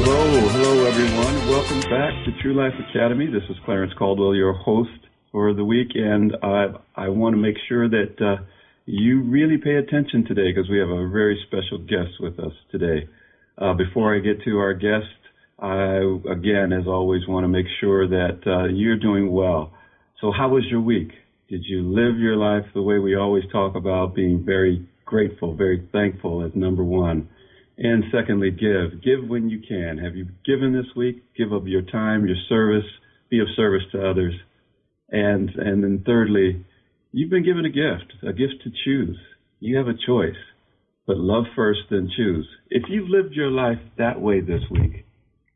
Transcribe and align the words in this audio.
Hello, 0.00 0.30
hello 0.30 0.86
everyone. 0.86 1.48
Welcome 1.48 1.80
back 1.90 2.24
to 2.24 2.30
True 2.40 2.54
Life 2.54 2.72
Academy. 2.88 3.26
This 3.26 3.42
is 3.50 3.56
Clarence 3.64 3.92
Caldwell, 3.98 4.32
your 4.32 4.52
host 4.52 5.08
for 5.32 5.52
the 5.52 5.64
week, 5.64 5.88
and 5.96 6.36
I, 6.40 6.66
I 6.94 7.08
want 7.08 7.34
to 7.34 7.36
make 7.36 7.56
sure 7.68 7.88
that 7.88 8.14
uh, 8.20 8.44
you 8.86 9.22
really 9.24 9.58
pay 9.58 9.74
attention 9.74 10.24
today 10.24 10.52
because 10.54 10.70
we 10.70 10.78
have 10.78 10.88
a 10.88 11.08
very 11.08 11.36
special 11.48 11.78
guest 11.78 12.14
with 12.20 12.38
us 12.38 12.52
today. 12.70 13.08
Uh, 13.60 13.74
before 13.74 14.14
I 14.14 14.20
get 14.20 14.40
to 14.44 14.58
our 14.58 14.72
guest, 14.72 15.18
I, 15.58 15.96
again, 16.30 16.72
as 16.72 16.86
always, 16.86 17.26
want 17.26 17.42
to 17.42 17.48
make 17.48 17.66
sure 17.80 18.06
that 18.06 18.38
uh, 18.46 18.66
you're 18.66 19.00
doing 19.00 19.32
well. 19.32 19.72
So 20.20 20.30
how 20.30 20.50
was 20.50 20.64
your 20.70 20.80
week? 20.80 21.10
Did 21.48 21.64
you 21.64 21.82
live 21.82 22.20
your 22.20 22.36
life 22.36 22.66
the 22.72 22.82
way 22.82 23.00
we 23.00 23.16
always 23.16 23.44
talk 23.50 23.74
about 23.74 24.14
being 24.14 24.44
very 24.46 24.88
grateful, 25.04 25.56
very 25.56 25.88
thankful 25.90 26.46
as 26.46 26.52
number 26.54 26.84
one? 26.84 27.28
And 27.78 28.04
secondly, 28.12 28.50
give. 28.50 29.02
Give 29.02 29.28
when 29.28 29.48
you 29.48 29.60
can. 29.66 29.98
Have 29.98 30.16
you 30.16 30.26
given 30.44 30.72
this 30.72 30.94
week? 30.96 31.22
Give 31.36 31.52
of 31.52 31.68
your 31.68 31.82
time, 31.82 32.26
your 32.26 32.36
service, 32.48 32.88
be 33.30 33.40
of 33.40 33.46
service 33.56 33.84
to 33.92 34.10
others. 34.10 34.34
And, 35.10 35.50
and 35.50 35.82
then 35.82 36.02
thirdly, 36.04 36.66
you've 37.12 37.30
been 37.30 37.44
given 37.44 37.64
a 37.64 37.70
gift, 37.70 38.12
a 38.22 38.32
gift 38.32 38.62
to 38.64 38.70
choose. 38.84 39.18
You 39.60 39.76
have 39.78 39.86
a 39.86 39.94
choice 40.06 40.36
but 41.08 41.16
love 41.16 41.44
first, 41.56 41.80
then 41.90 42.10
choose. 42.14 42.46
If 42.68 42.82
you've 42.90 43.08
lived 43.08 43.34
your 43.34 43.50
life 43.50 43.78
that 43.96 44.20
way 44.20 44.40
this 44.40 44.60
week, 44.70 45.06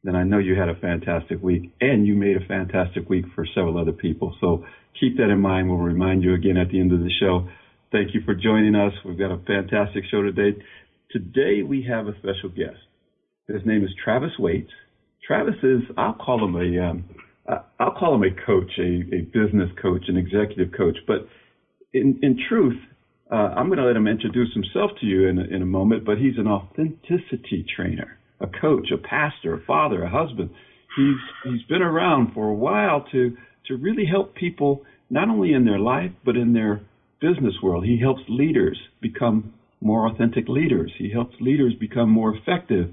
then 0.03 0.17
I 0.17 0.25
know 0.25 0.39
you 0.39 0.59
had 0.59 0.71
a 0.71 0.75
fantastic 0.75 1.43
week 1.43 1.71
and 1.79 2.07
you 2.07 2.17
made 2.17 2.39
a 2.39 2.47
fantastic 2.49 3.09
week 3.09 3.27
for 3.35 3.47
several 3.55 3.79
other 3.79 3.93
people. 3.93 4.35
So 4.41 4.65
keep 4.99 5.19
that 5.19 5.31
in 5.31 5.41
mind. 5.41 5.69
We'll 5.69 5.79
remind 5.79 6.25
you 6.25 6.33
again 6.33 6.57
at 6.57 6.71
the 6.71 6.81
end 6.81 6.93
of 6.93 7.01
the 7.01 7.11
show. 7.21 7.47
Thank 7.93 8.15
you 8.15 8.23
for 8.25 8.35
joining 8.35 8.75
us. 8.75 8.95
We've 9.05 9.19
got 9.19 9.31
a 9.31 9.39
fantastic 9.47 10.05
show 10.11 10.23
today. 10.23 10.59
Today 11.13 11.63
we 11.63 11.85
have 11.89 12.07
a 12.07 12.17
special 12.19 12.49
guest. 12.49 12.81
His 13.47 13.61
name 13.67 13.85
is 13.85 13.91
Travis 14.03 14.31
Waits. 14.39 14.71
Travis 15.27 15.57
is, 15.63 15.83
I'll 15.99 16.15
call 16.15 16.43
him 16.43 16.55
a, 16.57 16.91
um, 16.91 17.05
I'll 17.79 17.93
call 17.93 18.15
him 18.15 18.23
a 18.23 18.47
coach, 18.47 18.71
a, 18.79 19.03
a 19.15 19.21
business 19.21 19.69
coach, 19.81 20.05
an 20.09 20.17
executive 20.17 20.73
coach. 20.75 20.97
But 21.07 21.29
in, 21.93 22.19
in 22.23 22.39
truth, 22.49 22.81
uh, 23.31 23.35
I'm 23.35 23.67
going 23.67 23.79
to 23.79 23.85
let 23.85 23.97
him 23.97 24.09
introduce 24.09 24.55
himself 24.55 24.93
to 25.01 25.07
you 25.07 25.29
in 25.29 25.39
a, 25.39 25.45
in 25.45 25.61
a 25.61 25.67
moment, 25.67 26.07
but 26.07 26.17
he's 26.17 26.39
an 26.39 26.47
authenticity 26.47 27.67
trainer, 27.77 28.19
a 28.41 28.47
coach, 28.47 28.89
a 28.91 28.97
pastor, 28.97 29.55
a 29.55 29.61
father, 29.67 30.03
a 30.05 30.11
husband. 30.11 30.51
He's 30.97 31.17
he's 31.45 31.63
been 31.69 31.81
around 31.81 32.33
for 32.35 32.49
a 32.49 32.55
while 32.55 33.05
to 33.13 33.37
to 33.69 33.77
really 33.77 34.05
help 34.05 34.35
people 34.35 34.85
not 35.09 35.29
only 35.29 35.55
in 35.55 35.65
their 35.65 35.79
life 35.79 36.11
but 36.25 36.37
in 36.37 36.53
their 36.53 36.83
business 37.21 37.55
world. 37.63 37.85
He 37.85 37.99
helps 37.99 38.21
leaders 38.29 38.79
become 39.01 39.55
more 39.83 40.09
authentic 40.09 40.49
leaders. 40.49 40.93
He 40.99 41.11
helps 41.11 41.35
leaders 41.41 41.75
become 41.79 42.09
more 42.09 42.35
effective. 42.35 42.91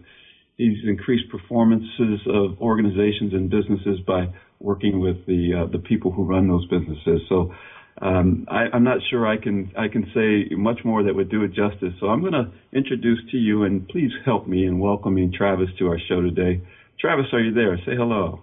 He's 0.58 0.78
increased 0.86 1.30
performances 1.30 2.20
of 2.28 2.60
organizations 2.60 3.34
and 3.34 3.50
businesses 3.50 4.00
by 4.06 4.28
working 4.60 5.00
with 5.00 5.26
the 5.26 5.64
uh, 5.64 5.72
the 5.72 5.80
people 5.80 6.12
who 6.12 6.26
run 6.26 6.48
those 6.48 6.68
businesses. 6.68 7.22
So 7.30 7.54
um, 8.02 8.46
I, 8.50 8.66
I'm 8.74 8.84
not 8.84 8.98
sure 9.10 9.28
I 9.28 9.38
can 9.38 9.72
I 9.78 9.88
can 9.88 10.12
say 10.14 10.54
much 10.56 10.80
more 10.84 11.04
that 11.04 11.16
would 11.16 11.30
do 11.30 11.44
it 11.44 11.50
justice. 11.50 11.94
So 12.00 12.08
I'm 12.08 12.22
going 12.22 12.34
to 12.34 12.52
introduce 12.74 13.20
to 13.32 13.38
you, 13.38 13.64
and 13.64 13.88
please 13.88 14.12
help 14.26 14.48
me 14.48 14.66
in 14.66 14.80
welcoming 14.80 15.32
Travis 15.32 15.70
to 15.80 15.88
our 15.88 16.00
show 16.10 16.22
today. 16.22 16.62
Travis, 17.00 17.28
are 17.32 17.40
you 17.40 17.54
there? 17.54 17.78
Say 17.86 17.96
hello. 17.96 18.42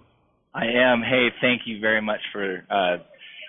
I 0.53 0.65
am. 0.65 1.01
Hey, 1.03 1.27
thank 1.39 1.61
you 1.65 1.79
very 1.79 2.01
much 2.01 2.21
for 2.31 2.63
uh, 2.69 2.97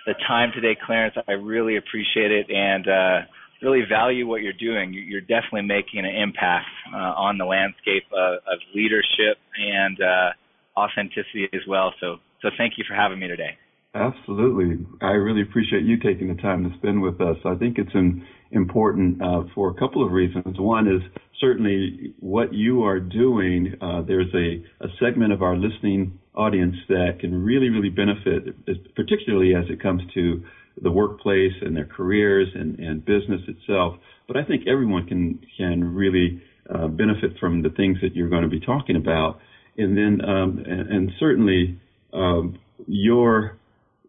the 0.05 0.13
time 0.27 0.51
today, 0.53 0.77
Clarence. 0.85 1.15
I 1.27 1.31
really 1.31 1.77
appreciate 1.77 2.31
it 2.31 2.51
and 2.51 2.87
uh, 2.87 3.19
really 3.61 3.81
value 3.87 4.27
what 4.27 4.41
you're 4.41 4.53
doing. 4.53 4.93
You're 4.93 5.21
definitely 5.21 5.63
making 5.63 5.99
an 5.99 6.15
impact 6.15 6.67
uh, 6.93 6.97
on 6.97 7.37
the 7.37 7.45
landscape 7.45 8.03
of, 8.11 8.39
of 8.47 8.59
leadership 8.73 9.37
and 9.57 9.99
uh, 10.01 10.79
authenticity 10.79 11.49
as 11.53 11.61
well. 11.67 11.93
So, 11.99 12.17
so 12.41 12.49
thank 12.57 12.77
you 12.77 12.85
for 12.87 12.95
having 12.95 13.19
me 13.19 13.27
today. 13.27 13.57
Absolutely. 13.95 14.85
I 15.01 15.11
really 15.11 15.41
appreciate 15.41 15.83
you 15.83 15.97
taking 15.97 16.27
the 16.27 16.39
time 16.41 16.69
to 16.69 16.77
spend 16.77 17.01
with 17.01 17.19
us. 17.19 17.37
I 17.43 17.55
think 17.55 17.77
it's 17.79 17.93
an, 17.95 18.25
important 18.51 19.21
uh, 19.21 19.43
for 19.53 19.69
a 19.69 19.73
couple 19.73 20.05
of 20.05 20.11
reasons. 20.11 20.57
One 20.57 20.87
is 20.87 21.01
certainly 21.39 22.13
what 22.19 22.53
you 22.53 22.83
are 22.83 22.99
doing. 22.99 23.75
Uh, 23.81 24.01
there's 24.01 24.33
a, 24.33 24.63
a, 24.83 24.87
segment 24.99 25.33
of 25.33 25.41
our 25.41 25.55
listening 25.55 26.19
audience 26.33 26.75
that 26.87 27.17
can 27.19 27.43
really, 27.43 27.69
really 27.69 27.89
benefit, 27.89 28.55
particularly 28.95 29.53
as 29.55 29.65
it 29.69 29.81
comes 29.81 30.01
to 30.13 30.43
the 30.81 30.91
workplace 30.91 31.53
and 31.61 31.75
their 31.75 31.85
careers 31.85 32.47
and, 32.53 32.79
and 32.79 33.05
business 33.05 33.41
itself. 33.47 33.95
But 34.27 34.37
I 34.37 34.43
think 34.43 34.67
everyone 34.67 35.07
can 35.07 35.39
can 35.57 35.83
really 35.95 36.41
uh, 36.73 36.87
benefit 36.87 37.31
from 37.39 37.61
the 37.61 37.69
things 37.69 37.97
that 38.01 38.15
you're 38.15 38.29
going 38.29 38.43
to 38.43 38.49
be 38.49 38.59
talking 38.59 38.95
about. 38.95 39.39
And 39.77 39.97
then, 39.97 40.19
um, 40.27 40.63
and, 40.65 40.89
and, 40.89 41.11
certainly, 41.19 41.79
um, 42.13 42.59
your 42.87 43.57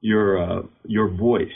your 0.00 0.42
uh, 0.42 0.62
your 0.84 1.08
voice 1.08 1.48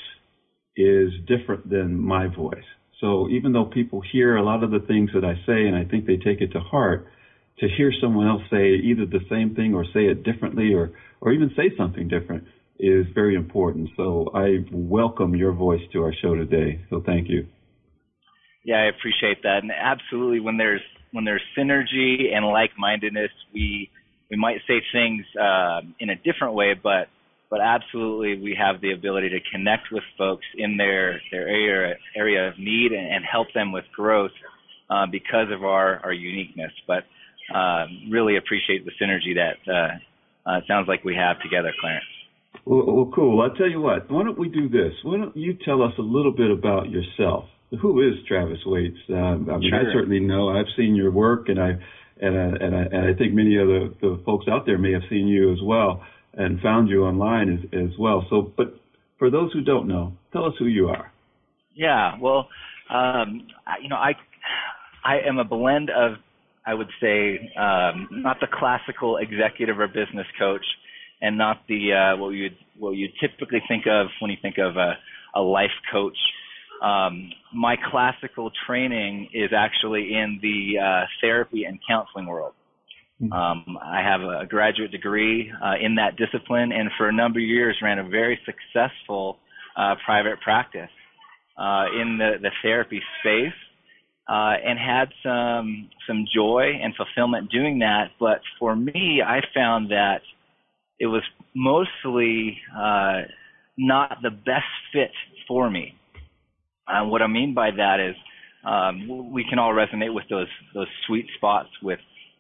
is 0.77 1.11
different 1.27 1.69
than 1.69 1.99
my 1.99 2.27
voice. 2.27 2.65
So 3.01 3.29
even 3.29 3.53
though 3.53 3.67
people 3.67 4.03
hear 4.13 4.37
a 4.37 4.43
lot 4.43 4.65
of 4.65 4.71
the 4.71 4.81
things 4.81 5.11
that 5.15 5.25
I 5.25 5.35
say 5.47 5.67
and 5.67 5.77
I 5.77 5.85
think 5.85 6.07
they 6.07 6.17
take 6.17 6.41
it 6.41 6.53
to 6.53 6.61
heart, 6.61 7.07
to 7.59 7.69
hear 7.77 7.93
someone 8.01 8.27
else 8.27 8.43
say 8.51 8.75
either 8.75 9.05
the 9.07 9.25
same 9.29 9.55
thing 9.55 9.75
or 9.75 9.85
say 9.85 10.07
it 10.07 10.25
differently 10.25 10.75
or 10.75 10.93
or 11.21 11.33
even 11.33 11.51
say 11.57 11.71
something 11.77 12.09
different 12.09 12.45
is 12.79 13.07
very 13.15 13.35
important. 13.35 13.91
So 13.97 14.31
I 14.35 14.65
welcome 14.73 15.35
your 15.35 15.53
voice 15.53 15.83
to 15.93 16.03
our 16.03 16.15
show 16.21 16.35
today. 16.35 16.81
So 16.91 17.03
thank 17.05 17.29
you. 17.29 17.47
Yeah, 18.65 18.77
I 18.77 18.87
appreciate 18.87 19.43
that. 19.43 19.59
And 19.63 19.71
absolutely 19.71 20.41
when 20.41 20.57
there's 20.57 20.81
when 21.13 21.25
there's 21.25 21.43
synergy 21.57 22.35
and 22.35 22.45
like-mindedness, 22.45 23.31
we 23.53 23.91
we 24.31 24.37
might 24.37 24.59
say 24.67 24.83
things 24.93 25.25
uh, 25.41 25.81
in 26.01 26.11
a 26.11 26.17
different 26.17 26.55
way, 26.55 26.75
but 26.75 27.09
but 27.51 27.61
absolutely 27.61 28.43
we 28.43 28.57
have 28.59 28.81
the 28.81 28.93
ability 28.93 29.29
to 29.29 29.39
connect 29.53 29.93
with 29.93 30.03
folks 30.19 30.47
in 30.57 30.77
their 30.77 31.21
their 31.31 31.47
area 31.47 31.95
area 32.17 32.49
of 32.49 32.59
need 32.59 32.93
and, 32.93 33.07
and 33.07 33.25
help 33.25 33.49
them 33.55 33.71
with 33.71 33.85
growth 33.95 34.33
uh, 34.91 35.07
because 35.07 35.53
of 35.53 35.63
our 35.63 36.01
our 36.03 36.13
uniqueness. 36.13 36.73
But 36.87 37.05
uh, 37.55 37.87
really 38.11 38.37
appreciate 38.37 38.85
the 38.85 38.93
synergy 39.01 39.35
that 39.37 39.73
uh, 39.73 40.51
uh, 40.51 40.61
sounds 40.67 40.89
like 40.89 41.05
we 41.05 41.15
have 41.15 41.41
together, 41.43 41.73
Clarence. 41.81 42.05
Well, 42.65 42.85
well, 42.87 43.13
cool. 43.15 43.43
I'll 43.43 43.55
tell 43.57 43.69
you 43.69 43.81
what. 43.81 44.11
Why 44.11 44.25
don't 44.25 44.39
we 44.39 44.49
do 44.49 44.69
this? 44.69 44.93
Why 45.03 45.19
don't 45.19 45.37
you 45.37 45.57
tell 45.65 45.83
us 45.83 45.93
a 45.99 46.03
little 46.03 46.33
bit 46.33 46.51
about 46.51 46.91
yourself? 46.91 47.45
Who 47.81 48.01
is 48.01 48.15
Travis 48.29 48.59
Waits? 48.65 48.97
Um, 49.09 49.49
I 49.51 49.59
mean, 49.59 49.71
sure. 49.71 49.91
I 49.91 49.93
certainly 49.93 50.21
know. 50.21 50.49
I've 50.49 50.71
seen 50.77 50.95
your 50.95 51.11
work, 51.11 51.49
and 51.49 51.61
I 51.61 51.73
and 52.21 52.39
I, 52.39 52.65
and 52.65 52.75
I, 52.77 52.83
and 52.83 53.15
I 53.15 53.19
think 53.19 53.35
many 53.35 53.57
of 53.57 53.67
the, 53.67 53.95
the 54.01 54.23
folks 54.25 54.47
out 54.49 54.67
there 54.67 54.79
may 54.79 54.93
have 54.93 55.03
seen 55.11 55.27
you 55.27 55.53
as 55.53 55.59
well 55.63 56.03
and 56.35 56.61
found 56.61 56.89
you 56.89 57.05
online 57.05 57.53
as, 57.53 57.59
as 57.73 57.99
well. 57.99 58.25
So, 58.31 58.53
but 58.57 58.75
for 59.19 59.31
those 59.31 59.53
who 59.53 59.63
don't 59.63 59.89
know, 59.89 60.13
tell 60.33 60.45
us 60.45 60.55
who 60.59 60.67
you 60.67 60.89
are. 60.89 61.13
Yeah, 61.75 62.19
well, 62.21 62.49
um, 62.91 63.47
you 63.83 63.89
know, 63.89 63.97
I 63.97 64.13
I 65.05 65.19
am 65.27 65.39
a 65.39 65.45
blend 65.45 65.91
of 65.91 66.15
I 66.67 66.75
would 66.75 66.89
say 67.01 67.53
um, 67.59 68.09
not 68.11 68.39
the 68.41 68.47
classical 68.51 69.19
executive 69.19 69.79
or 69.79 69.87
business 69.87 70.27
coach, 70.39 70.65
and 71.21 71.39
not 71.39 71.63
the 71.69 71.93
uh, 71.93 72.17
what 72.17 72.31
you 72.31 72.51
what 72.79 72.93
you 72.93 73.09
typically 73.21 73.63
think 73.69 73.85
of 73.87 74.09
when 74.21 74.31
you 74.31 74.37
think 74.41 74.59
of 74.59 74.77
a, 74.77 74.95
a 75.35 75.41
life 75.41 75.71
coach. 75.93 76.17
Um, 76.83 77.31
my 77.55 77.77
classical 77.91 78.51
training 78.67 79.31
is 79.33 79.51
actually 79.57 80.15
in 80.15 80.39
the 80.43 80.79
uh, 80.79 81.05
therapy 81.21 81.65
and 81.65 81.79
counseling 81.89 82.27
world. 82.27 82.53
Mm-hmm. 83.23 83.33
Um, 83.33 83.79
I 83.81 84.03
have 84.03 84.21
a 84.23 84.45
graduate 84.47 84.91
degree 84.91 85.51
uh, 85.63 85.75
in 85.81 85.95
that 85.97 86.17
discipline, 86.17 86.73
and 86.73 86.91
for 86.99 87.09
a 87.09 87.13
number 87.13 87.39
of 87.39 87.45
years 87.45 87.77
ran 87.81 87.99
a 87.99 88.09
very 88.09 88.39
successful 88.45 89.39
uh, 89.77 89.95
private 90.05 90.41
practice 90.41 90.91
uh, 91.57 91.87
in 92.01 92.19
the, 92.19 92.33
the 92.43 92.51
therapy 92.63 93.01
space, 93.21 93.53
uh, 94.29 94.55
and 94.65 94.79
had 94.79 95.09
some 95.23 95.89
some 96.09 96.27
joy 96.35 96.73
and 96.83 96.95
fulfillment 96.97 97.51
doing 97.51 97.79
that. 97.79 98.11
But 98.19 98.41
for 98.59 98.75
me, 98.75 99.23
I 99.25 99.41
found 99.55 99.91
that 99.91 100.23
it 100.99 101.07
was 101.07 101.23
mostly 101.55 102.59
uh, 102.77 103.23
not 103.77 104.19
the 104.23 104.31
best 104.31 104.65
fit 104.93 105.11
for 105.49 105.71
me. 105.71 105.95
And 106.87 107.11
what 107.11 107.23
I 107.23 107.27
mean 107.27 107.55
by 107.55 107.71
that 107.71 108.01
is 108.01 108.17
um, 108.65 109.33
we 109.33 109.45
can 109.49 109.59
all 109.59 109.73
resonate 109.73 110.15
with 110.15 110.25
those 110.31 110.49
those 110.75 110.89
sweet 111.07 111.27
spots 111.37 111.69
with 111.83 111.99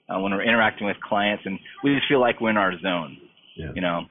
uh, 0.08 0.20
when 0.20 0.32
we're 0.32 0.42
interacting 0.42 0.86
with 0.86 0.96
clients, 1.00 1.44
and 1.46 1.58
we 1.82 1.94
just 1.94 2.08
feel 2.08 2.20
like 2.20 2.40
we're 2.40 2.50
in 2.50 2.56
our 2.56 2.78
zone. 2.80 3.16
Yeah. 3.56 3.72
You 3.74 3.82
know, 3.82 4.02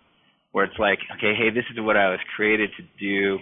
where 0.51 0.65
it's 0.65 0.79
like, 0.79 0.99
okay, 1.17 1.33
hey, 1.37 1.49
this 1.49 1.65
is 1.71 1.79
what 1.79 1.97
I 1.97 2.09
was 2.09 2.19
created 2.35 2.71
to 2.77 2.83
do. 2.99 3.39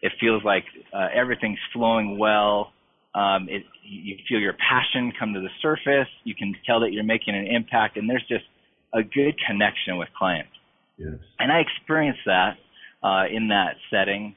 It 0.00 0.12
feels 0.18 0.42
like 0.44 0.64
uh, 0.92 1.08
everything's 1.14 1.58
flowing 1.72 2.18
well. 2.18 2.72
Um, 3.14 3.46
it, 3.48 3.62
you 3.84 4.16
feel 4.28 4.40
your 4.40 4.54
passion 4.54 5.12
come 5.18 5.34
to 5.34 5.40
the 5.40 5.50
surface. 5.60 6.08
You 6.24 6.34
can 6.34 6.54
tell 6.66 6.80
that 6.80 6.92
you're 6.92 7.04
making 7.04 7.36
an 7.36 7.46
impact, 7.46 7.96
and 7.96 8.08
there's 8.08 8.24
just 8.28 8.44
a 8.94 9.02
good 9.02 9.34
connection 9.46 9.96
with 9.98 10.08
clients. 10.16 10.50
Yes. 10.98 11.14
And 11.38 11.50
I 11.50 11.60
experienced 11.60 12.20
that 12.26 12.56
uh, 13.02 13.24
in 13.30 13.48
that 13.48 13.76
setting, 13.90 14.34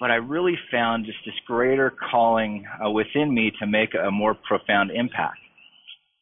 but 0.00 0.10
I 0.10 0.16
really 0.16 0.58
found 0.70 1.06
just 1.06 1.18
this 1.24 1.34
greater 1.46 1.92
calling 2.10 2.64
uh, 2.84 2.90
within 2.90 3.32
me 3.32 3.52
to 3.60 3.66
make 3.66 3.90
a 3.94 4.10
more 4.10 4.34
profound 4.34 4.90
impact. 4.90 5.38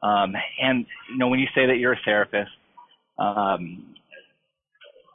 Um, 0.02 0.34
and 0.60 0.84
you 1.10 1.18
know, 1.18 1.28
when 1.28 1.38
you 1.38 1.46
say 1.54 1.66
that 1.66 1.76
you're 1.78 1.92
a 1.92 2.00
therapist, 2.04 2.50
um, 3.18 3.94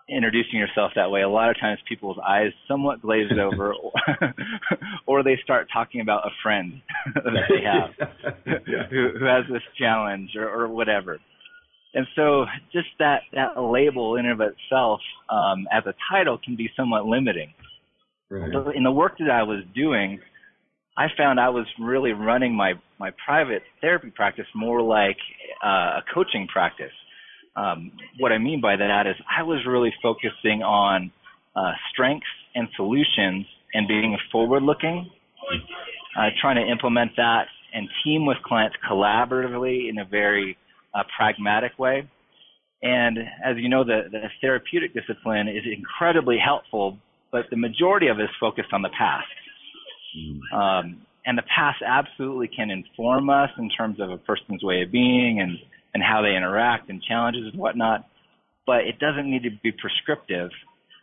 introducing 0.10 0.58
yourself 0.58 0.94
that 0.96 1.12
way, 1.12 1.22
a 1.22 1.30
lot 1.30 1.50
of 1.50 1.60
times 1.60 1.80
people's 1.88 2.18
eyes 2.26 2.52
somewhat 2.68 3.02
glaze 3.02 3.32
over, 3.40 3.74
or, 5.06 5.24
they 5.24 5.38
start 5.44 5.68
talking 5.72 6.02
about 6.02 6.26
a 6.26 6.30
friend 6.42 6.82
that 7.16 7.24
they 7.50 7.64
have 7.64 8.10
yeah. 8.68 8.88
who, 8.90 9.10
who 9.20 9.26
has 9.26 9.44
this 9.52 9.64
challenge 9.78 10.32
or, 10.38 10.50
or 10.50 10.70
whatever. 10.70 11.20
And 11.94 12.06
so, 12.16 12.46
just 12.72 12.88
that 13.00 13.22
that 13.34 13.60
label 13.60 14.18
in 14.18 14.26
and 14.26 14.42
of 14.42 14.48
itself, 14.48 15.00
um, 15.30 15.68
as 15.72 15.84
a 15.86 15.94
title, 16.12 16.38
can 16.44 16.56
be 16.56 16.70
somewhat 16.76 17.06
limiting. 17.06 17.54
Right. 18.30 18.52
So 18.52 18.70
in 18.72 18.84
the 18.84 18.92
work 18.92 19.18
that 19.20 19.30
I 19.32 19.44
was 19.44 19.64
doing, 19.74 20.20
I 20.98 21.08
found 21.16 21.40
I 21.40 21.50
was 21.50 21.66
really 21.80 22.12
running 22.12 22.56
my 22.56 22.74
my 23.00 23.12
private 23.26 23.62
therapy 23.82 24.12
practice 24.14 24.48
more 24.54 24.82
like 24.82 25.18
uh, 25.64 26.00
a 26.00 26.04
coaching 26.14 26.48
practice. 26.52 26.92
Um, 27.56 27.92
what 28.20 28.32
I 28.32 28.38
mean 28.38 28.62
by 28.62 28.76
that 28.76 29.08
is 29.08 29.16
I 29.28 29.44
was 29.44 29.66
really 29.68 29.94
focusing 30.02 30.62
on 30.62 31.12
uh, 31.56 31.72
strengths 31.92 32.28
and 32.54 32.68
solutions 32.76 33.46
and 33.74 33.88
being 33.88 34.18
forward 34.32 34.64
looking, 34.64 35.10
uh, 36.20 36.30
trying 36.42 36.56
to 36.64 36.72
implement 36.72 37.12
that 37.18 37.46
and 37.74 37.88
team 38.04 38.26
with 38.26 38.38
clients 38.44 38.76
collaboratively 38.90 39.90
in 39.90 40.00
a 40.00 40.06
very 40.06 40.58
uh, 40.98 41.04
pragmatic 41.18 41.78
way. 41.78 42.10
And 42.82 43.18
as 43.44 43.58
you 43.58 43.70
know, 43.70 43.84
the, 43.84 44.04
the 44.12 44.30
therapeutic 44.42 44.94
discipline 44.94 45.48
is 45.48 45.64
incredibly 45.66 46.38
helpful, 46.44 46.98
but 47.32 47.46
the 47.50 47.58
majority 47.58 48.08
of 48.08 48.20
it 48.20 48.24
is 48.24 48.30
focused 48.40 48.70
on 48.72 48.82
the 48.82 48.90
past. 48.90 49.26
Mm. 50.18 50.54
Um, 50.54 51.02
and 51.26 51.38
the 51.38 51.44
past 51.44 51.82
absolutely 51.86 52.48
can 52.48 52.70
inform 52.70 53.30
us 53.30 53.50
in 53.58 53.70
terms 53.70 54.00
of 54.00 54.10
a 54.12 54.18
person's 54.18 54.64
way 54.64 54.84
of 54.84 54.92
being 54.92 55.40
and, 55.42 55.58
and 55.94 56.04
how 56.04 56.22
they 56.22 56.36
interact 56.36 56.90
and 56.90 57.02
challenges 57.04 57.50
and 57.52 57.60
whatnot, 57.60 58.08
but 58.66 58.82
it 58.82 59.00
doesn't 59.00 59.30
need 59.30 59.44
to 59.44 59.52
be 59.64 59.72
prescriptive. 59.72 60.52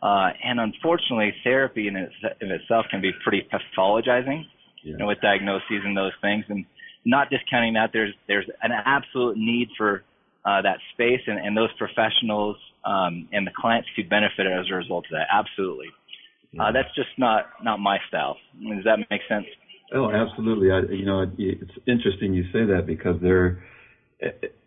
Uh, 0.01 0.29
and 0.43 0.59
unfortunately, 0.59 1.33
therapy 1.43 1.87
in, 1.87 1.95
its, 1.95 2.13
in 2.41 2.51
itself 2.51 2.85
can 2.89 3.01
be 3.01 3.11
pretty 3.23 3.47
pathologizing, 3.51 4.45
yeah. 4.83 4.91
you 4.91 4.97
know, 4.97 5.07
with 5.07 5.19
diagnoses 5.21 5.81
and 5.83 5.95
those 5.95 6.13
things. 6.21 6.45
And 6.47 6.65
not 7.05 7.29
discounting 7.29 7.73
that, 7.73 7.91
there's 7.93 8.13
there's 8.27 8.49
an 8.61 8.71
absolute 8.71 9.37
need 9.37 9.69
for 9.77 10.03
uh, 10.43 10.61
that 10.61 10.77
space 10.93 11.21
and, 11.27 11.39
and 11.39 11.55
those 11.55 11.71
professionals 11.77 12.57
um, 12.83 13.27
and 13.31 13.45
the 13.47 13.51
clients 13.55 13.87
to 13.95 14.03
benefit 14.03 14.45
as 14.45 14.65
a 14.71 14.75
result 14.75 15.05
of 15.05 15.11
that. 15.11 15.27
Absolutely. 15.31 15.87
Uh, 16.59 16.71
that's 16.71 16.93
just 16.95 17.09
not 17.17 17.47
not 17.63 17.79
my 17.79 17.97
style. 18.07 18.37
Does 18.61 18.85
that 18.85 18.99
make 19.09 19.21
sense? 19.27 19.45
Oh, 19.93 20.09
absolutely. 20.09 20.71
I, 20.71 20.81
you 20.91 21.05
know, 21.05 21.25
it's 21.37 21.71
interesting 21.85 22.33
you 22.33 22.43
say 22.45 22.65
that 22.65 22.85
because 22.87 23.17
there, 23.21 23.63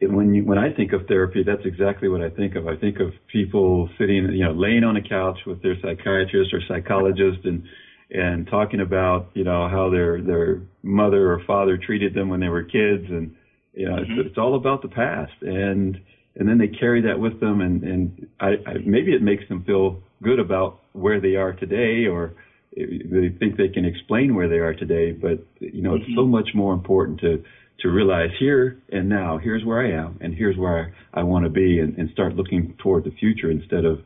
when 0.02 0.35
you 0.35 0.44
when 0.44 0.58
I 0.58 0.73
think 0.73 0.93
of 0.93 1.06
therapy, 1.06 1.43
that's 1.44 1.64
exactly 1.64 2.08
what 2.08 2.20
I 2.20 2.31
think 2.31 2.56
of. 2.56 2.69
I 2.69 2.76
think 2.76 3.00
of 3.00 3.12
people 3.32 3.88
sitting, 3.99 4.31
you 4.32 4.44
know, 4.44 4.52
laying 4.52 4.85
on 4.85 4.96
a 4.96 5.02
couch 5.02 5.38
with 5.46 5.62
their 5.62 5.76
psychiatrist 5.81 6.52
or 6.52 6.61
psychologist 6.69 7.44
and 7.44 7.64
and 8.10 8.46
talking 8.46 8.81
about 8.81 9.31
you 9.34 9.44
know 9.44 9.69
how 9.69 9.90
their 9.90 10.22
their 10.22 10.62
mother 10.82 11.32
or 11.32 11.43
father 11.46 11.76
treated 11.76 12.14
them 12.14 12.28
when 12.28 12.40
they 12.40 12.49
were 12.49 12.62
kids 12.62 13.05
and 13.08 13.34
you 13.75 13.88
know 13.88 13.96
mm-hmm. 13.96 14.20
it's, 14.20 14.31
it's 14.31 14.38
all 14.38 14.55
about 14.55 14.82
the 14.82 14.88
past 14.88 15.32
and 15.43 16.00
and 16.37 16.49
then 16.49 16.58
they 16.58 16.69
carry 16.69 17.02
that 17.02 17.19
with 17.19 17.38
them 17.40 17.60
and 17.60 17.82
and 17.82 18.26
I, 18.40 18.49
I 18.66 18.75
maybe 18.84 19.12
it 19.12 19.22
makes 19.22 19.46
them 19.49 19.64
feel 19.64 20.02
good 20.22 20.38
about 20.38 20.81
where 20.93 21.20
they 21.20 21.37
are 21.37 21.52
today 21.52 22.06
or 22.06 22.34
they 22.75 23.34
think 23.38 23.56
they 23.56 23.69
can 23.69 23.84
explain 23.84 24.34
where 24.34 24.49
they 24.49 24.58
are 24.58 24.75
today 24.75 25.12
but 25.12 25.44
you 25.61 25.82
know 25.82 25.90
mm-hmm. 25.90 26.02
it's 26.02 26.14
so 26.14 26.22
mm-hmm. 26.22 26.32
much 26.32 26.49
more 26.54 26.72
important 26.72 27.20
to 27.20 27.44
to 27.81 27.88
realize 27.88 28.31
here 28.40 28.81
and 28.90 29.08
now 29.08 29.38
here's 29.38 29.64
where 29.64 29.81
I 29.81 29.93
am 29.93 30.19
and 30.22 30.34
here's 30.34 30.56
where 30.56 30.94
I, 31.12 31.20
I 31.20 31.22
want 31.25 31.44
to 31.44 31.50
be 31.50 31.78
and, 31.78 31.96
and 31.99 32.11
start 32.11 32.37
looking 32.37 32.75
toward 32.78 33.04
the 33.04 33.12
future 33.12 33.50
instead 33.50 33.84
of 33.84 34.00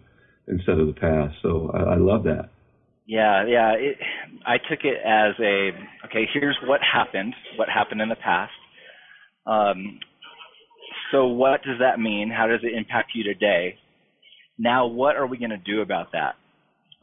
instead 0.49 0.81
of 0.81 0.89
the 0.89 0.93
past 0.93 1.37
so 1.41 1.71
I, 1.73 1.95
I 1.95 1.97
love 1.97 2.25
that 2.25 2.51
yeah, 3.07 3.45
yeah. 3.47 3.73
It, 3.73 3.97
I 4.47 4.59
took 4.59 4.85
it 4.85 4.99
as 5.05 5.35
a 5.41 5.71
okay. 6.07 6.29
Here's 6.33 6.57
what 6.67 6.81
happened. 6.81 7.35
What 7.57 7.69
happened 7.69 8.01
in 8.01 8.09
the 8.09 8.17
past. 8.17 8.53
Um, 9.47 9.99
so 11.11 11.27
what 11.27 11.63
does 11.63 11.79
that 11.81 11.99
mean? 11.99 12.31
How 12.31 12.47
does 12.47 12.61
it 12.63 12.75
impact 12.75 13.13
you 13.15 13.25
today? 13.25 13.77
Now, 14.59 14.87
what 14.87 15.17
are 15.17 15.27
we 15.27 15.39
going 15.39 15.51
to 15.51 15.57
do 15.57 15.83
about 15.83 16.13
that? 16.13 16.37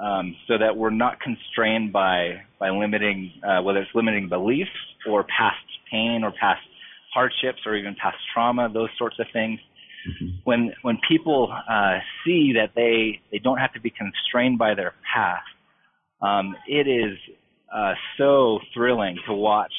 Um, 0.04 0.36
so 0.48 0.58
that 0.58 0.78
we're 0.78 0.92
not 0.92 1.20
constrained 1.20 1.92
by 1.92 2.42
by 2.60 2.70
limiting 2.70 3.34
uh, 3.46 3.62
whether 3.62 3.80
it's 3.80 3.92
limiting 3.94 4.30
beliefs 4.30 4.72
or 5.08 5.24
past 5.24 5.58
pain 5.92 6.22
or 6.24 6.32
past 6.32 6.62
hardships 7.14 7.60
or 7.66 7.76
even 7.76 7.96
past 8.02 8.18
trauma, 8.34 8.70
those 8.74 8.90
sorts 8.98 9.18
of 9.20 9.26
things. 9.34 9.60
Mm-hmm. 10.08 10.28
When 10.46 10.74
when 10.84 11.00
people 11.08 11.54
uh, 11.70 11.98
see 12.26 12.54
that 12.54 12.72
they 12.76 13.20
they 13.32 13.40
don't 13.40 13.58
have 13.58 13.74
to 13.74 13.82
be 13.82 13.90
constrained 13.90 14.58
by 14.58 14.74
their 14.74 14.94
past, 15.14 15.44
um, 16.22 16.56
it 16.68 16.88
is 16.88 17.18
uh, 17.74 17.94
so 18.18 18.60
thrilling 18.74 19.18
to 19.28 19.34
watch 19.34 19.74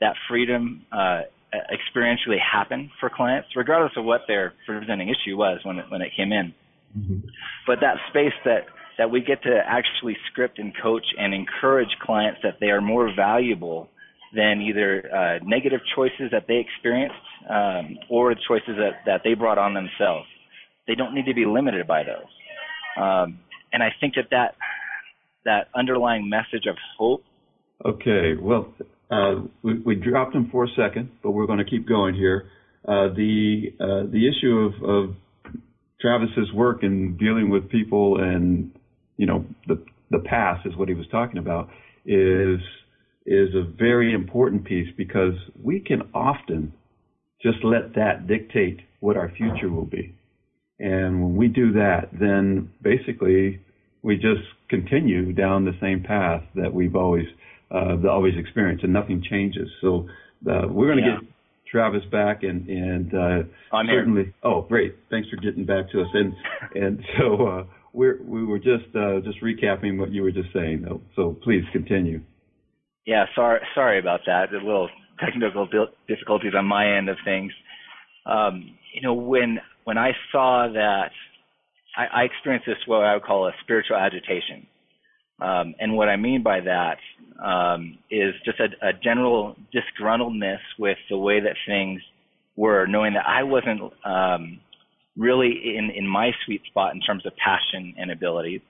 that 0.00 0.14
freedom 0.28 0.84
uh, 0.92 1.22
experientially 1.72 2.38
happen 2.40 2.90
for 3.00 3.10
clients, 3.10 3.48
regardless 3.56 3.92
of 3.96 4.04
what 4.04 4.22
their 4.28 4.52
presenting 4.66 5.08
issue 5.08 5.36
was 5.36 5.60
when 5.62 5.78
it, 5.78 5.86
when 5.88 6.02
it 6.02 6.10
came 6.16 6.32
in. 6.32 6.54
Mm-hmm. 6.96 7.28
But 7.66 7.80
that 7.80 7.96
space 8.10 8.34
that 8.44 8.66
that 8.98 9.10
we 9.10 9.20
get 9.20 9.42
to 9.42 9.60
actually 9.66 10.16
script 10.30 10.58
and 10.58 10.72
coach 10.82 11.04
and 11.18 11.34
encourage 11.34 11.90
clients 12.00 12.40
that 12.42 12.54
they 12.60 12.68
are 12.68 12.80
more 12.80 13.12
valuable 13.14 13.90
than 14.34 14.62
either 14.62 15.04
uh, 15.14 15.44
negative 15.44 15.80
choices 15.94 16.30
that 16.32 16.46
they 16.48 16.56
experienced 16.56 17.14
um, 17.48 17.98
or 18.08 18.34
the 18.34 18.40
choices 18.48 18.76
that, 18.76 19.04
that 19.04 19.20
they 19.22 19.34
brought 19.34 19.58
on 19.58 19.74
themselves. 19.74 20.26
They 20.86 20.94
don't 20.94 21.14
need 21.14 21.26
to 21.26 21.34
be 21.34 21.44
limited 21.44 21.86
by 21.86 22.04
those. 22.04 22.30
Um, 22.96 23.40
and 23.72 23.82
I 23.82 23.90
think 24.00 24.14
that 24.14 24.28
that 24.30 24.54
that 25.46 25.68
underlying 25.74 26.28
message 26.28 26.66
of 26.68 26.76
hope. 26.98 27.24
Okay, 27.84 28.34
well, 28.40 28.72
uh, 29.10 29.36
we, 29.62 29.78
we, 29.80 29.94
dropped 29.94 30.34
him 30.34 30.48
for 30.50 30.64
a 30.64 30.68
second, 30.76 31.10
but 31.22 31.30
we're 31.30 31.46
going 31.46 31.58
to 31.58 31.64
keep 31.64 31.88
going 31.88 32.14
here. 32.14 32.48
Uh, 32.86 33.08
the 33.14 33.72
uh, 33.80 34.10
the 34.10 34.28
issue 34.28 34.58
of, 34.58 34.88
of, 34.88 35.16
Travis's 35.98 36.52
work 36.52 36.82
in 36.82 37.16
dealing 37.16 37.48
with 37.48 37.70
people 37.70 38.20
and 38.20 38.70
you 39.16 39.26
know 39.26 39.46
the 39.66 39.82
the 40.10 40.18
past 40.18 40.66
is 40.66 40.76
what 40.76 40.88
he 40.88 40.94
was 40.94 41.06
talking 41.10 41.38
about 41.38 41.70
is 42.04 42.60
is 43.24 43.48
a 43.54 43.64
very 43.64 44.12
important 44.12 44.64
piece 44.64 44.88
because 44.96 45.34
we 45.60 45.80
can 45.80 46.02
often 46.14 46.72
just 47.42 47.58
let 47.64 47.94
that 47.94 48.26
dictate 48.26 48.80
what 49.00 49.16
our 49.16 49.30
future 49.30 49.70
will 49.70 49.86
be. 49.86 50.14
And 50.78 51.22
when 51.22 51.36
we 51.36 51.48
do 51.48 51.72
that, 51.72 52.10
then 52.12 52.70
basically 52.82 53.60
we 54.02 54.16
just 54.16 54.46
continue 54.68 55.32
down 55.32 55.64
the 55.64 55.76
same 55.80 56.02
path 56.02 56.42
that 56.54 56.72
we've 56.72 56.96
always 56.96 57.26
uh, 57.70 57.96
always 58.08 58.34
experienced, 58.36 58.84
and 58.84 58.92
nothing 58.92 59.22
changes. 59.28 59.68
So 59.80 60.08
uh, 60.50 60.68
we're 60.68 60.86
going 60.86 61.04
to 61.04 61.10
yeah. 61.10 61.20
get 61.20 61.28
Travis 61.70 62.04
back, 62.10 62.42
and 62.42 62.68
and 62.68 63.14
uh, 63.14 63.42
certainly. 63.86 64.24
Here. 64.24 64.34
Oh, 64.42 64.62
great! 64.62 64.94
Thanks 65.10 65.28
for 65.28 65.36
getting 65.36 65.64
back 65.64 65.90
to 65.90 66.02
us. 66.02 66.08
And 66.14 66.32
and 66.74 67.00
so 67.18 67.46
uh, 67.46 67.64
we're 67.92 68.20
we 68.22 68.44
were 68.44 68.58
just 68.58 68.94
uh, 68.94 69.20
just 69.20 69.42
recapping 69.42 69.98
what 69.98 70.12
you 70.12 70.22
were 70.22 70.32
just 70.32 70.52
saying. 70.52 70.82
Though. 70.82 71.00
So 71.16 71.36
please 71.42 71.64
continue. 71.72 72.20
Yeah, 73.04 73.26
sorry 73.34 73.60
sorry 73.74 73.98
about 73.98 74.20
that. 74.26 74.52
A 74.52 74.56
little 74.56 74.88
technical 75.18 75.68
difficulties 76.08 76.52
on 76.56 76.66
my 76.66 76.96
end 76.96 77.08
of 77.08 77.16
things. 77.24 77.52
um, 78.26 78.76
you 78.92 79.02
know, 79.02 79.14
when 79.14 79.60
when 79.84 79.98
I 79.98 80.12
saw 80.32 80.68
that, 80.72 81.10
I, 81.96 82.06
I 82.06 82.22
experienced 82.24 82.66
this 82.66 82.76
what 82.86 83.04
I 83.04 83.14
would 83.14 83.24
call 83.24 83.46
a 83.46 83.52
spiritual 83.62 83.96
agitation. 83.96 84.66
Um, 85.40 85.74
and 85.78 85.96
what 85.96 86.08
I 86.08 86.16
mean 86.16 86.42
by 86.42 86.60
that 86.60 86.98
um, 87.44 87.98
is 88.10 88.34
just 88.44 88.58
a, 88.60 88.68
a 88.86 88.92
general 88.92 89.56
disgruntledness 89.74 90.60
with 90.78 90.96
the 91.10 91.18
way 91.18 91.40
that 91.40 91.56
things 91.66 92.00
were, 92.56 92.86
knowing 92.86 93.14
that 93.14 93.26
I 93.26 93.42
wasn't 93.42 93.92
um, 94.04 94.60
really 95.16 95.76
in, 95.76 95.90
in 95.94 96.06
my 96.06 96.30
sweet 96.44 96.62
spot 96.66 96.94
in 96.94 97.00
terms 97.00 97.26
of 97.26 97.32
passion 97.36 97.94
and 97.98 98.10
ability, 98.10 98.62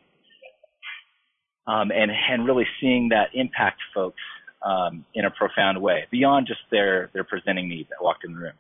um, 1.69 1.91
and 1.91 2.11
and 2.11 2.45
really 2.47 2.67
seeing 2.81 3.11
that 3.11 3.29
impact 3.35 3.81
folks 3.95 4.21
um, 4.65 5.05
in 5.15 5.25
a 5.25 5.31
profound 5.31 5.81
way 5.81 6.07
beyond 6.11 6.47
just 6.49 6.61
their 6.71 7.11
their 7.13 7.25
presenting 7.25 7.69
needs 7.69 7.89
that 7.91 8.03
walked 8.03 8.25
in 8.25 8.33
the 8.35 8.39
room. 8.39 8.53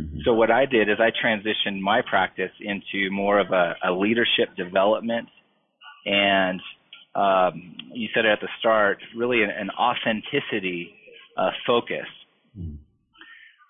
Mm-hmm. 0.00 0.18
So 0.24 0.34
what 0.34 0.50
I 0.50 0.66
did 0.66 0.88
is 0.88 0.96
I 0.98 1.10
transitioned 1.10 1.80
my 1.80 2.02
practice 2.02 2.52
into 2.60 3.10
more 3.10 3.38
of 3.38 3.50
a, 3.50 3.74
a 3.84 3.92
leadership 3.92 4.56
development 4.56 5.28
and 6.06 6.60
um, 7.14 7.76
you 7.92 8.08
said 8.14 8.24
it 8.24 8.30
at 8.30 8.40
the 8.40 8.48
start, 8.58 8.98
really 9.16 9.42
an, 9.42 9.50
an 9.50 9.70
authenticity 9.70 10.94
uh, 11.36 11.50
focus. 11.66 12.06
Mm. 12.58 12.78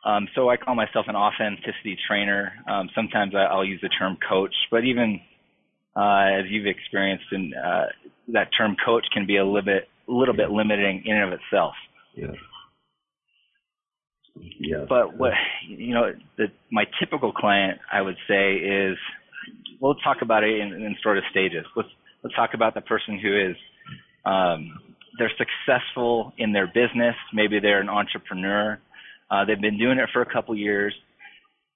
Um, 0.05 0.29
so 0.35 0.49
I 0.49 0.57
call 0.57 0.75
myself 0.75 1.07
an 1.09 1.17
authenticity 1.17 1.97
trainer. 2.07 2.53
Um, 2.71 2.89
sometimes 2.95 3.35
I, 3.35 3.55
will 3.55 3.65
use 3.65 3.81
the 3.83 3.89
term 3.89 4.17
coach, 4.27 4.55
but 4.71 4.85
even 4.85 5.21
uh, 5.97 6.39
as 6.39 6.45
you've 6.49 6.67
experienced, 6.67 7.27
and 7.33 7.55
uh, 7.55 7.85
that 8.29 8.49
term 8.57 8.77
coach 8.85 9.05
can 9.13 9.27
be 9.27 9.37
a 9.37 9.45
little 9.45 9.63
bit, 9.63 9.89
a 10.09 10.13
little 10.13 10.35
bit 10.35 10.51
limiting 10.51 11.03
in 11.05 11.17
and 11.17 11.33
of 11.33 11.39
itself. 11.41 11.75
Yeah. 12.15 12.33
Yeah. 14.37 14.85
But 14.89 15.17
what 15.17 15.33
you 15.69 15.95
know, 15.95 16.13
the, 16.37 16.47
my 16.71 16.85
typical 16.99 17.33
client, 17.33 17.79
I 17.93 18.01
would 18.01 18.17
say, 18.29 18.55
is 18.55 18.97
we'll 19.81 19.97
talk 19.97 20.19
about 20.23 20.45
it 20.45 20.61
in, 20.61 20.73
in 20.73 20.97
sort 21.03 21.19
of 21.19 21.25
stages. 21.31 21.65
Let's 21.77 21.89
let's 22.23 22.37
talk 22.37 22.51
about 22.55 22.75
the 22.75 22.81
person 22.81 23.19
who 23.19 23.51
is 23.51 23.57
um, 24.25 24.79
they're 25.19 25.33
successful 25.37 26.33
in 26.39 26.53
their 26.53 26.67
business. 26.67 27.17
Maybe 27.33 27.61
they're 27.61 27.81
an 27.81 27.89
entrepreneur. 27.89 28.79
Uh, 29.31 29.45
they've 29.45 29.61
been 29.61 29.79
doing 29.79 29.99
it 29.99 30.09
for 30.13 30.23
a 30.23 30.33
couple 30.33 30.57
years. 30.57 30.95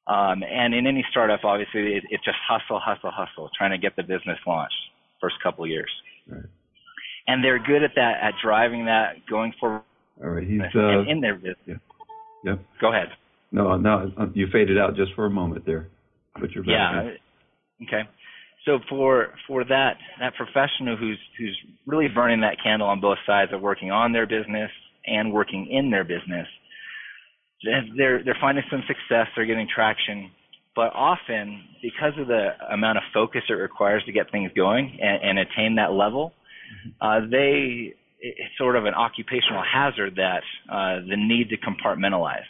Um, 0.07 0.43
and 0.43 0.75
in 0.75 0.87
any 0.87 1.05
startup, 1.11 1.45
obviously, 1.45 1.97
it, 1.97 2.05
it's 2.11 2.25
just 2.25 2.37
hustle, 2.47 2.79
hustle, 2.79 3.11
hustle, 3.11 3.51
trying 3.57 3.71
to 3.71 3.79
get 3.79 3.97
the 3.97 4.03
business 4.03 4.39
launched 4.47 4.75
first 5.21 5.37
couple 5.43 5.67
years. 5.67 5.91
Right. 6.29 6.43
And 7.27 7.43
they're 7.43 7.59
good 7.59 7.83
at 7.83 7.93
that, 7.97 8.19
at 8.23 8.35
driving 8.43 8.85
that, 8.85 9.27
going 9.29 9.55
forward. 9.59 9.83
All 10.23 10.31
right, 10.31 10.47
he's 10.47 10.61
uh, 10.75 11.01
in 11.09 11.21
their 11.21 11.35
business. 11.35 11.57
Yeah. 11.67 11.75
Yeah. 12.45 12.57
Go 12.81 12.93
ahead. 12.93 13.09
No, 13.51 13.77
no, 13.77 14.11
you 14.35 14.47
faded 14.53 14.79
out 14.79 14.97
just 14.97 15.13
for 15.15 15.27
a 15.27 15.31
moment 15.31 15.65
there, 15.65 15.89
but 16.41 16.51
you're 16.53 16.65
back. 16.65 16.71
Yeah. 16.71 17.87
Okay 17.87 18.09
so 18.65 18.79
for 18.89 19.35
for 19.47 19.65
that 19.65 19.97
that 20.21 20.35
professional 20.35 20.97
who's 20.97 21.19
who's 21.39 21.59
really 21.87 22.09
burning 22.09 22.41
that 22.41 22.57
candle 22.63 22.89
on 22.89 23.01
both 23.01 23.19
sides 23.27 23.53
of 23.53 23.61
working 23.61 23.91
on 23.91 24.13
their 24.13 24.27
business 24.27 24.71
and 25.07 25.33
working 25.33 25.69
in 25.71 25.91
their 25.91 26.05
business, 26.05 26.47
they're 27.97 28.23
they're 28.25 28.37
finding 28.41 28.65
some 28.71 28.83
success, 28.87 29.27
they're 29.37 29.47
getting 29.47 29.69
traction, 29.73 30.31
but 30.75 30.93
often 30.95 31.63
because 31.83 32.13
of 32.19 32.27
the 32.27 32.51
amount 32.73 32.99
of 32.99 33.05
focus 33.13 33.43
it 33.49 33.55
requires 33.55 34.03
to 34.05 34.13
get 34.13 34.31
things 34.31 34.51
going 34.57 34.99
and, 35.01 35.39
and 35.39 35.39
attain 35.39 35.75
that 35.77 35.93
level, 35.93 36.33
uh, 37.01 37.21
they 37.31 37.95
it's 38.25 38.57
sort 38.57 38.77
of 38.77 38.87
an 38.87 38.95
occupational 38.95 39.63
hazard 39.63 40.17
that 40.17 40.43
uh, 40.71 41.01
the 41.07 41.17
need 41.17 41.51
to 41.51 41.57
compartmentalize. 41.57 42.49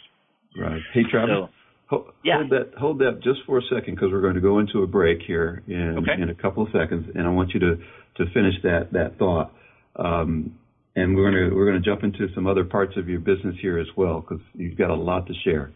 Right. 0.57 0.81
Hey, 0.93 1.03
Travis. 1.09 1.29
So, 1.35 1.49
Hold, 1.87 2.13
yeah. 2.23 2.37
hold 2.37 2.49
that 2.49 2.73
hold 2.79 2.99
that 2.99 3.21
just 3.23 3.41
for 3.45 3.59
a 3.59 3.61
second 3.63 3.93
because 3.93 4.09
we're 4.11 4.21
going 4.21 4.33
to 4.33 4.41
go 4.41 4.57
into 4.57 4.81
a 4.81 4.87
break 4.87 5.19
here 5.21 5.61
in 5.67 5.99
okay. 5.99 6.19
in 6.19 6.29
a 6.29 6.33
couple 6.33 6.63
of 6.63 6.69
seconds, 6.71 7.11
and 7.13 7.27
I 7.27 7.29
want 7.29 7.53
you 7.53 7.59
to 7.59 7.75
to 7.75 8.25
finish 8.33 8.55
that 8.63 8.93
that 8.93 9.19
thought. 9.19 9.53
Um, 9.95 10.57
and 10.95 11.15
we're 11.15 11.29
going 11.29 11.49
to 11.49 11.55
we're 11.55 11.69
going 11.69 11.81
to 11.81 11.87
jump 11.87 12.03
into 12.03 12.33
some 12.33 12.47
other 12.47 12.63
parts 12.63 12.93
of 12.97 13.07
your 13.07 13.19
business 13.19 13.55
here 13.61 13.77
as 13.77 13.87
well 13.95 14.21
because 14.21 14.43
you've 14.55 14.77
got 14.77 14.89
a 14.89 14.95
lot 14.95 15.27
to 15.27 15.33
share. 15.43 15.71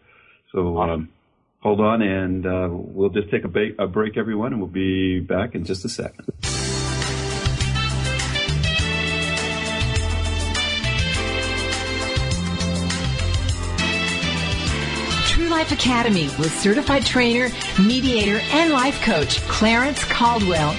So 0.52 0.78
awesome. 0.78 0.90
um, 0.90 1.08
hold 1.60 1.80
on, 1.80 2.02
and 2.02 2.44
uh, 2.44 2.68
we'll 2.70 3.10
just 3.10 3.30
take 3.30 3.44
a, 3.44 3.48
ba- 3.48 3.76
a 3.78 3.86
break, 3.86 4.16
everyone, 4.16 4.52
and 4.52 4.60
we'll 4.60 4.70
be 4.70 5.20
back 5.20 5.54
in 5.54 5.64
just 5.64 5.84
a 5.84 5.88
second. 5.88 6.26
Life 15.70 15.78
Academy 15.78 16.24
with 16.36 16.52
certified 16.58 17.06
trainer, 17.06 17.48
mediator, 17.78 18.40
and 18.50 18.72
life 18.72 19.00
coach 19.02 19.40
Clarence 19.42 20.02
Caldwell. 20.04 20.74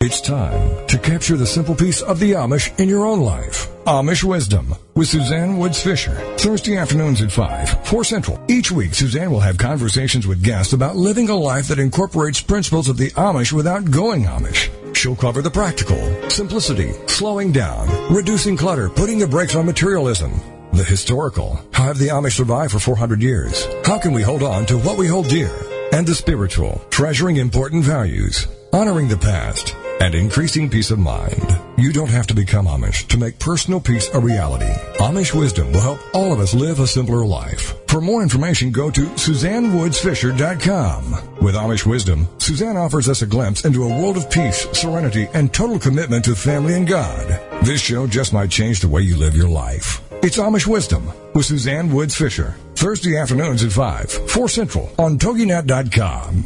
It's 0.00 0.20
time 0.20 0.86
to 0.88 0.98
capture 0.98 1.36
the 1.36 1.46
simple 1.46 1.76
peace 1.76 2.02
of 2.02 2.18
the 2.18 2.32
Amish 2.32 2.76
in 2.80 2.88
your 2.88 3.04
own 3.04 3.20
life. 3.20 3.68
Amish 3.84 4.24
Wisdom 4.24 4.74
with 4.96 5.06
Suzanne 5.06 5.58
Woods 5.58 5.80
Fisher. 5.80 6.14
Thursday 6.38 6.76
afternoons 6.76 7.22
at 7.22 7.30
5, 7.30 7.86
4 7.86 8.02
Central. 8.02 8.40
Each 8.48 8.72
week, 8.72 8.94
Suzanne 8.94 9.30
will 9.30 9.40
have 9.40 9.56
conversations 9.56 10.26
with 10.26 10.42
guests 10.42 10.72
about 10.72 10.96
living 10.96 11.28
a 11.28 11.36
life 11.36 11.68
that 11.68 11.78
incorporates 11.78 12.40
principles 12.40 12.88
of 12.88 12.96
the 12.96 13.10
Amish 13.12 13.52
without 13.52 13.88
going 13.92 14.24
Amish. 14.24 14.70
She'll 14.96 15.14
cover 15.14 15.40
the 15.40 15.50
practical, 15.52 16.28
simplicity, 16.28 16.92
slowing 17.06 17.52
down, 17.52 18.12
reducing 18.12 18.56
clutter, 18.56 18.90
putting 18.90 19.20
the 19.20 19.28
brakes 19.28 19.54
on 19.54 19.66
materialism, 19.66 20.32
the 20.72 20.84
historical. 20.84 21.60
How 21.72 21.84
have 21.84 21.98
the 21.98 22.08
Amish 22.08 22.36
survived 22.36 22.72
for 22.72 22.78
400 22.78 23.22
years? 23.22 23.66
How 23.84 23.98
can 23.98 24.12
we 24.12 24.22
hold 24.22 24.42
on 24.42 24.66
to 24.66 24.78
what 24.78 24.98
we 24.98 25.06
hold 25.06 25.28
dear? 25.28 25.50
And 25.92 26.06
the 26.06 26.14
spiritual, 26.14 26.80
treasuring 26.90 27.36
important 27.36 27.84
values, 27.84 28.46
honoring 28.72 29.08
the 29.08 29.16
past, 29.16 29.74
and 30.00 30.14
increasing 30.14 30.70
peace 30.70 30.90
of 30.90 30.98
mind. 30.98 31.58
You 31.76 31.92
don't 31.92 32.08
have 32.08 32.26
to 32.28 32.34
become 32.34 32.64
Amish 32.66 33.06
to 33.08 33.18
make 33.18 33.38
personal 33.38 33.80
peace 33.80 34.08
a 34.14 34.20
reality. 34.20 34.72
Amish 34.98 35.38
wisdom 35.38 35.72
will 35.72 35.80
help 35.80 36.00
all 36.14 36.32
of 36.32 36.40
us 36.40 36.54
live 36.54 36.80
a 36.80 36.86
simpler 36.86 37.26
life. 37.26 37.74
For 37.88 38.00
more 38.00 38.22
information, 38.22 38.70
go 38.70 38.90
to 38.90 39.02
SuzanneWoodsFisher.com. 39.02 41.36
With 41.42 41.54
Amish 41.54 41.84
wisdom, 41.84 42.26
Suzanne 42.38 42.78
offers 42.78 43.08
us 43.08 43.22
a 43.22 43.26
glimpse 43.26 43.64
into 43.64 43.84
a 43.84 43.88
world 43.88 44.16
of 44.16 44.30
peace, 44.30 44.66
serenity, 44.72 45.28
and 45.34 45.52
total 45.52 45.78
commitment 45.78 46.24
to 46.24 46.34
family 46.34 46.74
and 46.74 46.88
God. 46.88 47.40
This 47.62 47.80
show 47.80 48.06
just 48.06 48.32
might 48.32 48.50
change 48.50 48.80
the 48.80 48.88
way 48.88 49.02
you 49.02 49.16
live 49.16 49.36
your 49.36 49.48
life. 49.48 50.00
It's 50.22 50.36
Amish 50.36 50.66
Wisdom 50.66 51.10
with 51.32 51.46
Suzanne 51.46 51.90
Woods 51.90 52.14
Fisher. 52.14 52.54
Thursday 52.74 53.16
afternoons 53.16 53.64
at 53.64 53.72
5, 53.72 54.30
4 54.30 54.48
Central 54.50 54.92
on 54.98 55.16
TogiNet.com. 55.16 56.44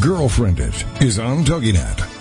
Girlfriend 0.00 0.58
is 1.00 1.20
on 1.20 1.44
TogiNet. 1.44 2.19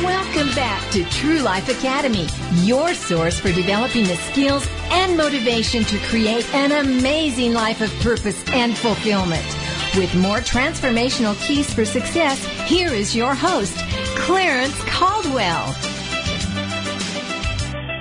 Welcome 0.00 0.54
back 0.54 0.90
to 0.92 1.04
True 1.04 1.40
Life 1.40 1.68
Academy, 1.68 2.26
your 2.64 2.94
source 2.94 3.38
for 3.38 3.52
developing 3.52 4.04
the 4.04 4.16
skills 4.16 4.66
and 4.90 5.16
motivation 5.16 5.84
to 5.84 5.98
create 6.06 6.52
an 6.54 6.72
amazing 6.72 7.52
life 7.52 7.82
of 7.82 7.90
purpose 8.00 8.42
and 8.48 8.76
fulfillment. 8.76 9.44
With 9.94 10.14
more 10.14 10.38
transformational 10.38 11.38
keys 11.46 11.72
for 11.72 11.84
success, 11.84 12.42
here 12.66 12.88
is 12.88 13.14
your 13.14 13.34
host, 13.34 13.76
Clarence 14.16 14.82
Caldwell. 14.84 15.74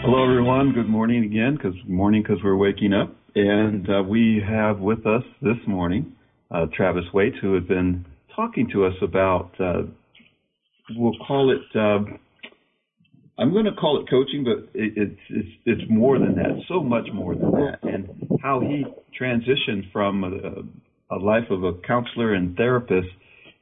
Hello, 0.01 0.23
everyone. 0.23 0.71
Good 0.71 0.87
morning 0.89 1.25
again, 1.25 1.55
because 1.55 1.75
morning 1.85 2.23
because 2.23 2.41
we're 2.41 2.55
waking 2.55 2.93
up, 2.93 3.13
and 3.35 3.87
uh, 3.89 4.01
we 4.01 4.41
have 4.47 4.79
with 4.79 5.05
us 5.05 5.23
this 5.41 5.57
morning 5.67 6.15
uh, 6.51 6.67
Travis 6.73 7.05
Waits, 7.13 7.37
who 7.41 7.53
has 7.55 7.63
been 7.65 8.05
talking 8.35 8.69
to 8.69 8.85
us 8.85 8.95
about, 9.01 9.51
uh, 9.59 9.83
we'll 10.95 11.17
call 11.27 11.51
it, 11.51 11.75
uh, 11.75 11.99
I'm 13.37 13.51
going 13.51 13.65
to 13.65 13.73
call 13.73 14.01
it 14.01 14.09
coaching, 14.09 14.43
but 14.43 14.69
it, 14.79 14.93
it's, 14.95 15.21
it's, 15.29 15.49
it's 15.65 15.81
more 15.89 16.19
than 16.19 16.35
that, 16.35 16.61
so 16.67 16.81
much 16.81 17.07
more 17.13 17.35
than 17.35 17.51
that, 17.51 17.79
and 17.83 18.39
how 18.41 18.59
he 18.59 18.85
transitioned 19.19 19.91
from 19.91 20.23
a, 20.23 21.15
a 21.15 21.17
life 21.17 21.49
of 21.49 21.63
a 21.63 21.73
counselor 21.87 22.33
and 22.33 22.55
therapist 22.55 23.07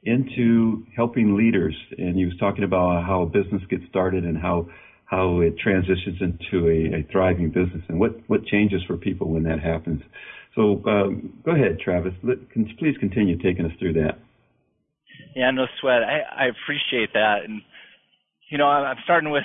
into 0.02 0.84
helping 0.96 1.36
leaders. 1.36 1.76
And 1.98 2.16
he 2.16 2.24
was 2.24 2.34
talking 2.38 2.64
about 2.64 3.04
how 3.04 3.22
a 3.22 3.26
business 3.26 3.62
gets 3.68 3.82
started 3.88 4.24
and 4.24 4.38
how 4.38 4.68
how 5.10 5.40
it 5.40 5.58
transitions 5.58 6.18
into 6.20 6.68
a, 6.68 7.00
a 7.00 7.02
thriving 7.10 7.48
business 7.48 7.82
and 7.88 7.98
what, 7.98 8.12
what 8.28 8.46
changes 8.46 8.80
for 8.86 8.96
people 8.96 9.28
when 9.28 9.42
that 9.42 9.58
happens. 9.58 10.00
So 10.54 10.80
um, 10.86 11.32
go 11.44 11.50
ahead, 11.50 11.80
Travis. 11.84 12.12
Let, 12.22 12.48
can, 12.52 12.64
please 12.78 12.94
continue 13.00 13.36
taking 13.36 13.66
us 13.66 13.72
through 13.80 13.94
that. 13.94 14.18
Yeah, 15.36 15.50
no 15.50 15.66
sweat. 15.80 16.02
I, 16.02 16.44
I 16.44 16.46
appreciate 16.46 17.12
that. 17.14 17.44
And, 17.44 17.62
you 18.50 18.58
know, 18.58 18.66
I'm 18.66 18.96
starting 19.04 19.30
with 19.30 19.44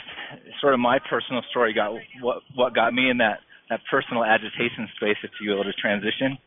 sort 0.61 0.73
of 0.73 0.79
my 0.79 0.99
personal 1.09 1.41
story, 1.49 1.73
got 1.73 1.93
what, 2.21 2.37
what 2.55 2.73
got 2.73 2.93
me 2.93 3.09
in 3.09 3.17
that, 3.19 3.39
that 3.69 3.81
personal 3.89 4.23
agitation 4.23 4.87
space, 4.97 5.17
if 5.23 5.31
you 5.41 5.51
will, 5.51 5.63
to 5.63 5.73
transition. 5.73 6.37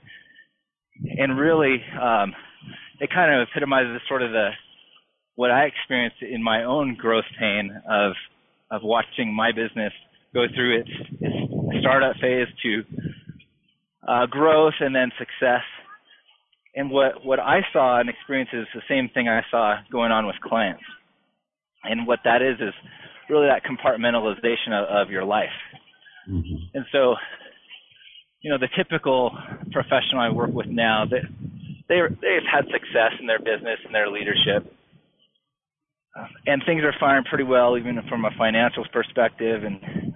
And 1.19 1.39
really, 1.39 1.83
um, 2.01 2.35
it 3.01 3.11
kind 3.11 3.33
of 3.33 3.47
epitomizes 3.49 4.01
sort 4.09 4.23
of 4.23 4.33
the, 4.33 4.51
what 5.37 5.51
I 5.51 5.65
experienced 5.65 6.17
in 6.23 6.43
my 6.43 6.65
own 6.65 6.97
growth 6.97 7.25
pain 7.39 7.71
of 7.89 8.13
of 8.71 8.83
watching 8.83 9.35
my 9.35 9.53
business 9.53 9.93
go 10.35 10.45
through 10.55 10.81
its, 10.81 10.91
its 11.21 11.81
startup 11.81 12.17
phase 12.21 12.49
to 12.63 12.83
uh, 14.07 14.27
growth 14.27 14.75
and 14.81 14.95
then 14.95 15.11
success. 15.19 15.63
And 16.79 16.93
what, 16.93 17.25
what 17.25 17.41
I 17.41 17.63
saw 17.73 17.99
and 17.99 18.09
experienced 18.09 18.55
is 18.55 18.65
the 18.73 18.83
same 18.89 19.11
thing 19.13 19.29
I 19.29 19.43
saw 19.51 19.79
going 19.91 20.13
on 20.13 20.27
with 20.27 20.37
clients. 20.41 20.85
And 21.83 22.07
what 22.07 22.21
that 22.23 22.41
is 22.41 22.55
is 22.61 22.73
really 23.29 23.49
that 23.49 23.63
compartmentalization 23.67 24.71
of, 24.71 25.07
of 25.07 25.11
your 25.11 25.25
life. 25.25 25.59
Mm-hmm. 26.31 26.77
And 26.79 26.85
so, 26.93 27.17
you 28.43 28.51
know, 28.53 28.59
the 28.59 28.69
typical 28.77 29.37
professional 29.73 30.21
I 30.21 30.31
work 30.31 30.53
with 30.53 30.69
now, 30.69 31.05
they, 31.05 31.19
they 31.89 31.99
they've 32.23 32.47
had 32.49 32.67
success 32.71 33.19
in 33.19 33.27
their 33.27 33.41
business 33.41 33.81
and 33.85 33.93
their 33.93 34.09
leadership, 34.09 34.73
and 36.47 36.63
things 36.65 36.83
are 36.85 36.95
firing 37.01 37.25
pretty 37.25 37.45
well, 37.45 37.77
even 37.77 37.99
from 38.09 38.25
a 38.25 38.31
financials 38.31 38.91
perspective. 38.93 39.65
And 39.65 40.15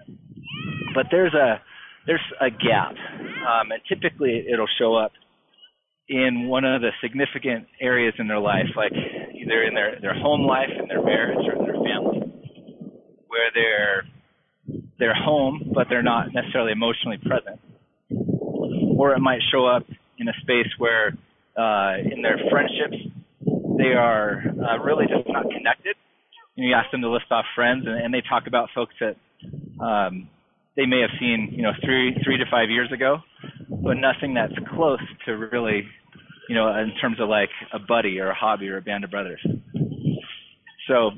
but 0.95 1.07
there's 1.11 1.35
a 1.35 1.61
there's 2.07 2.21
a 2.40 2.50
gap, 2.50 2.95
um, 3.50 3.73
and 3.73 3.83
typically 3.88 4.47
it'll 4.52 4.71
show 4.78 4.95
up 4.95 5.11
in 6.12 6.47
one 6.47 6.64
of 6.64 6.83
the 6.83 6.90
significant 7.00 7.66
areas 7.81 8.12
in 8.19 8.28
their 8.28 8.38
life, 8.38 8.69
like 8.76 8.92
either 8.92 9.62
in 9.64 9.73
their 9.73 9.99
their 10.00 10.14
home 10.14 10.47
life, 10.47 10.69
in 10.78 10.87
their 10.87 11.02
marriage, 11.02 11.40
or 11.49 11.57
in 11.57 11.64
their 11.64 11.81
family, 11.81 12.21
where 13.28 13.49
they're 13.54 14.04
they're 14.99 15.14
home, 15.14 15.73
but 15.75 15.87
they're 15.88 16.02
not 16.02 16.35
necessarily 16.35 16.73
emotionally 16.73 17.16
present. 17.16 17.59
Or 18.11 19.14
it 19.14 19.21
might 19.21 19.40
show 19.50 19.66
up 19.66 19.85
in 20.19 20.28
a 20.28 20.35
space 20.42 20.69
where 20.76 21.16
uh, 21.57 21.97
in 21.99 22.21
their 22.21 22.38
friendships 22.50 23.00
they 23.78 23.95
are 23.97 24.45
uh, 24.47 24.78
really 24.85 25.07
just 25.07 25.26
not 25.28 25.45
connected. 25.50 25.97
You, 26.57 26.69
you 26.69 26.75
ask 26.75 26.90
them 26.90 27.00
to 27.00 27.11
list 27.11 27.26
off 27.31 27.47
friends, 27.54 27.85
and, 27.87 27.97
and 27.97 28.12
they 28.12 28.23
talk 28.28 28.47
about 28.47 28.69
folks 28.75 28.95
that 29.00 29.16
um, 29.83 30.28
they 30.76 30.85
may 30.85 31.00
have 31.00 31.11
seen, 31.19 31.54
you 31.57 31.62
know, 31.62 31.73
three 31.83 32.14
three 32.23 32.37
to 32.37 32.45
five 32.50 32.69
years 32.69 32.92
ago, 32.92 33.19
but 33.69 33.95
nothing 33.95 34.35
that's 34.35 34.52
close 34.76 35.00
to 35.25 35.33
really, 35.33 35.88
you 36.52 36.59
know, 36.59 36.68
in 36.68 36.92
terms 37.00 37.18
of 37.18 37.30
like 37.30 37.49
a 37.73 37.78
buddy 37.78 38.21
or 38.21 38.28
a 38.28 38.35
hobby 38.35 38.68
or 38.68 38.76
a 38.76 38.82
band 38.82 39.04
of 39.04 39.11
brothers. 39.11 39.42
So, 40.87 41.12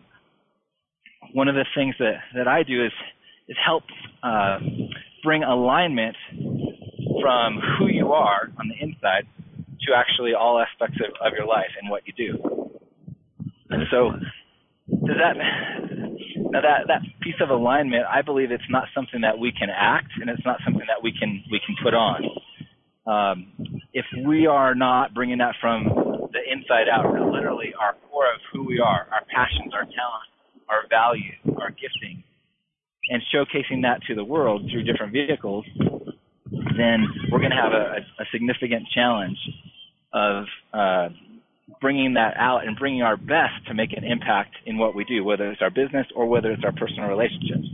one 1.33 1.49
of 1.49 1.57
the 1.57 1.65
things 1.75 1.97
that 1.99 2.19
that 2.37 2.47
I 2.47 2.63
do 2.63 2.85
is 2.85 2.93
is 3.49 3.57
help 3.67 3.83
uh, 4.23 4.61
bring 5.25 5.43
alignment 5.43 6.15
from 7.21 7.59
who 7.77 7.89
you 7.89 8.13
are 8.13 8.49
on 8.61 8.69
the 8.69 8.77
inside 8.81 9.27
to 9.89 9.97
actually 9.97 10.35
all 10.35 10.61
aspects 10.61 11.01
of, 11.01 11.11
of 11.21 11.33
your 11.37 11.49
life 11.49 11.75
and 11.83 11.91
what 11.91 12.03
you 12.07 12.13
do. 12.17 12.71
And 13.71 13.83
so, 13.91 14.13
does 14.89 15.17
that 15.19 15.35
now 16.37 16.61
that 16.61 16.87
that 16.87 17.03
piece 17.23 17.41
of 17.43 17.51
alignment? 17.51 18.05
I 18.09 18.23
believe 18.23 18.53
it's 18.53 18.71
not 18.71 18.85
something 18.95 19.23
that 19.23 19.37
we 19.37 19.51
can 19.51 19.69
act, 19.69 20.13
and 20.21 20.31
it's 20.31 20.47
not 20.47 20.59
something 20.65 20.87
that 20.87 21.03
we 21.03 21.11
can 21.11 21.43
we 21.51 21.61
can 21.67 21.75
put 21.83 21.93
on. 21.93 22.23
Um, 23.05 23.74
if 23.95 24.05
we 24.27 24.47
are 24.47 24.75
not 24.75 25.15
bringing 25.15 25.39
that 25.39 25.55
from 25.61 25.85
the 26.33 26.41
inside 26.53 26.89
out, 26.93 27.07
literally 27.33 27.73
our 27.81 27.95
core 28.11 28.27
of 28.27 28.41
who 28.53 28.65
we 28.67 28.81
are, 28.81 29.07
our 29.13 29.25
passions, 29.33 29.73
our 29.73 29.85
talents, 29.85 30.29
our 30.69 30.83
values, 30.91 31.39
our 31.61 31.71
gifting, 31.71 32.23
and 33.09 33.23
showcasing 33.33 33.83
that 33.83 34.03
to 34.09 34.15
the 34.17 34.25
world 34.25 34.69
through 34.71 34.83
different 34.83 35.13
vehicles, 35.13 35.65
then 36.77 37.07
we're 37.31 37.39
going 37.39 37.53
to 37.53 37.57
have 37.57 37.73
a, 37.73 37.99
a 38.21 38.25
significant 38.33 38.83
challenge 38.93 39.39
of 40.13 40.45
uh, 40.73 41.09
bringing 41.81 42.15
that 42.15 42.35
out 42.37 42.67
and 42.67 42.77
bringing 42.77 43.03
our 43.03 43.17
best 43.17 43.67
to 43.69 43.75
make 43.75 43.93
an 43.97 44.03
impact 44.03 44.57
in 44.67 44.77
what 44.77 44.95
we 44.95 45.05
do, 45.05 45.23
whether 45.23 45.51
it's 45.51 45.63
our 45.63 45.71
business 45.71 46.07
or 46.17 46.27
whether 46.27 46.51
it's 46.51 46.65
our 46.65 46.73
personal 46.73 47.09
relationships. 47.09 47.69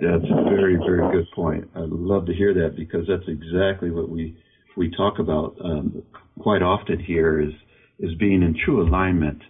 That's 0.00 0.24
a 0.24 0.44
very, 0.44 0.76
very 0.76 1.12
good 1.12 1.30
point. 1.34 1.68
I'd 1.74 1.90
love 1.90 2.26
to 2.26 2.34
hear 2.34 2.54
that 2.54 2.76
because 2.76 3.06
that's 3.06 3.28
exactly 3.28 3.90
what 3.90 4.08
we 4.08 4.36
we 4.76 4.90
talk 4.96 5.18
about 5.18 5.56
um, 5.62 6.02
quite 6.38 6.62
often 6.62 6.98
here 6.98 7.40
is 7.40 7.52
is 7.98 8.14
being 8.14 8.42
in 8.42 8.56
true 8.64 8.86
alignment 8.86 9.42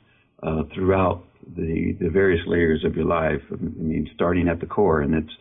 uh, 0.43 0.63
throughout 0.75 1.25
the 1.57 1.97
the 2.01 2.09
various 2.09 2.43
layers 2.47 2.85
of 2.85 2.97
your 2.97 3.05
life. 3.05 3.43
I 3.53 3.57
mean, 3.57 4.11
starting 4.15 4.49
at 4.49 4.61
the 4.61 4.67
core, 4.67 5.03
and 5.03 5.15
it's 5.15 5.33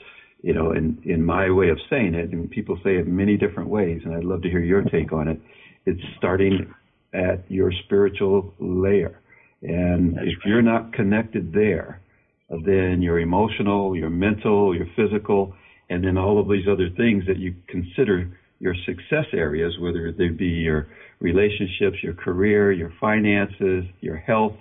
you 0.42 0.54
know, 0.54 0.72
in 0.72 1.02
in 1.04 1.24
my 1.24 1.50
way 1.50 1.70
of 1.70 1.78
saying 1.90 2.16
it, 2.16 2.32
and 2.32 2.50
people 2.50 2.78
say 2.84 2.98
it 2.98 3.08
many 3.08 3.38
different 3.38 3.70
ways, 3.70 4.02
and 4.06 4.16
I'd 4.16 4.24
love 4.24 4.42
to 4.44 4.50
hear 4.50 4.64
your 4.64 4.84
take 4.84 5.12
on 5.12 5.28
it. 5.28 5.40
It's 5.86 6.02
starting 6.18 6.74
at 7.14 7.50
your 7.50 7.72
spiritual 7.86 8.54
layer. 8.60 9.20
And 9.62 10.16
That's 10.16 10.28
if 10.28 10.38
right. 10.38 10.46
you're 10.46 10.62
not 10.62 10.94
connected 10.94 11.52
there, 11.52 12.02
then 12.50 13.02
your 13.02 13.20
emotional, 13.20 13.96
your 13.96 14.10
mental, 14.10 14.76
your 14.76 14.88
physical, 14.96 15.54
and 15.90 16.04
then 16.04 16.18
all 16.18 16.40
of 16.40 16.48
these 16.48 16.68
other 16.68 16.90
things 16.98 17.24
that 17.28 17.38
you 17.38 17.56
consider 17.68 18.32
your 18.60 18.76
success 18.86 19.26
areas, 19.34 19.74
whether 19.80 20.12
they 20.12 20.30
be 20.30 20.48
your 20.48 20.88
relationships, 21.20 21.98
your 22.04 22.14
career, 22.14 22.72
your 22.72 22.92
finances, 23.00 23.86
your 24.02 24.18
health, 24.18 24.54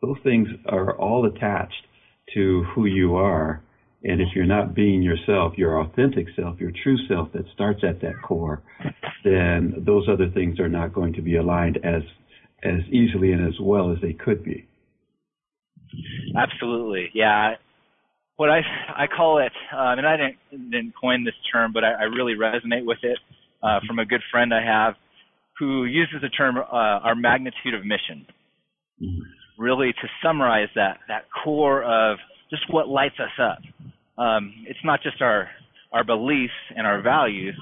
those 0.00 0.16
things 0.22 0.48
are 0.66 0.96
all 0.96 1.26
attached 1.26 1.86
to 2.34 2.64
who 2.74 2.86
you 2.86 3.16
are. 3.16 3.62
And 4.02 4.20
if 4.20 4.28
you're 4.34 4.46
not 4.46 4.74
being 4.74 5.02
yourself, 5.02 5.58
your 5.58 5.80
authentic 5.80 6.26
self, 6.34 6.58
your 6.58 6.72
true 6.82 6.96
self 7.06 7.32
that 7.32 7.44
starts 7.52 7.80
at 7.86 8.00
that 8.00 8.14
core, 8.22 8.62
then 9.24 9.74
those 9.84 10.08
other 10.08 10.30
things 10.30 10.58
are 10.58 10.68
not 10.68 10.94
going 10.94 11.12
to 11.14 11.22
be 11.22 11.36
aligned 11.36 11.78
as 11.84 12.02
as 12.62 12.80
easily 12.90 13.32
and 13.32 13.46
as 13.46 13.58
well 13.58 13.90
as 13.90 13.98
they 14.02 14.12
could 14.12 14.44
be. 14.44 14.66
Absolutely, 16.36 17.10
yeah. 17.14 17.54
What 18.36 18.50
I 18.50 18.60
I 18.96 19.06
call 19.06 19.38
it, 19.38 19.52
um, 19.72 19.98
and 19.98 20.06
I 20.06 20.16
didn't 20.16 20.70
didn't 20.70 20.94
coin 20.98 21.24
this 21.24 21.34
term, 21.52 21.72
but 21.72 21.84
I, 21.84 21.92
I 21.92 22.02
really 22.04 22.34
resonate 22.34 22.84
with 22.84 22.98
it 23.02 23.18
uh, 23.62 23.80
from 23.86 23.98
a 23.98 24.06
good 24.06 24.22
friend 24.30 24.54
I 24.54 24.64
have 24.64 24.94
who 25.58 25.84
uses 25.84 26.22
the 26.22 26.30
term 26.30 26.56
uh, 26.56 26.62
our 26.72 27.14
magnitude 27.14 27.74
of 27.74 27.84
mission. 27.84 28.26
Really, 29.58 29.92
to 29.92 30.08
summarize 30.22 30.68
that 30.74 30.98
that 31.08 31.24
core 31.44 31.82
of 31.82 32.18
just 32.50 32.62
what 32.72 32.88
lights 32.88 33.16
us 33.20 33.38
up. 33.38 33.58
Um, 34.22 34.54
it's 34.66 34.78
not 34.84 35.02
just 35.02 35.20
our 35.20 35.48
our 35.92 36.04
beliefs 36.04 36.52
and 36.74 36.86
our 36.86 37.02
values, 37.02 37.58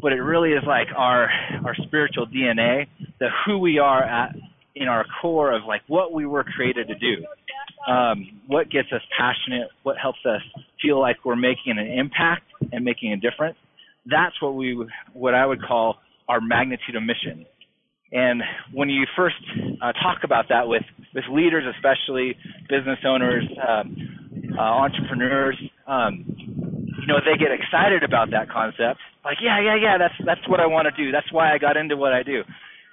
but 0.00 0.12
it 0.12 0.20
really 0.20 0.50
is 0.50 0.62
like 0.66 0.88
our 0.96 1.28
our 1.64 1.74
spiritual 1.86 2.26
DNA, 2.26 2.86
the 3.18 3.28
who 3.46 3.58
we 3.58 3.78
are 3.78 4.02
at 4.02 4.36
in 4.74 4.88
our 4.88 5.04
core 5.20 5.52
of 5.52 5.64
like 5.66 5.82
what 5.88 6.12
we 6.12 6.26
were 6.26 6.44
created 6.44 6.88
to 6.88 6.94
do. 6.94 7.24
Um, 7.88 8.40
what 8.46 8.70
gets 8.70 8.88
us 8.92 9.02
passionate, 9.18 9.68
what 9.82 9.96
helps 10.00 10.20
us 10.24 10.40
feel 10.80 11.00
like 11.00 11.24
we're 11.24 11.36
making 11.36 11.78
an 11.78 11.86
impact 11.86 12.44
and 12.72 12.84
making 12.84 13.12
a 13.12 13.16
difference. 13.16 13.56
That's 14.06 14.40
what 14.40 14.54
we 14.54 14.86
what 15.12 15.34
I 15.34 15.46
would 15.46 15.62
call 15.62 15.96
our 16.28 16.40
magnitude 16.40 16.96
of 16.96 17.02
mission. 17.02 17.46
And 18.12 18.42
when 18.74 18.90
you 18.90 19.06
first 19.16 19.36
uh, 19.80 19.92
talk 19.92 20.18
about 20.22 20.46
that 20.50 20.68
with, 20.68 20.82
with 21.14 21.24
leaders, 21.30 21.64
especially 21.74 22.36
business 22.68 22.98
owners, 23.06 23.44
um, 23.66 23.96
uh, 24.56 24.60
entrepreneurs, 24.60 25.58
um, 25.86 26.24
you 26.28 27.06
know, 27.06 27.18
they 27.24 27.38
get 27.38 27.48
excited 27.50 28.04
about 28.04 28.30
that 28.30 28.50
concept. 28.50 29.00
Like, 29.24 29.38
yeah, 29.42 29.60
yeah, 29.60 29.76
yeah, 29.76 29.98
that's 29.98 30.14
that's 30.26 30.46
what 30.48 30.60
I 30.60 30.66
want 30.66 30.88
to 30.94 31.04
do. 31.04 31.10
That's 31.10 31.32
why 31.32 31.54
I 31.54 31.58
got 31.58 31.76
into 31.76 31.96
what 31.96 32.12
I 32.12 32.22
do. 32.22 32.42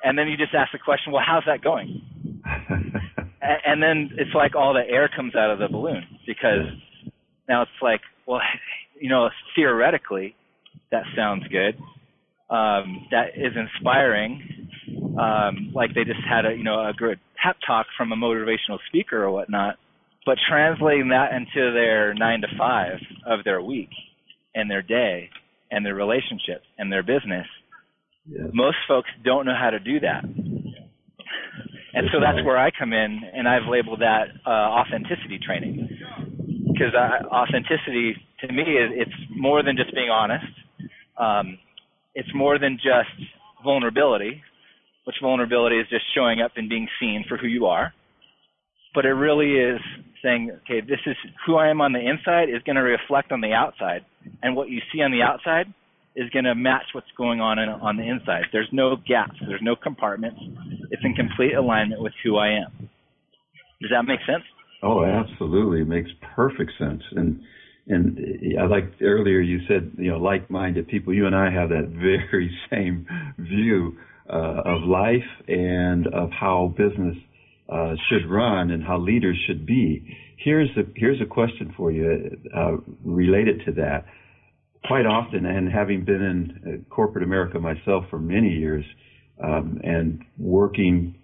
And 0.04 0.18
then 0.18 0.28
you 0.28 0.38
just 0.38 0.54
ask 0.54 0.72
the 0.72 0.80
question, 0.80 1.12
well, 1.12 1.24
how's 1.26 1.44
that 1.46 1.62
going? 1.62 2.02
and, 3.42 3.58
and 3.66 3.84
then 3.84 4.18
it's 4.18 4.34
like 4.34 4.56
all 4.56 4.74
the 4.74 4.88
air 4.88 5.10
comes 5.14 5.36
out 5.36 5.52
of 5.52 5.60
the 5.60 5.68
balloon 5.68 6.04
because 6.26 6.68
now 7.48 7.64
it's 7.64 7.72
like, 7.82 8.02
well, 8.26 8.42
you 9.00 9.10
know, 9.10 9.30
theoretically, 9.56 10.36
that 10.92 11.04
sounds 11.16 11.44
good. 11.48 11.76
Um, 12.50 13.08
that 13.12 13.36
is 13.36 13.54
inspiring, 13.56 14.70
um, 15.20 15.72
like 15.76 15.94
they 15.94 16.04
just 16.04 16.22
had 16.28 16.46
a 16.46 16.56
you 16.56 16.64
know 16.64 16.80
a 16.80 16.94
good 16.94 17.20
pep 17.42 17.58
talk 17.66 17.86
from 17.96 18.12
a 18.12 18.16
motivational 18.16 18.80
speaker 18.88 19.24
or 19.24 19.32
whatnot, 19.32 19.76
but 20.26 20.38
translating 20.50 21.10
that 21.10 21.32
into 21.34 21.72
their 21.74 22.14
nine 22.16 22.42
to 22.42 22.48
five 22.58 22.98
of 23.26 23.44
their 23.44 23.62
week 23.62 23.90
and 24.56 24.70
their 24.70 24.82
day 24.82 25.30
and 25.70 25.86
their 25.86 25.94
relationship 25.94 26.64
and 26.78 26.92
their 26.92 27.04
business. 27.04 27.46
Yes. 28.26 28.50
Most 28.52 28.78
folks 28.88 29.10
don't 29.24 29.46
know 29.46 29.56
how 29.60 29.70
to 29.70 29.80
do 29.80 30.00
that. 30.00 30.24
And 31.94 32.08
so 32.14 32.20
that's 32.20 32.44
where 32.46 32.58
I 32.58 32.70
come 32.78 32.94
in, 32.94 33.22
and 33.34 33.48
I've 33.48 33.68
labeled 33.68 34.02
that 34.02 34.30
uh, 34.46 34.50
authenticity 34.50 35.40
training. 35.44 35.90
Because 36.68 36.94
authenticity, 36.96 38.16
to 38.42 38.54
me, 38.54 38.64
is 38.64 38.92
it's 38.94 39.16
more 39.36 39.64
than 39.64 39.76
just 39.76 39.94
being 39.94 40.10
honest. 40.10 40.46
Um, 41.18 41.58
it's 42.16 42.30
more 42.34 42.60
than 42.60 42.78
just 42.78 43.10
vulnerability, 43.64 44.42
which 45.06 45.16
vulnerability 45.22 45.78
is 45.78 45.88
just 45.90 46.06
showing 46.16 46.42
up 46.42 46.52
and 46.56 46.70
being 46.70 46.88
seen 47.00 47.26
for 47.28 47.38
who 47.38 47.48
you 47.48 47.66
are. 47.66 47.94
But 48.94 49.06
it 49.06 49.14
really 49.14 49.54
is 49.54 49.82
saying, 50.24 50.52
okay, 50.64 50.82
this 50.82 51.00
is 51.06 51.16
who 51.46 51.56
I 51.56 51.70
am 51.70 51.82
on 51.82 51.94
the 51.94 52.00
inside 52.00 52.50
is 52.50 52.62
going 52.66 52.76
to 52.76 52.82
reflect 52.82 53.32
on 53.32 53.42
the 53.42 53.54
outside, 53.54 54.06
and 54.42 54.56
what 54.56 54.70
you 54.70 54.80
see 54.94 55.02
on 55.02 55.12
the 55.12 55.22
outside 55.22 55.74
is 56.16 56.30
going 56.32 56.46
to 56.46 56.56
match 56.56 56.86
what's 56.94 57.12
going 57.18 57.40
on 57.40 57.60
in, 57.60 57.70
on 57.70 57.98
the 57.98 58.08
inside. 58.08 58.44
There's 58.52 58.68
no 58.72 58.96
gaps. 58.96 59.36
There's 59.48 59.62
no 59.62 59.76
compartments. 59.76 60.40
It's 60.92 61.02
in 61.04 61.14
complete 61.14 61.54
alignment 61.54 62.02
with 62.02 62.14
who 62.24 62.38
I 62.38 62.50
am. 62.50 62.90
Does 63.82 63.92
that 63.92 64.04
make 64.04 64.20
sense? 64.26 64.44
Oh, 64.82 65.04
absolutely. 65.04 65.82
It 65.82 65.88
makes 65.88 66.10
perfect 66.36 66.72
sense. 66.78 67.04
And 67.12 67.42
and 67.88 68.20
I 68.60 68.66
like 68.66 68.94
earlier 69.02 69.40
you 69.40 69.60
said 69.68 69.92
you 69.98 70.12
know 70.12 70.18
like-minded 70.18 70.88
people. 70.88 71.14
You 71.14 71.26
and 71.26 71.36
I 71.36 71.50
have 71.52 71.70
that 71.70 71.90
very 71.90 72.56
same 72.70 73.08
view 73.38 73.98
uh, 74.32 74.62
of 74.66 74.84
life 74.84 75.30
and 75.48 76.08
of 76.08 76.30
how 76.32 76.74
business 76.78 77.18
uh, 77.70 77.94
should 78.10 78.30
run 78.30 78.72
and 78.72 78.84
how 78.84 79.00
leaders 79.00 79.38
should 79.48 79.66
be. 79.66 80.18
Here's 80.38 80.70
a 80.78 80.84
here's 80.96 81.22
a 81.22 81.26
question 81.26 81.74
for 81.76 81.92
you 81.92 82.38
uh, 82.56 82.78
related 83.04 83.64
to 83.66 83.72
that 83.74 84.06
quite 84.86 85.06
often, 85.06 85.46
and 85.46 85.72
having 85.72 86.06
been 86.06 86.22
in 86.22 86.84
uh, 86.88 86.94
corporate 86.94 87.24
America 87.24 87.60
myself 87.60 88.06
for 88.10 88.20
many 88.20 88.50
years, 88.50 88.86
um, 89.42 89.80
and 89.84 90.24
working 90.38 91.16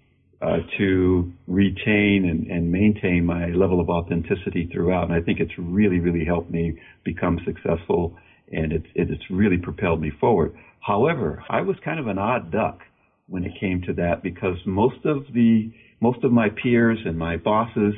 uh, 0.42 0.58
to 0.78 1.32
retain 1.48 2.26
and, 2.30 2.48
and, 2.48 2.72
maintain 2.72 3.26
my 3.26 3.48
level 3.48 3.80
of 3.80 3.90
authenticity 3.90 4.70
throughout. 4.72 5.06
And 5.06 5.14
I 5.14 5.22
think 5.22 5.40
it's 5.40 5.58
really, 5.58 6.00
really 6.00 6.26
helped 6.26 6.52
me 6.52 6.78
become 7.04 7.40
successful, 7.46 8.16
and 8.52 8.72
it's 8.74 8.86
it's 8.96 9.24
really 9.30 9.58
propelled 9.58 10.02
me 10.02 10.12
forward. 10.20 10.56
However, 10.82 11.44
I 11.50 11.62
was 11.62 11.78
kind 11.84 12.00
of 12.00 12.08
an 12.08 12.18
odd 12.18 12.52
duck 12.52 12.82
when 13.28 13.44
it 13.44 13.54
came 13.60 13.82
to 13.84 13.94
that 13.94 14.22
because 14.22 14.58
most 14.66 15.04
of 15.06 15.26
the 15.34 15.72
most 16.02 16.24
of 16.24 16.32
my 16.32 16.50
peers 16.50 17.00
and 17.06 17.18
my 17.18 17.38
bosses 17.38 17.96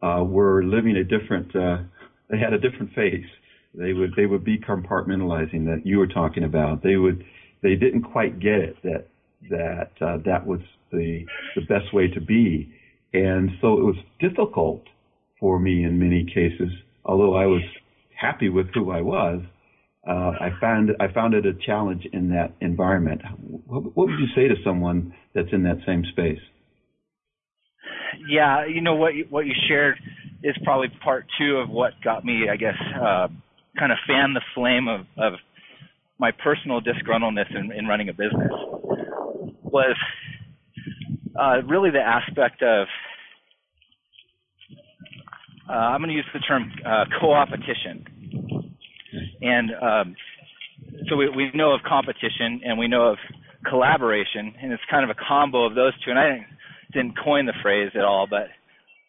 uh, 0.00 0.22
were 0.24 0.64
living 0.64 0.96
a 0.96 1.04
different. 1.04 1.54
Uh, 1.54 1.78
they 2.30 2.38
had 2.38 2.52
a 2.52 2.58
different 2.58 2.94
face 2.94 3.26
they 3.74 3.92
would 3.92 4.14
they 4.16 4.26
would 4.26 4.44
be 4.44 4.58
compartmentalizing 4.58 5.66
that 5.66 5.82
you 5.84 5.98
were 5.98 6.06
talking 6.06 6.44
about. 6.44 6.82
They 6.82 6.96
would 6.96 7.24
they 7.62 7.74
didn't 7.74 8.02
quite 8.02 8.38
get 8.38 8.60
it 8.60 8.76
that 8.82 9.06
that 9.50 9.90
uh, 10.00 10.18
that 10.24 10.46
was 10.46 10.60
the 10.92 11.24
the 11.54 11.62
best 11.62 11.92
way 11.92 12.08
to 12.08 12.20
be, 12.20 12.72
and 13.12 13.50
so 13.60 13.74
it 13.74 13.84
was 13.84 13.96
difficult 14.20 14.84
for 15.40 15.58
me 15.58 15.84
in 15.84 15.98
many 15.98 16.24
cases. 16.24 16.70
Although 17.04 17.34
I 17.34 17.46
was 17.46 17.62
happy 18.18 18.48
with 18.48 18.66
who 18.72 18.90
I 18.90 19.02
was, 19.02 19.42
uh, 20.08 20.32
I 20.40 20.50
found 20.60 20.90
I 21.00 21.12
found 21.12 21.34
it 21.34 21.46
a 21.46 21.52
challenge 21.66 22.06
in 22.12 22.30
that 22.30 22.52
environment. 22.60 23.22
What, 23.66 23.96
what 23.96 24.08
would 24.08 24.18
you 24.18 24.28
say 24.34 24.48
to 24.48 24.54
someone 24.64 25.14
that's 25.34 25.52
in 25.52 25.62
that 25.64 25.78
same 25.86 26.04
space? 26.12 26.40
Yeah, 28.28 28.66
you 28.66 28.80
know 28.80 28.94
what 28.94 29.14
you, 29.14 29.26
what 29.28 29.46
you 29.46 29.52
shared 29.68 29.98
is 30.42 30.56
probably 30.62 30.88
part 31.02 31.26
two 31.38 31.56
of 31.56 31.68
what 31.70 31.92
got 32.02 32.24
me, 32.24 32.48
I 32.50 32.56
guess, 32.56 32.76
uh, 32.94 33.28
kind 33.78 33.90
of 33.90 33.98
fan 34.06 34.34
the 34.34 34.42
flame 34.54 34.88
of, 34.88 35.00
of 35.16 35.38
my 36.18 36.30
personal 36.30 36.80
disgruntledness 36.80 37.50
in, 37.56 37.72
in 37.72 37.86
running 37.86 38.08
a 38.08 38.12
business 38.12 38.52
was 39.74 39.96
uh, 41.38 41.62
really 41.66 41.90
the 41.90 41.98
aspect 41.98 42.62
of 42.62 42.86
uh, 45.68 45.72
I'm 45.72 46.00
going 46.00 46.10
to 46.10 46.14
use 46.14 46.26
the 46.32 46.40
term 46.40 46.70
uh, 46.86 47.04
co-opetition, 47.20 48.04
and 49.40 49.70
um, 49.82 50.16
so 51.08 51.16
we, 51.16 51.28
we 51.30 51.50
know 51.54 51.72
of 51.72 51.80
competition 51.82 52.60
and 52.64 52.78
we 52.78 52.86
know 52.86 53.08
of 53.08 53.18
collaboration, 53.68 54.54
and 54.62 54.72
it's 54.72 54.82
kind 54.90 55.02
of 55.02 55.10
a 55.10 55.20
combo 55.26 55.66
of 55.66 55.74
those 55.74 55.92
two. 56.04 56.10
And 56.10 56.18
I 56.18 56.28
didn't, 56.28 56.46
didn't 56.92 57.14
coin 57.24 57.46
the 57.46 57.54
phrase 57.62 57.90
at 57.94 58.04
all, 58.04 58.28
but 58.28 58.46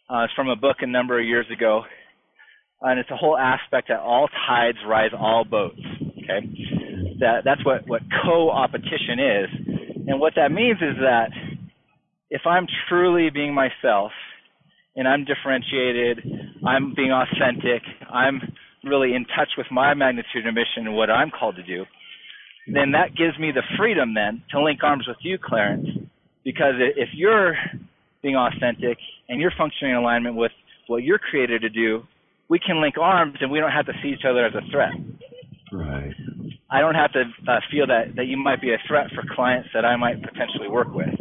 uh, 0.09 0.23
it's 0.23 0.33
from 0.33 0.49
a 0.49 0.55
book 0.55 0.77
a 0.79 0.87
number 0.87 1.19
of 1.19 1.25
years 1.25 1.45
ago 1.53 1.83
and 2.81 2.99
it's 2.99 3.09
a 3.09 3.15
whole 3.15 3.37
aspect 3.37 3.87
that 3.87 3.99
all 3.99 4.27
tides 4.47 4.77
rise 4.85 5.11
all 5.17 5.43
boats. 5.43 5.79
Okay, 6.23 7.17
that 7.19 7.41
that's 7.43 7.63
what 7.65 7.87
what 7.87 8.01
co-opetition 8.23 9.19
is, 9.19 9.64
and 10.07 10.19
what 10.19 10.33
that 10.35 10.51
means 10.51 10.77
is 10.77 10.97
that 11.01 11.29
if 12.29 12.41
I'm 12.45 12.67
truly 12.89 13.29
being 13.29 13.53
myself 13.53 14.11
and 14.95 15.07
I'm 15.07 15.25
differentiated, 15.25 16.19
I'm 16.65 16.93
being 16.95 17.11
authentic, 17.11 17.81
I'm 18.11 18.41
really 18.83 19.13
in 19.13 19.25
touch 19.25 19.49
with 19.57 19.67
my 19.71 19.93
magnitude 19.93 20.45
and 20.45 20.53
mission 20.55 20.87
and 20.87 20.95
what 20.95 21.09
I'm 21.09 21.31
called 21.31 21.55
to 21.55 21.63
do, 21.63 21.85
then 22.67 22.91
that 22.91 23.15
gives 23.15 23.37
me 23.39 23.51
the 23.53 23.63
freedom 23.77 24.13
then 24.13 24.43
to 24.51 24.63
link 24.63 24.79
arms 24.83 25.05
with 25.07 25.17
you, 25.21 25.37
Clarence, 25.43 25.87
because 26.43 26.73
if 26.95 27.09
you're 27.13 27.55
being 28.21 28.35
authentic 28.35 28.97
and 29.29 29.39
you're 29.39 29.53
functioning 29.57 29.91
in 29.91 29.97
alignment 29.97 30.35
with 30.35 30.51
what 30.87 31.03
you're 31.03 31.19
created 31.19 31.61
to 31.61 31.69
do, 31.69 32.01
we 32.49 32.59
can 32.59 32.81
link 32.81 32.95
arms 32.99 33.37
and 33.41 33.51
we 33.51 33.59
don't 33.59 33.71
have 33.71 33.85
to 33.87 33.93
see 34.01 34.09
each 34.09 34.25
other 34.27 34.45
as 34.45 34.53
a 34.53 34.71
threat. 34.71 34.93
Right. 35.71 36.13
I 36.69 36.81
don't 36.81 36.95
have 36.95 37.11
to 37.13 37.23
uh, 37.47 37.59
feel 37.71 37.87
that 37.87 38.15
that 38.15 38.25
you 38.25 38.37
might 38.37 38.61
be 38.61 38.73
a 38.73 38.77
threat 38.87 39.07
for 39.13 39.23
clients 39.35 39.69
that 39.73 39.85
I 39.85 39.95
might 39.95 40.21
potentially 40.21 40.67
work 40.67 40.93
with, 40.93 41.13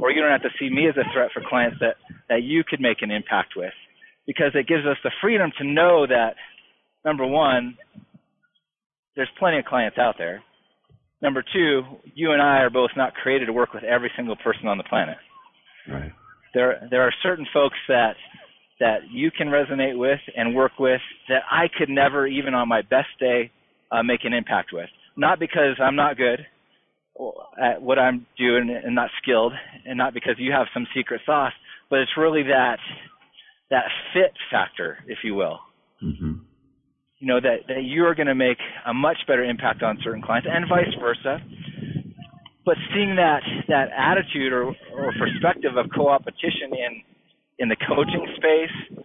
or 0.00 0.10
you 0.10 0.20
don't 0.20 0.30
have 0.30 0.42
to 0.42 0.50
see 0.58 0.68
me 0.68 0.88
as 0.88 0.96
a 0.96 1.06
threat 1.12 1.30
for 1.32 1.42
clients 1.48 1.78
that 1.80 1.96
that 2.28 2.42
you 2.42 2.64
could 2.64 2.80
make 2.80 3.02
an 3.02 3.10
impact 3.10 3.54
with, 3.56 3.72
because 4.26 4.52
it 4.54 4.66
gives 4.66 4.84
us 4.84 4.96
the 5.04 5.12
freedom 5.20 5.50
to 5.58 5.64
know 5.64 6.06
that 6.06 6.34
number 7.04 7.26
one, 7.26 7.76
there's 9.14 9.30
plenty 9.38 9.58
of 9.58 9.64
clients 9.64 9.98
out 9.98 10.16
there. 10.18 10.42
Number 11.22 11.42
two, 11.42 11.82
you 12.14 12.32
and 12.32 12.42
I 12.42 12.58
are 12.58 12.70
both 12.70 12.90
not 12.96 13.14
created 13.14 13.46
to 13.46 13.52
work 13.52 13.72
with 13.72 13.84
every 13.84 14.10
single 14.16 14.36
person 14.36 14.68
on 14.68 14.78
the 14.78 14.84
planet. 14.84 15.16
Right. 15.88 16.12
There 16.54 16.88
there 16.90 17.02
are 17.02 17.12
certain 17.22 17.46
folks 17.52 17.76
that 17.88 18.14
that 18.80 18.98
you 19.10 19.30
can 19.30 19.48
resonate 19.48 19.98
with 19.98 20.20
and 20.36 20.54
work 20.54 20.72
with 20.78 21.00
that 21.28 21.42
I 21.50 21.66
could 21.76 21.88
never, 21.88 22.26
even 22.26 22.54
on 22.54 22.68
my 22.68 22.82
best 22.82 23.08
day, 23.18 23.50
uh, 23.90 24.02
make 24.02 24.24
an 24.24 24.32
impact 24.32 24.70
with. 24.72 24.88
Not 25.16 25.38
because 25.38 25.76
I'm 25.82 25.96
not 25.96 26.16
good 26.16 26.46
at 27.60 27.82
what 27.82 27.98
I'm 27.98 28.26
doing 28.38 28.70
and 28.84 28.94
not 28.94 29.10
skilled, 29.20 29.52
and 29.84 29.98
not 29.98 30.14
because 30.14 30.34
you 30.38 30.52
have 30.52 30.66
some 30.72 30.86
secret 30.94 31.20
sauce, 31.26 31.52
but 31.90 31.98
it's 31.98 32.12
really 32.16 32.44
that 32.44 32.78
that 33.70 33.84
fit 34.14 34.32
factor, 34.50 34.98
if 35.06 35.18
you 35.24 35.34
will. 35.34 35.58
Mm-hmm. 36.02 36.32
You 37.18 37.26
know 37.26 37.40
that 37.40 37.66
that 37.66 37.82
you 37.82 38.04
are 38.04 38.14
going 38.14 38.28
to 38.28 38.34
make 38.34 38.58
a 38.86 38.94
much 38.94 39.18
better 39.26 39.42
impact 39.42 39.82
on 39.82 39.98
certain 40.04 40.22
clients, 40.22 40.48
and 40.50 40.66
vice 40.68 40.94
versa. 41.00 41.42
But 42.64 42.76
seeing 42.94 43.16
that 43.16 43.40
that 43.68 43.88
attitude 43.96 44.52
or, 44.52 44.66
or 44.94 45.12
perspective 45.18 45.76
of 45.76 45.86
co-opetition 45.94 46.70
in 46.70 47.02
in 47.58 47.68
the 47.68 47.76
coaching 47.88 48.24
space, 48.36 49.04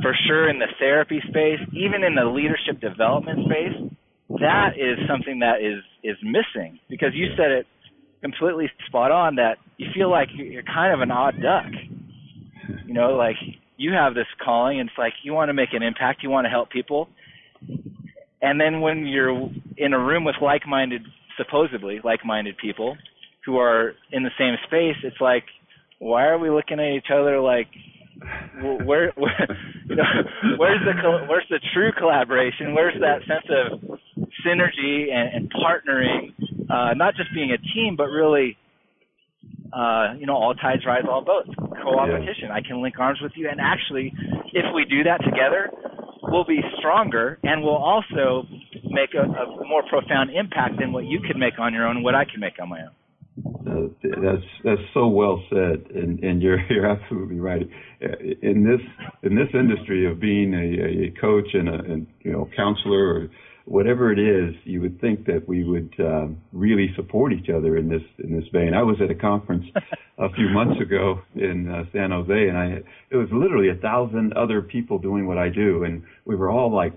for 0.00 0.16
sure 0.26 0.48
in 0.48 0.58
the 0.58 0.72
therapy 0.78 1.20
space, 1.28 1.60
even 1.74 2.02
in 2.02 2.14
the 2.14 2.24
leadership 2.24 2.80
development 2.80 3.40
space, 3.44 3.92
that 4.38 4.78
is 4.78 4.98
something 5.08 5.40
that 5.40 5.60
is 5.60 5.82
is 6.04 6.16
missing 6.22 6.78
because 6.88 7.10
you 7.14 7.26
said 7.36 7.50
it 7.50 7.66
completely 8.22 8.70
spot 8.86 9.10
on 9.10 9.36
that 9.36 9.58
you 9.76 9.88
feel 9.94 10.10
like 10.10 10.28
you're 10.34 10.62
kind 10.62 10.94
of 10.94 11.00
an 11.00 11.10
odd 11.10 11.34
duck. 11.42 11.72
You 12.86 12.94
know, 12.94 13.14
like 13.14 13.36
you 13.76 13.92
have 13.92 14.14
this 14.14 14.26
calling 14.42 14.78
and 14.78 14.88
it's 14.88 14.98
like 14.98 15.14
you 15.22 15.32
want 15.32 15.48
to 15.48 15.54
make 15.54 15.72
an 15.72 15.82
impact, 15.82 16.22
you 16.22 16.30
want 16.30 16.44
to 16.44 16.50
help 16.50 16.70
people. 16.70 17.08
And 18.42 18.60
then 18.60 18.80
when 18.80 19.06
you're 19.06 19.50
in 19.76 19.92
a 19.92 19.98
room 19.98 20.24
with 20.24 20.36
like-minded 20.40 21.02
supposedly 21.36 22.00
like-minded 22.04 22.56
people 22.58 22.96
who 23.44 23.58
are 23.58 23.94
in 24.12 24.22
the 24.22 24.30
same 24.38 24.54
space, 24.66 24.96
it's 25.02 25.20
like 25.20 25.44
why 25.98 26.26
are 26.26 26.38
we 26.38 26.50
looking 26.50 26.78
at 26.78 26.94
each 26.94 27.10
other 27.12 27.40
like 27.40 27.68
where, 28.84 29.12
where 29.16 29.48
you 29.86 29.96
know, 29.96 30.04
where's 30.56 30.80
the 30.84 31.26
where's 31.28 31.46
the 31.50 31.60
true 31.74 31.90
collaboration? 31.98 32.74
Where's 32.74 32.94
that 33.00 33.20
sense 33.26 33.46
of 33.50 33.80
synergy 34.46 35.12
and, 35.12 35.34
and 35.34 35.52
partnering? 35.52 36.34
Uh, 36.70 36.94
not 36.94 37.14
just 37.16 37.34
being 37.34 37.50
a 37.50 37.58
team, 37.74 37.96
but 37.96 38.06
really, 38.06 38.56
uh, 39.72 40.14
you 40.18 40.26
know, 40.26 40.36
all 40.36 40.54
tides 40.54 40.84
rise, 40.86 41.02
all 41.08 41.24
boats. 41.24 41.50
Co-opetition. 41.82 42.48
Yeah. 42.48 42.54
I 42.54 42.60
can 42.60 42.82
link 42.82 42.96
arms 42.98 43.18
with 43.22 43.32
you, 43.36 43.48
and 43.48 43.60
actually, 43.60 44.12
if 44.52 44.66
we 44.74 44.84
do 44.84 45.04
that 45.04 45.24
together, 45.24 45.70
we'll 46.22 46.44
be 46.44 46.60
stronger, 46.78 47.38
and 47.42 47.62
we'll 47.62 47.74
also 47.74 48.46
make 48.84 49.14
a, 49.14 49.24
a 49.24 49.66
more 49.66 49.82
profound 49.88 50.30
impact 50.30 50.78
than 50.78 50.92
what 50.92 51.04
you 51.04 51.20
could 51.26 51.36
make 51.36 51.58
on 51.58 51.72
your 51.72 51.86
own, 51.86 52.02
what 52.02 52.14
I 52.14 52.24
can 52.24 52.40
make 52.40 52.60
on 52.60 52.68
my 52.68 52.82
own. 52.82 52.99
Uh, 53.38 53.86
that's 54.02 54.44
that's 54.64 54.80
so 54.92 55.06
well 55.06 55.42
said, 55.48 55.86
and, 55.94 56.18
and 56.20 56.42
you're 56.42 56.60
you're 56.70 56.86
absolutely 56.86 57.40
right. 57.40 57.68
In 58.00 58.64
this 58.64 58.80
in 59.22 59.36
this 59.36 59.48
industry 59.54 60.10
of 60.10 60.20
being 60.20 60.52
a, 60.54 61.06
a 61.06 61.20
coach 61.20 61.48
and 61.54 61.68
a 61.68 61.74
and, 61.74 62.06
you 62.20 62.32
know 62.32 62.48
counselor 62.56 63.14
or 63.14 63.30
whatever 63.66 64.12
it 64.12 64.18
is, 64.18 64.54
you 64.64 64.80
would 64.80 65.00
think 65.00 65.26
that 65.26 65.46
we 65.46 65.62
would 65.62 65.94
uh, 66.00 66.26
really 66.52 66.92
support 66.96 67.32
each 67.32 67.48
other 67.48 67.76
in 67.76 67.88
this 67.88 68.02
in 68.18 68.36
this 68.36 68.48
vein. 68.52 68.74
I 68.74 68.82
was 68.82 68.96
at 69.02 69.10
a 69.10 69.14
conference 69.14 69.64
a 70.18 70.28
few 70.32 70.48
months 70.48 70.80
ago 70.80 71.20
in 71.34 71.68
uh, 71.70 71.84
San 71.92 72.10
Jose, 72.10 72.48
and 72.48 72.58
I 72.58 72.80
it 73.10 73.16
was 73.16 73.28
literally 73.32 73.70
a 73.70 73.76
thousand 73.76 74.32
other 74.34 74.60
people 74.60 74.98
doing 74.98 75.26
what 75.26 75.38
I 75.38 75.48
do, 75.48 75.84
and 75.84 76.02
we 76.24 76.36
were 76.36 76.50
all 76.50 76.74
like 76.74 76.92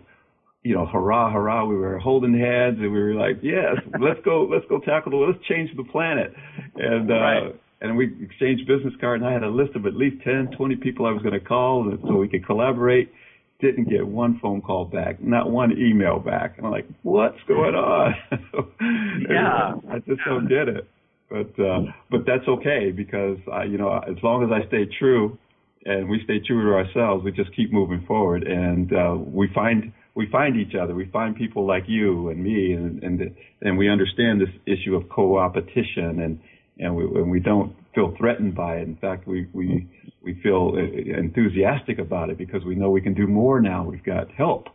you 0.64 0.74
know, 0.74 0.86
hurrah, 0.86 1.32
hurrah. 1.32 1.66
We 1.66 1.76
were 1.76 2.00
holding 2.00 2.34
hands 2.34 2.78
and 2.80 2.92
we 2.92 3.04
were 3.04 3.14
like, 3.14 3.40
yes, 3.42 3.76
let's 4.00 4.20
go, 4.24 4.48
let's 4.50 4.66
go 4.70 4.80
tackle 4.80 5.12
the, 5.12 5.18
let's 5.18 5.46
change 5.46 5.70
the 5.76 5.84
planet. 5.84 6.34
And, 6.76 7.12
uh, 7.12 7.14
right. 7.14 7.56
and 7.82 7.98
we 7.98 8.16
exchanged 8.24 8.66
business 8.66 8.94
cards 9.00 9.22
and 9.22 9.30
I 9.30 9.34
had 9.34 9.44
a 9.44 9.50
list 9.50 9.76
of 9.76 9.86
at 9.86 9.94
least 9.94 10.24
10, 10.24 10.56
20 10.58 10.76
people 10.78 11.06
I 11.06 11.12
was 11.12 11.22
going 11.22 11.38
to 11.38 11.46
call 11.46 11.92
so 12.08 12.16
we 12.16 12.30
could 12.30 12.46
collaborate. 12.46 13.12
Didn't 13.60 13.90
get 13.90 14.08
one 14.08 14.40
phone 14.42 14.62
call 14.62 14.86
back, 14.86 15.22
not 15.22 15.52
one 15.52 15.74
email 15.78 16.20
back. 16.20 16.58
And 16.58 16.66
I'm 16.66 16.72
like, 16.72 16.88
what's 17.04 17.40
going 17.48 17.76
on? 17.76 18.16
yeah. 19.30 19.76
I 19.90 20.00
just 20.00 20.22
don't 20.26 20.48
get 20.48 20.70
it. 20.70 20.88
But, 21.30 21.62
uh, 21.62 21.82
but 22.10 22.22
that's 22.26 22.48
okay 22.48 22.92
because 22.92 23.38
I, 23.52 23.64
you 23.64 23.78
know, 23.78 23.98
as 23.98 24.22
long 24.24 24.44
as 24.44 24.50
I 24.52 24.68
stay 24.68 24.88
true 25.00 25.38
and 25.86 26.08
we 26.08 26.22
stay 26.24 26.40
true 26.46 26.64
to 26.70 26.76
ourselves, 26.76 27.24
we 27.24 27.32
just 27.32 27.54
keep 27.56 27.74
moving 27.74 28.06
forward 28.06 28.44
and, 28.44 28.94
uh, 28.94 29.16
we 29.18 29.50
find, 29.54 29.92
we 30.16 30.28
find 30.32 30.56
each 30.56 30.76
other. 30.76 30.94
We 30.94 31.06
find 31.06 31.36
people 31.36 31.66
like 31.66 31.84
you 31.88 32.30
and 32.30 32.44
me, 32.44 32.74
and 32.74 33.04
and 33.04 33.36
and 33.62 33.78
we 33.78 33.90
understand 33.90 34.42
this 34.42 34.50
issue 34.66 34.96
of 34.96 35.10
co-opetition, 35.10 36.20
and 36.22 36.40
and 36.78 36.96
we 36.96 37.04
and 37.04 37.32
we 37.32 37.40
don't 37.40 37.76
feel 37.96 38.14
threatened 38.18 38.56
by 38.56 38.78
it. 38.78 38.88
In 38.88 38.96
fact, 38.98 39.28
we 39.28 39.48
we 39.54 39.88
we 40.22 40.40
feel 40.42 40.76
enthusiastic 40.78 42.00
about 42.00 42.30
it 42.30 42.38
because 42.38 42.64
we 42.64 42.76
know 42.76 42.90
we 42.90 43.02
can 43.02 43.14
do 43.14 43.28
more 43.28 43.60
now. 43.60 43.84
We've 43.84 44.04
got 44.04 44.32
help, 44.32 44.68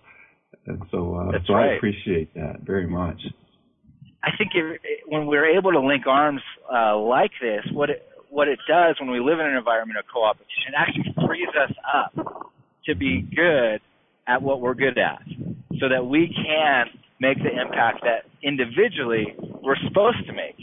and 0.66 0.82
so 0.90 1.14
uh, 1.14 1.32
That's 1.32 1.46
so 1.46 1.54
right. 1.54 1.72
I 1.72 1.76
appreciate 1.76 2.34
that 2.34 2.60
very 2.62 2.86
much. 2.86 3.20
I 4.24 4.30
think 4.36 4.50
it, 4.54 4.80
when 5.06 5.26
we're 5.26 5.56
able 5.56 5.70
to 5.70 5.80
link 5.80 6.06
arms 6.06 6.42
uh, 6.72 6.98
like 6.98 7.30
this, 7.40 7.64
what 7.72 7.90
it 7.90 8.04
what 8.30 8.48
it 8.48 8.58
does 8.66 8.96
when 9.00 9.10
we 9.10 9.20
live 9.20 9.38
in 9.38 9.46
an 9.46 9.56
environment 9.56 9.98
of 9.98 10.04
co-opetition 10.12 10.74
actually 10.76 11.14
frees 11.26 11.48
us 11.56 11.74
up 11.94 12.52
to 12.84 12.94
be 12.94 13.22
good 13.22 13.80
at 14.28 14.42
what 14.42 14.60
we're 14.60 14.74
good 14.74 14.98
at 14.98 15.22
so 15.80 15.88
that 15.88 16.06
we 16.06 16.28
can 16.28 16.86
make 17.20 17.38
the 17.38 17.50
impact 17.50 18.02
that 18.02 18.30
individually 18.42 19.34
we're 19.62 19.78
supposed 19.88 20.24
to 20.26 20.32
make. 20.32 20.56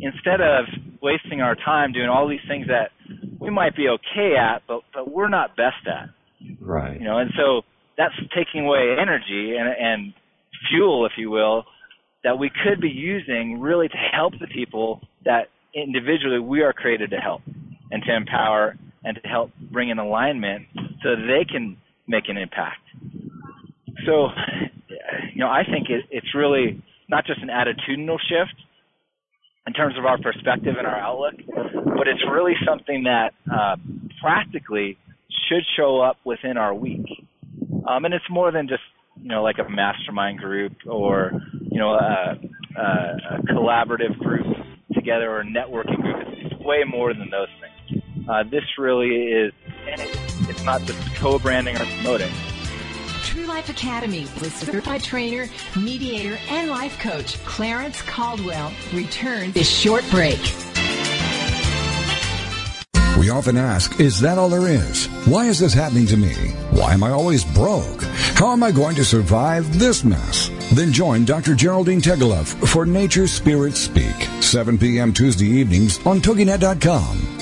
Instead 0.00 0.40
of 0.40 0.64
wasting 1.02 1.40
our 1.40 1.54
time 1.54 1.92
doing 1.92 2.08
all 2.08 2.28
these 2.28 2.40
things 2.48 2.66
that 2.66 2.90
we 3.38 3.50
might 3.50 3.76
be 3.76 3.88
okay 3.88 4.34
at 4.36 4.62
but 4.66 4.80
but 4.92 5.10
we're 5.10 5.28
not 5.28 5.56
best 5.56 5.86
at. 5.86 6.08
Right. 6.60 6.98
You 6.98 7.04
know 7.04 7.18
and 7.18 7.30
so 7.36 7.62
that's 7.96 8.14
taking 8.34 8.66
away 8.66 8.96
energy 9.00 9.56
and 9.56 9.68
and 9.68 10.14
fuel 10.70 11.06
if 11.06 11.12
you 11.16 11.30
will 11.30 11.64
that 12.24 12.38
we 12.38 12.50
could 12.50 12.80
be 12.80 12.88
using 12.88 13.60
really 13.60 13.88
to 13.88 13.96
help 14.12 14.32
the 14.40 14.48
people 14.48 15.00
that 15.24 15.48
individually 15.74 16.40
we 16.40 16.62
are 16.62 16.72
created 16.72 17.10
to 17.10 17.18
help 17.18 17.42
and 17.90 18.02
to 18.02 18.14
empower 18.14 18.76
and 19.04 19.18
to 19.22 19.28
help 19.28 19.50
bring 19.70 19.90
in 19.90 19.98
alignment 19.98 20.66
so 21.02 21.10
that 21.10 21.26
they 21.28 21.44
can 21.44 21.76
make 22.08 22.28
an 22.28 22.36
impact 22.36 22.80
so, 24.06 24.28
you 25.32 25.40
know, 25.40 25.48
I 25.48 25.62
think 25.64 25.88
it, 25.90 26.04
it's 26.10 26.34
really 26.34 26.82
not 27.08 27.26
just 27.26 27.40
an 27.42 27.48
attitudinal 27.48 28.18
shift 28.28 28.54
in 29.66 29.72
terms 29.72 29.98
of 29.98 30.04
our 30.04 30.18
perspective 30.18 30.74
and 30.78 30.86
our 30.86 30.98
outlook, 30.98 31.34
but 31.96 32.08
it's 32.08 32.22
really 32.30 32.54
something 32.66 33.04
that 33.04 33.32
uh, 33.52 33.76
practically 34.20 34.96
should 35.48 35.64
show 35.76 36.00
up 36.00 36.18
within 36.24 36.56
our 36.56 36.74
week. 36.74 37.06
Um, 37.88 38.04
and 38.04 38.14
it's 38.14 38.28
more 38.30 38.52
than 38.52 38.68
just, 38.68 38.82
you 39.20 39.28
know, 39.28 39.42
like 39.42 39.56
a 39.58 39.68
mastermind 39.68 40.38
group 40.38 40.72
or, 40.88 41.32
you 41.60 41.78
know, 41.78 41.92
a, 41.92 42.38
a, 42.76 42.82
a 42.82 43.42
collaborative 43.52 44.18
group 44.18 44.46
together 44.92 45.30
or 45.30 45.40
a 45.40 45.44
networking 45.44 46.00
group. 46.00 46.16
It's, 46.28 46.52
it's 46.52 46.64
way 46.64 46.84
more 46.86 47.12
than 47.12 47.30
those 47.30 47.48
things. 47.60 48.02
Uh, 48.28 48.42
this 48.50 48.64
really 48.78 49.08
is, 49.08 49.52
it's 50.48 50.64
not 50.64 50.82
just 50.84 50.98
co-branding 51.16 51.76
or 51.76 51.84
promoting 51.84 52.32
True 53.22 53.44
Life 53.44 53.68
Academy 53.68 54.20
with 54.40 54.56
certified 54.56 55.02
trainer, 55.02 55.48
mediator, 55.78 56.38
and 56.48 56.70
life 56.70 56.98
coach 56.98 57.42
Clarence 57.44 58.00
Caldwell 58.02 58.72
returns 58.94 59.52
this 59.52 59.68
short 59.68 60.04
break. 60.10 60.38
We 63.18 63.30
often 63.30 63.56
ask, 63.56 63.98
is 63.98 64.20
that 64.20 64.38
all 64.38 64.48
there 64.48 64.68
is? 64.68 65.06
Why 65.26 65.46
is 65.46 65.58
this 65.58 65.74
happening 65.74 66.06
to 66.06 66.16
me? 66.16 66.34
Why 66.70 66.94
am 66.94 67.02
I 67.02 67.10
always 67.10 67.44
broke? 67.44 68.02
How 68.36 68.52
am 68.52 68.62
I 68.62 68.70
going 68.70 68.94
to 68.96 69.04
survive 69.04 69.78
this 69.78 70.04
mess? 70.04 70.50
Then 70.72 70.92
join 70.92 71.24
Dr. 71.24 71.54
Geraldine 71.54 72.00
Tegeloff 72.00 72.46
for 72.68 72.86
Nature 72.86 73.26
Spirits 73.26 73.80
Speak, 73.80 74.14
7 74.40 74.78
p.m. 74.78 75.12
Tuesday 75.12 75.46
evenings 75.46 75.98
on 76.06 76.20
TogiNet.com. 76.20 77.25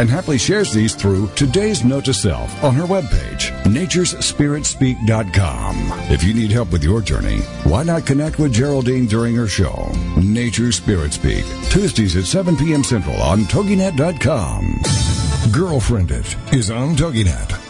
and 0.00 0.08
happily 0.08 0.38
shares 0.38 0.72
these 0.72 0.94
through 0.94 1.28
today's 1.36 1.84
note 1.84 2.06
to 2.06 2.14
self 2.14 2.64
on 2.64 2.74
her 2.74 2.84
webpage, 2.84 3.50
naturespiritspeak.com. 3.64 5.76
If 6.10 6.24
you 6.24 6.32
need 6.32 6.50
help 6.50 6.72
with 6.72 6.82
your 6.82 7.02
journey, 7.02 7.40
why 7.64 7.82
not 7.82 8.06
connect 8.06 8.38
with 8.38 8.54
Geraldine 8.54 9.04
during 9.04 9.36
her 9.36 9.46
show, 9.46 9.92
Nature 10.16 10.72
Spirit 10.72 11.12
Speak, 11.12 11.44
Tuesdays 11.68 12.16
at 12.16 12.24
7 12.24 12.56
p.m. 12.56 12.82
Central 12.82 13.20
on 13.20 13.40
TogiNet.com. 13.40 14.80
Girlfriend 15.52 16.12
It 16.12 16.34
is 16.54 16.70
on 16.70 16.96
TogiNet. 16.96 17.69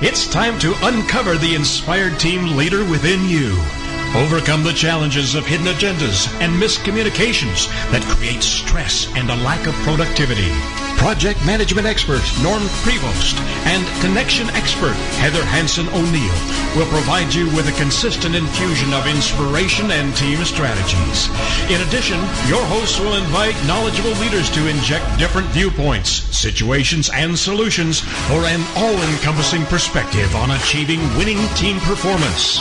It's 0.00 0.28
time 0.28 0.60
to 0.60 0.76
uncover 0.86 1.36
the 1.36 1.56
inspired 1.56 2.20
team 2.20 2.56
leader 2.56 2.84
within 2.84 3.28
you. 3.28 3.58
Overcome 4.14 4.62
the 4.62 4.72
challenges 4.72 5.34
of 5.34 5.44
hidden 5.44 5.66
agendas 5.66 6.32
and 6.40 6.54
miscommunications 6.54 7.66
that 7.90 8.04
create 8.04 8.44
stress 8.44 9.12
and 9.16 9.28
a 9.28 9.34
lack 9.42 9.66
of 9.66 9.74
productivity. 9.82 10.52
Project 10.98 11.38
management 11.46 11.86
expert 11.86 12.22
Norm 12.42 12.62
Prevost, 12.82 13.38
and 13.64 13.86
connection 14.02 14.50
expert 14.50 14.94
Heather 15.22 15.44
Hanson 15.44 15.88
O'Neill 15.88 16.38
will 16.76 16.90
provide 16.90 17.32
you 17.32 17.46
with 17.54 17.68
a 17.68 17.80
consistent 17.80 18.34
infusion 18.34 18.92
of 18.92 19.06
inspiration 19.06 19.90
and 19.90 20.14
team 20.16 20.44
strategies. 20.44 21.30
In 21.70 21.80
addition, 21.86 22.18
your 22.50 22.62
hosts 22.66 22.98
will 22.98 23.14
invite 23.14 23.56
knowledgeable 23.66 24.12
leaders 24.20 24.50
to 24.50 24.68
inject 24.68 25.18
different 25.18 25.46
viewpoints, 25.48 26.10
situations, 26.36 27.08
and 27.14 27.38
solutions 27.38 28.00
for 28.28 28.44
an 28.44 28.60
all-encompassing 28.76 29.64
perspective 29.66 30.34
on 30.34 30.50
achieving 30.50 31.00
winning 31.16 31.40
team 31.54 31.78
performance. 31.80 32.58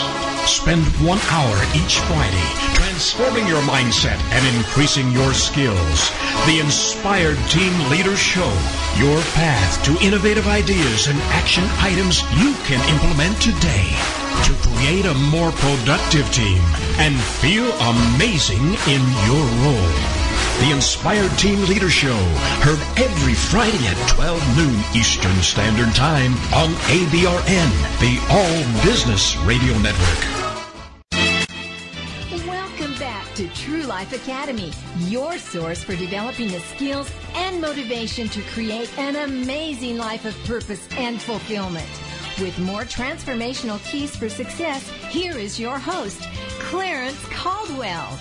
Spend 0.47 0.85
one 1.05 1.19
hour 1.29 1.55
each 1.75 1.99
Friday 2.07 2.77
transforming 2.97 3.45
your 3.47 3.61
mindset 3.63 4.17
and 4.31 4.55
increasing 4.55 5.11
your 5.11 5.33
skills. 5.33 6.09
The 6.45 6.61
Inspired 6.61 7.37
Team 7.49 7.73
Leader 7.89 8.15
Show, 8.15 8.49
your 8.97 9.21
path 9.35 9.83
to 9.83 10.05
innovative 10.05 10.47
ideas 10.47 11.07
and 11.07 11.19
action 11.35 11.65
items 11.79 12.21
you 12.39 12.55
can 12.63 12.79
implement 12.89 13.39
today 13.41 13.91
to 14.45 14.53
create 14.69 15.05
a 15.05 15.13
more 15.13 15.51
productive 15.51 16.31
team 16.31 16.61
and 16.97 17.13
feel 17.19 17.69
amazing 17.81 18.63
in 18.87 19.03
your 19.27 19.43
role. 19.61 20.26
The 20.59 20.71
Inspired 20.71 21.31
Team 21.37 21.63
Leader 21.65 21.89
Show, 21.89 22.17
heard 22.61 22.79
every 22.97 23.35
Friday 23.35 23.85
at 23.85 24.09
12 24.09 24.57
noon 24.57 24.79
Eastern 24.95 25.35
Standard 25.43 25.93
Time 25.93 26.33
on 26.53 26.73
ABRN, 26.89 27.69
the 27.99 28.17
All 28.31 28.83
Business 28.83 29.37
Radio 29.37 29.77
Network. 29.77 30.47
Welcome 32.47 32.95
back 32.97 33.31
to 33.35 33.47
True 33.49 33.83
Life 33.83 34.13
Academy, 34.13 34.71
your 34.97 35.37
source 35.37 35.83
for 35.83 35.95
developing 35.95 36.47
the 36.47 36.59
skills 36.61 37.11
and 37.35 37.61
motivation 37.61 38.27
to 38.29 38.41
create 38.53 38.89
an 38.97 39.15
amazing 39.15 39.97
life 39.97 40.25
of 40.25 40.35
purpose 40.45 40.87
and 40.97 41.21
fulfillment. 41.21 41.89
With 42.39 42.57
more 42.59 42.81
transformational 42.81 43.83
keys 43.89 44.15
for 44.15 44.29
success, 44.29 44.89
here 45.09 45.37
is 45.37 45.59
your 45.59 45.79
host, 45.79 46.21
Clarence 46.59 47.23
Caldwell. 47.29 48.19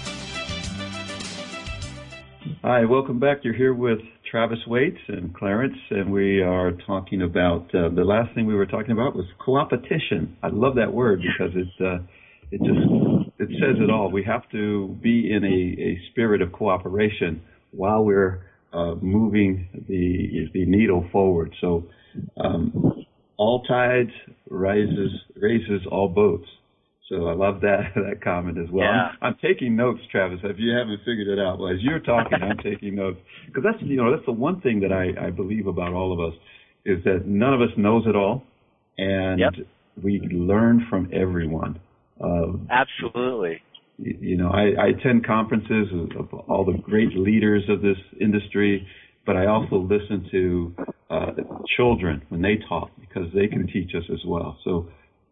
Hi, 2.68 2.84
welcome 2.84 3.20
back. 3.20 3.44
You're 3.44 3.54
here 3.54 3.74
with 3.74 4.00
Travis 4.28 4.58
Waits 4.66 4.98
and 5.06 5.32
Clarence, 5.32 5.76
and 5.88 6.12
we 6.12 6.42
are 6.42 6.72
talking 6.84 7.22
about 7.22 7.72
uh, 7.72 7.90
the 7.94 8.02
last 8.02 8.34
thing 8.34 8.44
we 8.44 8.56
were 8.56 8.66
talking 8.66 8.90
about 8.90 9.14
was 9.14 9.24
co-opetition. 9.38 10.36
I 10.42 10.48
love 10.48 10.74
that 10.74 10.92
word 10.92 11.22
because 11.22 11.54
it 11.54 11.68
uh, 11.80 12.02
it 12.50 12.58
just 12.58 13.30
it 13.38 13.48
says 13.60 13.76
it 13.78 13.88
all. 13.88 14.10
We 14.10 14.24
have 14.24 14.50
to 14.50 14.98
be 15.00 15.30
in 15.30 15.44
a, 15.44 15.80
a 15.80 16.10
spirit 16.10 16.42
of 16.42 16.50
cooperation 16.50 17.40
while 17.70 18.04
we're 18.04 18.42
uh, 18.72 18.96
moving 18.96 19.68
the 19.88 20.48
the 20.52 20.66
needle 20.66 21.08
forward. 21.12 21.54
So 21.60 21.84
um, 22.36 23.06
all 23.36 23.62
tides 23.62 24.10
rises 24.50 25.12
raises 25.36 25.82
all 25.88 26.08
boats. 26.08 26.48
So 27.08 27.28
I 27.28 27.34
love 27.34 27.60
that 27.60 27.80
that 27.94 28.22
comment 28.22 28.58
as 28.58 28.70
well. 28.70 28.84
Yeah. 28.84 29.08
I'm, 29.20 29.34
I'm 29.34 29.36
taking 29.40 29.76
notes, 29.76 30.00
Travis. 30.10 30.40
If 30.42 30.56
you 30.58 30.72
haven't 30.72 30.98
figured 30.98 31.28
it 31.28 31.38
out, 31.38 31.58
well, 31.58 31.72
as 31.72 31.78
you're 31.80 32.00
talking, 32.00 32.38
I'm 32.42 32.58
taking 32.62 32.94
notes 32.96 33.18
because 33.46 33.62
that's 33.64 33.82
you 33.82 33.96
know 33.96 34.10
that's 34.10 34.26
the 34.26 34.32
one 34.32 34.60
thing 34.60 34.80
that 34.80 34.92
I, 34.92 35.26
I 35.26 35.30
believe 35.30 35.66
about 35.66 35.92
all 35.92 36.12
of 36.12 36.32
us 36.32 36.38
is 36.84 37.02
that 37.04 37.26
none 37.26 37.54
of 37.54 37.60
us 37.60 37.70
knows 37.76 38.04
it 38.06 38.16
all, 38.16 38.42
and 38.98 39.40
Yep. 39.40 39.66
we 40.02 40.20
learn 40.32 40.86
from 40.88 41.10
everyone. 41.12 41.80
Uh, 42.20 42.52
Absolutely. 42.70 43.60
you 43.98 44.16
you 44.20 44.36
know, 44.36 44.50
I, 44.50 44.72
I 44.80 44.86
attend 44.98 45.26
conferences 45.26 45.88
of, 45.92 46.16
of 46.32 46.34
all 46.48 46.64
the 46.64 46.78
great 46.78 47.14
leaders 47.16 47.62
of 47.68 47.82
this 47.82 47.98
industry, 48.20 48.86
but 49.24 49.36
I 49.36 49.46
also 49.46 49.76
listen 49.76 50.28
to 50.30 50.74
uh, 51.10 51.26
children 51.76 52.22
when 52.30 52.42
they 52.42 52.58
talk 52.68 52.90
because 53.00 53.26
they 53.34 53.46
can 53.48 53.66
teach 53.66 53.90
us 53.94 54.04
as 54.12 54.20
well. 54.26 54.58
So 54.64 54.88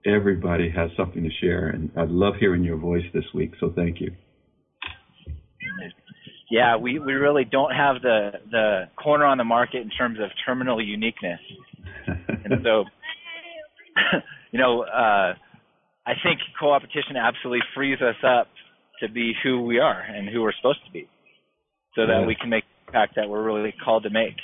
everybody 0.07 0.71
has 0.71 0.91
something 0.97 1.23
to 1.23 1.31
share, 1.41 1.69
and 1.69 1.91
I 1.97 2.05
love 2.05 2.35
hearing 2.39 2.65
your 2.65 2.77
voice 2.77 3.05
this 3.13 3.25
week. 3.35 3.53
So 3.61 3.73
thank 3.75 4.01
you. 4.01 4.13
Yeah, 6.51 6.77
we, 6.77 6.99
we 6.99 7.15
really 7.15 7.45
don't 7.45 7.73
have 7.73 8.03
the, 8.03 8.33
the 8.51 8.83
corner 9.03 9.25
on 9.25 9.39
the 9.39 9.45
market 9.45 9.81
in 9.83 9.91
terms 9.91 10.19
of 10.21 10.31
terminal 10.47 10.81
uniqueness. 10.81 11.41
And 12.07 12.63
so, 12.63 12.85
you 14.53 14.61
know, 14.61 14.83
uh, 14.83 15.35
I 16.07 16.13
think 16.23 16.41
co-opetition 16.61 17.17
absolutely 17.17 17.61
frees 17.75 17.99
us 18.01 18.17
up 18.25 18.49
to 19.01 19.09
be 19.09 19.33
who 19.43 19.63
we 19.63 19.79
are 19.79 20.01
and 20.01 20.29
who 20.29 20.43
we're 20.43 20.53
supposed 20.53 20.85
to 20.87 20.93
be 20.93 21.09
so 21.97 22.07
that 22.07 22.21
Yeah. 22.21 22.27
we 22.27 22.35
can 22.35 22.51
make 22.51 22.65
the 22.65 22.91
impact 22.91 23.17
that 23.17 23.29
we're 23.29 23.43
really 23.43 23.75
called 23.85 24.03
to 24.05 24.11
make. 24.11 24.37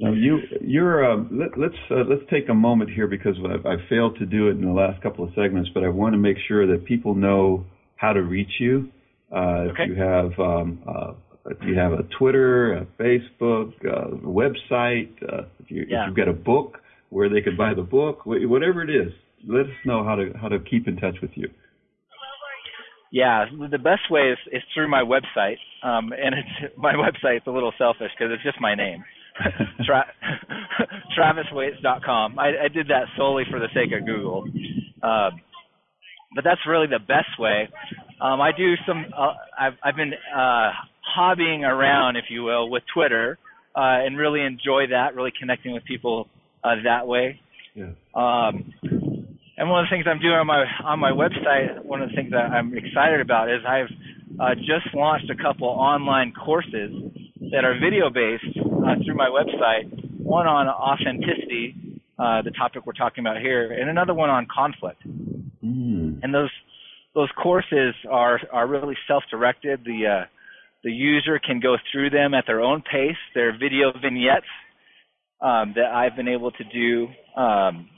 Now 0.00 0.12
you, 0.12 0.38
you're. 0.62 1.10
Um, 1.10 1.28
let, 1.30 1.58
let's 1.58 1.74
uh, 1.90 2.04
let's 2.08 2.22
take 2.30 2.48
a 2.48 2.54
moment 2.54 2.90
here 2.90 3.06
because 3.06 3.34
I've, 3.44 3.66
I've 3.66 3.86
failed 3.88 4.18
to 4.18 4.26
do 4.26 4.48
it 4.48 4.52
in 4.52 4.64
the 4.64 4.72
last 4.72 5.02
couple 5.02 5.24
of 5.24 5.30
segments, 5.34 5.68
but 5.74 5.84
I 5.84 5.88
want 5.88 6.14
to 6.14 6.18
make 6.18 6.38
sure 6.48 6.66
that 6.66 6.86
people 6.86 7.14
know 7.14 7.66
how 7.96 8.12
to 8.14 8.22
reach 8.22 8.52
you. 8.58 8.88
Uh, 9.30 9.68
Okay. 9.70 9.82
If 9.82 9.88
you 9.90 9.94
have 9.96 10.38
um, 10.38 10.82
uh, 10.88 11.12
if 11.46 11.58
you 11.62 11.76
have 11.76 11.92
a 11.92 12.02
Twitter, 12.18 12.74
a 12.74 12.86
Facebook, 12.98 13.72
a 13.84 14.16
website, 14.26 15.10
uh, 15.22 15.44
if, 15.58 15.70
you, 15.70 15.86
Yeah. 15.88 16.02
if 16.02 16.08
you've 16.08 16.16
got 16.16 16.28
a 16.28 16.32
book 16.32 16.78
where 17.10 17.28
they 17.28 17.40
could 17.40 17.56
buy 17.56 17.74
the 17.74 17.82
book, 17.82 18.24
whatever 18.24 18.82
it 18.82 18.90
is, 18.90 19.12
let 19.46 19.66
us 19.66 19.72
know 19.84 20.04
how 20.04 20.14
to 20.14 20.32
how 20.40 20.48
to 20.48 20.58
keep 20.60 20.88
in 20.88 20.96
touch 20.96 21.16
with 21.20 21.30
you. 21.34 21.50
Yeah, 23.12 23.46
the 23.70 23.78
best 23.78 24.08
way 24.08 24.30
is, 24.30 24.38
is 24.52 24.62
through 24.72 24.88
my 24.88 25.02
website, 25.02 25.58
um, 25.82 26.12
and 26.12 26.34
it's 26.40 26.76
my 26.78 26.94
website's 26.94 27.46
a 27.46 27.50
little 27.50 27.72
selfish 27.76 28.12
because 28.16 28.32
it's 28.32 28.44
just 28.44 28.60
my 28.60 28.74
name, 28.76 29.02
Tra- 29.84 30.12
TravisWaits.com. 31.18 32.38
I, 32.38 32.64
I 32.64 32.68
did 32.68 32.88
that 32.88 33.04
solely 33.16 33.44
for 33.50 33.58
the 33.58 33.68
sake 33.74 33.90
of 33.98 34.06
Google, 34.06 34.44
uh, 35.02 35.30
but 36.34 36.44
that's 36.44 36.60
really 36.66 36.86
the 36.86 36.98
best 36.98 37.38
way. 37.38 37.68
Um, 38.20 38.40
I 38.40 38.50
do 38.56 38.74
some. 38.86 39.06
Uh, 39.16 39.32
I've 39.58 39.72
I've 39.82 39.96
been 39.96 40.12
uh, 40.34 40.70
hobbying 41.16 41.62
around, 41.62 42.16
if 42.16 42.24
you 42.28 42.42
will, 42.42 42.70
with 42.70 42.82
Twitter, 42.92 43.38
uh, 43.74 44.04
and 44.04 44.16
really 44.18 44.42
enjoy 44.42 44.88
that. 44.90 45.14
Really 45.14 45.32
connecting 45.38 45.72
with 45.72 45.84
people 45.84 46.28
uh, 46.62 46.76
that 46.84 47.06
way. 47.06 47.40
Yeah. 47.74 47.92
Um, 48.14 48.72
and 49.56 49.68
one 49.68 49.84
of 49.84 49.90
the 49.90 49.94
things 49.94 50.06
I'm 50.08 50.20
doing 50.20 50.34
on 50.34 50.46
my 50.46 50.64
on 50.84 50.98
my 50.98 51.12
website, 51.12 51.84
one 51.84 52.02
of 52.02 52.10
the 52.10 52.16
things 52.16 52.30
that 52.30 52.50
I'm 52.52 52.76
excited 52.76 53.20
about 53.20 53.50
is 53.50 53.60
I've 53.66 53.90
uh, 54.40 54.54
just 54.54 54.94
launched 54.94 55.30
a 55.30 55.36
couple 55.36 55.68
online 55.68 56.32
courses 56.32 56.90
that 57.52 57.64
are 57.64 57.74
video 57.78 58.10
based 58.10 58.56
uh, 58.84 58.94
through 59.04 59.16
my 59.16 59.28
website. 59.28 59.88
One 60.18 60.46
on 60.46 60.68
authenticity, 60.68 61.74
uh, 62.18 62.42
the 62.42 62.50
topic 62.50 62.86
we're 62.86 62.92
talking 62.92 63.24
about 63.24 63.40
here, 63.40 63.72
and 63.72 63.88
another 63.88 64.14
one 64.14 64.30
on 64.30 64.46
conflict. 64.52 65.02
Mm. 65.64 66.20
And 66.22 66.34
those 66.34 66.50
those 67.14 67.28
courses 67.42 67.94
are 68.08 68.40
are 68.52 68.66
really 68.66 68.96
self 69.08 69.24
directed. 69.30 69.80
The 69.84 70.06
uh, 70.06 70.26
the 70.82 70.92
user 70.92 71.38
can 71.38 71.60
go 71.60 71.76
through 71.90 72.10
them 72.10 72.34
at 72.34 72.44
their 72.46 72.60
own 72.60 72.82
pace. 72.82 73.16
They're 73.34 73.52
video 73.52 73.92
vignettes 73.92 74.46
um, 75.40 75.74
that 75.76 75.86
I've 75.92 76.16
been 76.16 76.28
able 76.28 76.50
to 76.52 76.64
do 76.64 77.08
um, 77.40 77.88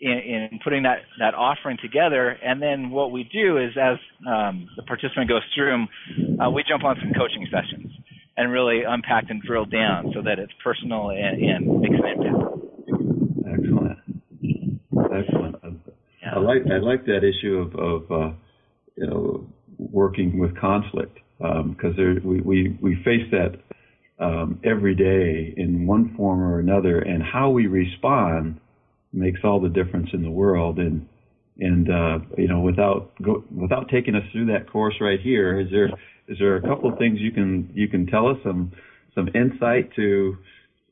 in, 0.00 0.50
in 0.50 0.60
putting 0.62 0.82
that, 0.82 0.98
that 1.20 1.34
offering 1.34 1.78
together. 1.80 2.30
And 2.30 2.60
then 2.60 2.90
what 2.90 3.12
we 3.12 3.28
do 3.32 3.58
is 3.58 3.70
as 3.80 3.98
um, 4.26 4.68
the 4.76 4.82
participant 4.82 5.28
goes 5.28 5.42
through 5.54 5.70
them, 5.70 6.38
uh, 6.40 6.50
we 6.50 6.64
jump 6.68 6.84
on 6.84 6.96
some 7.00 7.12
coaching 7.14 7.46
sessions 7.50 7.92
and 8.36 8.52
really 8.52 8.82
unpack 8.86 9.24
and 9.30 9.42
drill 9.42 9.64
down 9.64 10.12
so 10.14 10.22
that 10.22 10.38
it's 10.38 10.52
personal 10.62 11.10
and, 11.10 11.40
and 11.42 11.80
makes 11.80 11.94
an 11.94 12.08
impact. 12.08 12.56
Excellent. 13.48 13.98
Excellent. 15.12 15.56
Yeah. 16.22 16.34
I 16.34 16.38
like 16.38 16.62
I 16.70 16.78
like 16.78 17.06
that 17.06 17.20
issue 17.24 17.56
of 17.58 17.74
of 17.74 18.10
uh, 18.10 18.34
you 18.96 19.06
know 19.06 19.46
working 19.78 20.38
with 20.38 20.56
conflict 20.58 21.18
because 21.38 21.96
there 21.96 22.16
we, 22.22 22.40
we 22.40 22.78
we 22.80 22.96
face 23.04 23.30
that 23.30 23.60
um, 24.18 24.60
every 24.64 24.94
day 24.94 25.54
in 25.56 25.86
one 25.86 26.14
form 26.16 26.42
or 26.42 26.58
another, 26.58 26.98
and 26.98 27.22
how 27.22 27.50
we 27.50 27.66
respond 27.66 28.60
makes 29.12 29.40
all 29.44 29.60
the 29.60 29.68
difference 29.68 30.10
in 30.12 30.22
the 30.22 30.30
world. 30.30 30.78
And 30.78 31.06
and 31.58 31.90
uh, 31.90 32.18
you 32.36 32.48
know 32.48 32.60
without 32.60 33.12
go, 33.22 33.44
without 33.54 33.88
taking 33.88 34.14
us 34.14 34.24
through 34.32 34.46
that 34.46 34.70
course 34.70 34.94
right 35.00 35.20
here, 35.20 35.60
is 35.60 35.68
there 35.70 35.90
is 36.28 36.38
there 36.38 36.56
a 36.56 36.62
couple 36.62 36.92
of 36.92 36.98
things 36.98 37.18
you 37.20 37.32
can 37.32 37.70
you 37.74 37.88
can 37.88 38.06
tell 38.06 38.28
us 38.28 38.36
some 38.42 38.72
some 39.14 39.28
insight 39.34 39.94
to 39.96 40.36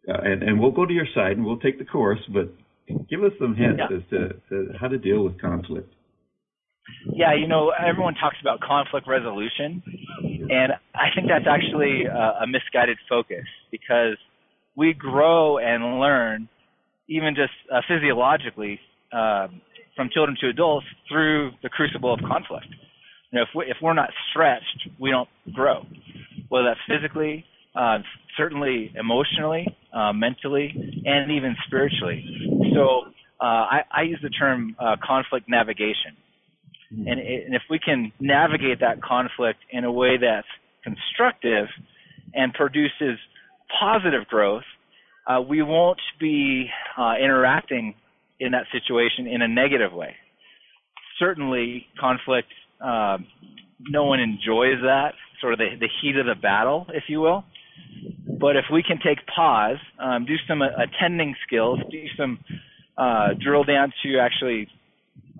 uh, 0.08 0.18
and, 0.22 0.42
and 0.42 0.60
we'll 0.60 0.70
go 0.70 0.84
to 0.84 0.92
your 0.92 1.06
site 1.14 1.36
and 1.36 1.44
we'll 1.44 1.58
take 1.58 1.78
the 1.78 1.84
course, 1.84 2.20
but 2.32 2.52
give 3.08 3.24
us 3.24 3.32
some 3.38 3.54
hints 3.54 3.80
Yeah. 3.90 3.96
as 3.96 4.02
to, 4.10 4.28
to 4.50 4.72
how 4.78 4.88
to 4.88 4.98
deal 4.98 5.24
with 5.24 5.40
conflict. 5.40 5.92
Yeah, 7.14 7.34
you 7.34 7.48
know, 7.48 7.70
everyone 7.70 8.14
talks 8.14 8.36
about 8.42 8.60
conflict 8.60 9.08
resolution, 9.08 9.82
and 10.50 10.72
I 10.94 11.08
think 11.14 11.28
that's 11.28 11.46
actually 11.48 12.04
uh, 12.06 12.44
a 12.44 12.46
misguided 12.46 12.98
focus 13.08 13.46
because 13.70 14.18
we 14.76 14.92
grow 14.92 15.56
and 15.56 15.98
learn, 15.98 16.46
even 17.08 17.34
just 17.34 17.52
uh, 17.72 17.80
physiologically, 17.88 18.78
um, 19.12 19.62
from 19.96 20.10
children 20.12 20.36
to 20.42 20.48
adults 20.48 20.84
through 21.08 21.52
the 21.62 21.70
crucible 21.70 22.12
of 22.12 22.20
conflict. 22.20 22.66
You 23.34 23.40
know, 23.40 23.46
if, 23.50 23.56
we, 23.56 23.64
if 23.64 23.78
we're 23.82 23.94
not 23.94 24.10
stretched, 24.30 24.88
we 25.00 25.10
don't 25.10 25.28
grow, 25.52 25.84
whether 26.50 26.68
that's 26.68 26.80
physically 26.86 27.44
uh, 27.74 27.98
certainly 28.36 28.94
emotionally, 28.94 29.66
uh, 29.92 30.12
mentally, 30.12 30.72
and 31.04 31.32
even 31.32 31.56
spiritually. 31.66 32.24
So 32.72 33.10
uh, 33.40 33.44
I, 33.44 33.80
I, 33.90 34.02
use 34.02 34.20
the 34.22 34.28
term 34.28 34.76
uh, 34.78 34.94
conflict 35.04 35.48
navigation. 35.48 36.14
Mm-hmm. 36.92 37.08
And, 37.08 37.18
it, 37.18 37.46
and 37.46 37.54
if 37.56 37.62
we 37.68 37.80
can 37.80 38.12
navigate 38.20 38.78
that 38.78 39.02
conflict 39.02 39.58
in 39.68 39.82
a 39.82 39.90
way 39.90 40.16
that's 40.16 40.46
constructive 40.84 41.66
and 42.34 42.54
produces 42.54 43.18
positive 43.80 44.28
growth, 44.28 44.62
uh, 45.26 45.40
we 45.40 45.60
won't 45.60 46.00
be 46.20 46.70
uh, 46.96 47.14
interacting 47.20 47.96
in 48.38 48.52
that 48.52 48.66
situation 48.70 49.26
in 49.26 49.42
a 49.42 49.48
negative 49.48 49.92
way. 49.92 50.14
Certainly, 51.18 51.88
conflict, 51.98 52.48
uh, 52.80 53.18
no 53.80 54.04
one 54.04 54.20
enjoys 54.20 54.80
that, 54.82 55.12
sort 55.40 55.52
of 55.52 55.58
the, 55.58 55.76
the 55.78 55.88
heat 56.00 56.16
of 56.16 56.26
the 56.26 56.34
battle, 56.40 56.86
if 56.90 57.04
you 57.08 57.20
will. 57.20 57.44
But 58.26 58.56
if 58.56 58.64
we 58.72 58.82
can 58.82 58.98
take 59.04 59.18
pause, 59.26 59.78
um, 59.98 60.26
do 60.26 60.34
some 60.48 60.62
attending 60.62 61.34
skills, 61.46 61.78
do 61.90 62.04
some 62.16 62.38
uh, 62.96 63.28
drill 63.40 63.64
down 63.64 63.92
to 64.02 64.18
actually 64.18 64.68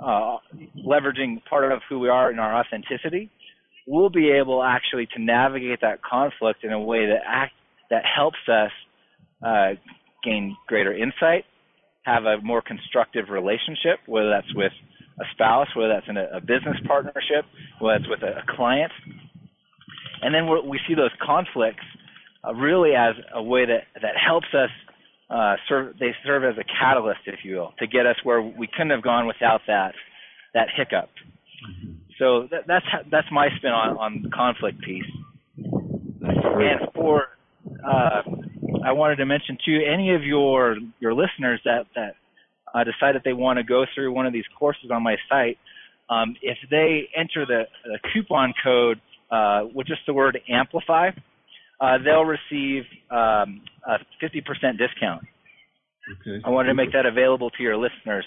uh, 0.01 0.39
leveraging 0.85 1.45
part 1.45 1.71
of 1.71 1.81
who 1.89 1.99
we 1.99 2.09
are 2.09 2.31
in 2.31 2.39
our 2.39 2.59
authenticity, 2.59 3.31
we'll 3.87 4.11
be 4.11 4.31
able 4.31 4.63
actually 4.63 5.07
to 5.15 5.23
navigate 5.23 5.81
that 5.83 6.03
conflict 6.03 6.65
in 6.65 6.73
a 6.73 6.81
way 6.81 7.07
that 7.07 7.21
act 7.27 7.53
that 7.91 8.03
helps 8.05 8.39
us 8.49 8.71
uh, 9.45 9.75
gain 10.23 10.57
greater 10.67 10.93
insight, 10.93 11.45
have 12.05 12.25
a 12.25 12.41
more 12.43 12.63
constructive 12.63 13.29
relationship, 13.29 13.99
whether 14.07 14.31
that's 14.31 14.55
with 14.55 14.73
a 15.21 15.25
spouse, 15.33 15.69
whether 15.77 15.89
that's 15.89 16.09
in 16.09 16.17
a, 16.17 16.27
a 16.37 16.41
business 16.41 16.77
partnership, 16.87 17.45
whether 17.79 17.99
that's 17.99 18.11
with 18.11 18.23
a, 18.23 18.39
a 18.39 18.57
client, 18.57 18.93
and 20.23 20.35
then 20.35 20.49
we 20.69 20.81
see 20.89 20.95
those 20.95 21.13
conflicts 21.21 21.85
uh, 22.47 22.55
really 22.55 22.93
as 22.95 23.15
a 23.35 23.43
way 23.43 23.67
that 23.67 23.85
that 24.01 24.17
helps 24.17 24.49
us 24.55 24.71
uh, 25.31 25.57
serve. 25.69 25.99
They 25.99 26.15
serve 26.25 26.45
as 26.45 26.57
a 26.59 26.65
catalyst, 26.65 27.21
if 27.27 27.41
you 27.45 27.57
will, 27.57 27.75
to 27.79 27.87
get 27.87 28.07
us 28.07 28.17
where 28.25 28.41
we 28.43 28.67
couldn't 28.67 28.91
have 28.91 29.03
gone 29.03 29.27
without 29.27 29.61
that 29.67 29.95
that 30.55 30.69
hiccup. 30.75 31.11
So 32.19 32.49
that, 32.51 32.67
that's 32.67 32.87
that's 33.11 33.27
my 33.33 33.49
spin 33.57 33.71
on 33.71 33.97
on 33.97 34.23
the 34.23 34.31
conflict 34.31 34.81
piece. 34.81 35.05
And 35.47 36.89
for 36.95 37.29
uh, 37.85 38.23
I 38.85 38.93
wanted 38.93 39.17
to 39.17 39.27
mention 39.27 39.59
too, 39.65 39.81
any 39.87 40.15
of 40.15 40.23
your 40.23 40.77
your 41.01 41.15
listeners 41.15 41.61
that 41.65 41.87
that 41.95 42.15
uh, 42.75 42.85
decide 42.85 43.15
that 43.15 43.23
they 43.25 43.33
want 43.33 43.59
to 43.59 43.63
go 43.63 43.85
through 43.95 44.13
one 44.13 44.27
of 44.27 44.33
these 44.33 44.45
courses 44.59 44.91
on 44.93 45.03
my 45.03 45.17
site, 45.29 45.59
um, 46.11 46.37
if 46.43 46.59
they 46.71 47.09
enter 47.17 47.47
the, 47.47 47.65
the 47.85 47.99
coupon 48.13 48.53
code 48.63 49.01
uh, 49.31 49.63
with 49.75 49.87
just 49.87 50.01
the 50.07 50.13
word 50.13 50.39
amplify, 50.49 51.11
uh, 51.81 51.99
they'll 52.05 52.25
receive 52.25 52.83
um, 53.11 53.63
a 53.87 53.99
50% 54.23 54.43
discount. 54.79 55.23
Okay. 56.21 56.43
I 56.45 56.51
wanted 56.51 56.69
to 56.69 56.75
make 56.75 56.93
that 56.93 57.07
available 57.07 57.51
to 57.51 57.63
your 57.63 57.77
listeners, 57.77 58.27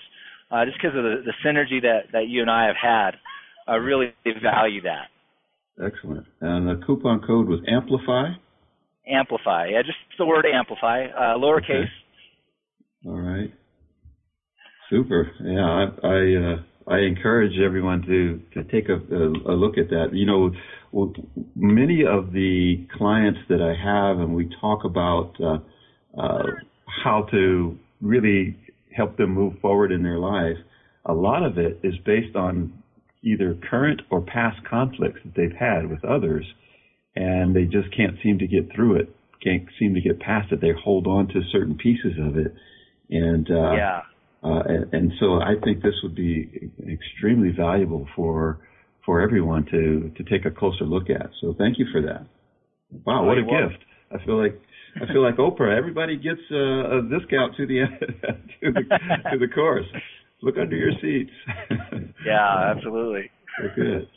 uh, 0.50 0.66
just 0.66 0.78
because 0.82 0.98
of 0.98 1.04
the, 1.04 1.24
the 1.26 1.34
synergy 1.45 1.82
that, 1.82 2.12
that 2.14 2.28
you 2.28 2.41
and 2.41 2.50
I 2.50 2.66
have 2.68 2.76
had. 2.82 3.12
I 3.68 3.76
really 3.76 4.14
value 4.26 4.82
that. 4.84 5.08
Excellent. 5.84 6.26
And 6.41 6.68
the 6.68 6.84
coupon 6.86 7.22
code 7.22 7.48
was 7.48 7.60
Amplify? 7.68 8.30
Amplify. 9.08 9.68
Yeah, 9.68 9.84
just 9.84 9.98
the 10.18 10.26
word 10.26 10.45
Amplify, 10.52 11.06
uh, 11.06 11.38
lowercase. 11.38 11.84
Okay. 11.84 11.91
All 13.06 13.20
right. 13.20 13.54
Super. 14.89 15.31
Yeah, 15.41 15.65
I 15.65 16.07
I, 16.07 16.53
uh, 16.53 16.95
I 16.95 16.99
encourage 16.99 17.59
everyone 17.59 18.01
to 18.03 18.41
to 18.53 18.63
take 18.71 18.89
a, 18.89 18.95
a, 18.95 19.53
a 19.53 19.55
look 19.55 19.77
at 19.77 19.89
that. 19.89 20.09
You 20.13 20.25
know, 20.25 20.51
many 21.55 22.05
of 22.05 22.31
the 22.31 22.88
clients 22.97 23.39
that 23.49 23.61
I 23.61 23.75
have, 23.75 24.19
and 24.19 24.33
we 24.33 24.49
talk 24.61 24.85
about 24.85 25.33
uh, 25.41 25.59
uh, 26.19 26.43
how 27.03 27.27
to 27.31 27.77
really 28.01 28.55
help 28.95 29.17
them 29.17 29.31
move 29.31 29.59
forward 29.61 29.91
in 29.91 30.03
their 30.03 30.19
life. 30.19 30.57
A 31.05 31.13
lot 31.13 31.43
of 31.43 31.57
it 31.57 31.79
is 31.83 31.93
based 32.05 32.35
on 32.35 32.83
either 33.23 33.57
current 33.69 34.01
or 34.09 34.21
past 34.21 34.57
conflicts 34.69 35.19
that 35.23 35.33
they've 35.35 35.57
had 35.57 35.89
with 35.89 36.03
others, 36.05 36.45
and 37.15 37.55
they 37.55 37.63
just 37.63 37.95
can't 37.95 38.15
seem 38.23 38.39
to 38.39 38.47
get 38.47 38.73
through 38.73 38.95
it, 38.95 39.15
can't 39.43 39.67
seem 39.79 39.93
to 39.93 40.01
get 40.01 40.19
past 40.19 40.51
it. 40.51 40.61
They 40.61 40.71
hold 40.83 41.07
on 41.07 41.27
to 41.29 41.41
certain 41.51 41.75
pieces 41.75 42.13
of 42.19 42.38
it, 42.38 42.53
and 43.09 43.49
uh, 43.51 43.73
yeah. 43.73 44.01
Uh, 44.43 44.61
and, 44.67 44.93
and 44.93 45.11
so 45.19 45.41
I 45.41 45.55
think 45.63 45.81
this 45.81 45.95
would 46.03 46.15
be 46.15 46.71
extremely 46.88 47.51
valuable 47.51 48.07
for 48.15 48.59
for 49.05 49.21
everyone 49.21 49.65
to 49.71 50.11
to 50.15 50.23
take 50.29 50.45
a 50.45 50.51
closer 50.51 50.85
look 50.85 51.09
at. 51.09 51.29
So 51.41 51.55
thank 51.57 51.79
you 51.79 51.85
for 51.91 52.01
that. 52.01 52.27
Wow, 53.05 53.25
what 53.25 53.38
a 53.38 53.41
gift! 53.41 53.83
I 54.11 54.23
feel 54.25 54.41
like 54.41 54.59
I 54.95 55.11
feel 55.11 55.23
like 55.23 55.38
Oprah. 55.38 55.75
Everybody 55.77 56.17
gets 56.17 56.41
a, 56.51 56.55
a 56.55 57.01
discount 57.09 57.55
to 57.57 57.65
the 57.65 57.85
to 58.61 58.71
the 58.71 58.83
to 59.31 59.38
the 59.39 59.47
course. 59.53 59.85
Look 60.41 60.55
under 60.57 60.75
your 60.75 60.91
seats. 61.01 61.31
yeah, 62.25 62.71
absolutely. 62.75 63.31
Good. 63.75 64.07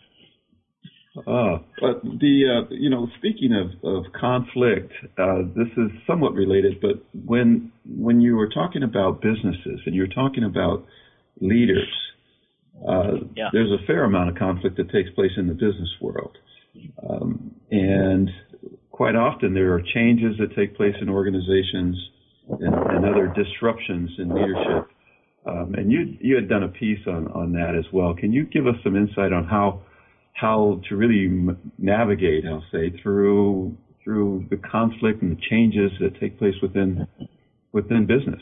Uh, 1.16 1.58
but 1.80 2.02
the 2.04 2.44
uh, 2.46 2.68
you 2.70 2.88
know 2.88 3.08
speaking 3.18 3.52
of 3.52 3.72
of 3.84 4.12
conflict, 4.12 4.92
uh, 5.18 5.42
this 5.56 5.66
is 5.76 5.90
somewhat 6.06 6.34
related. 6.34 6.80
But 6.80 7.02
when 7.24 7.72
when 7.84 8.20
you 8.20 8.36
were 8.36 8.48
talking 8.48 8.84
about 8.84 9.20
businesses 9.20 9.80
and 9.86 9.94
you're 9.94 10.06
talking 10.06 10.44
about 10.44 10.86
leaders, 11.40 11.92
uh, 12.88 13.26
yeah. 13.36 13.48
there's 13.52 13.72
a 13.72 13.84
fair 13.86 14.04
amount 14.04 14.30
of 14.30 14.36
conflict 14.36 14.76
that 14.76 14.92
takes 14.92 15.10
place 15.10 15.32
in 15.36 15.48
the 15.48 15.54
business 15.54 15.90
world, 16.00 16.38
um, 17.08 17.56
and 17.72 18.30
quite 18.92 19.16
often 19.16 19.52
there 19.52 19.74
are 19.74 19.82
changes 19.82 20.36
that 20.38 20.54
take 20.54 20.76
place 20.76 20.94
in 21.00 21.08
organizations 21.08 21.96
and, 22.48 22.72
and 22.72 23.04
other 23.04 23.34
disruptions 23.34 24.10
in 24.18 24.28
leadership. 24.28 24.88
Um, 25.44 25.74
and 25.74 25.90
you 25.90 26.16
you 26.20 26.36
had 26.36 26.48
done 26.48 26.62
a 26.62 26.68
piece 26.68 27.04
on 27.08 27.26
on 27.32 27.52
that 27.54 27.74
as 27.76 27.92
well. 27.92 28.14
Can 28.14 28.32
you 28.32 28.44
give 28.44 28.68
us 28.68 28.76
some 28.84 28.94
insight 28.94 29.32
on 29.32 29.44
how 29.44 29.82
how 30.32 30.80
to 30.88 30.96
really 30.96 31.28
navigate, 31.78 32.44
I'll 32.46 32.64
say, 32.72 32.92
through 33.02 33.76
through 34.02 34.46
the 34.50 34.56
conflict 34.56 35.22
and 35.22 35.36
the 35.36 35.40
changes 35.50 35.90
that 36.00 36.18
take 36.20 36.38
place 36.38 36.54
within 36.62 37.06
within 37.72 38.06
business. 38.06 38.40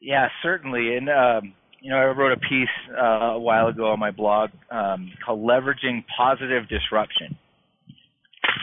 Yeah, 0.00 0.28
certainly. 0.42 0.96
And 0.96 1.08
um, 1.08 1.54
you 1.80 1.90
know, 1.90 1.96
I 1.96 2.04
wrote 2.04 2.32
a 2.32 2.40
piece 2.40 2.68
uh, 2.90 3.36
a 3.36 3.38
while 3.38 3.68
ago 3.68 3.92
on 3.92 3.98
my 3.98 4.10
blog 4.10 4.50
um, 4.70 5.12
called 5.24 5.40
"Leveraging 5.40 6.04
Positive 6.16 6.68
Disruption." 6.68 7.36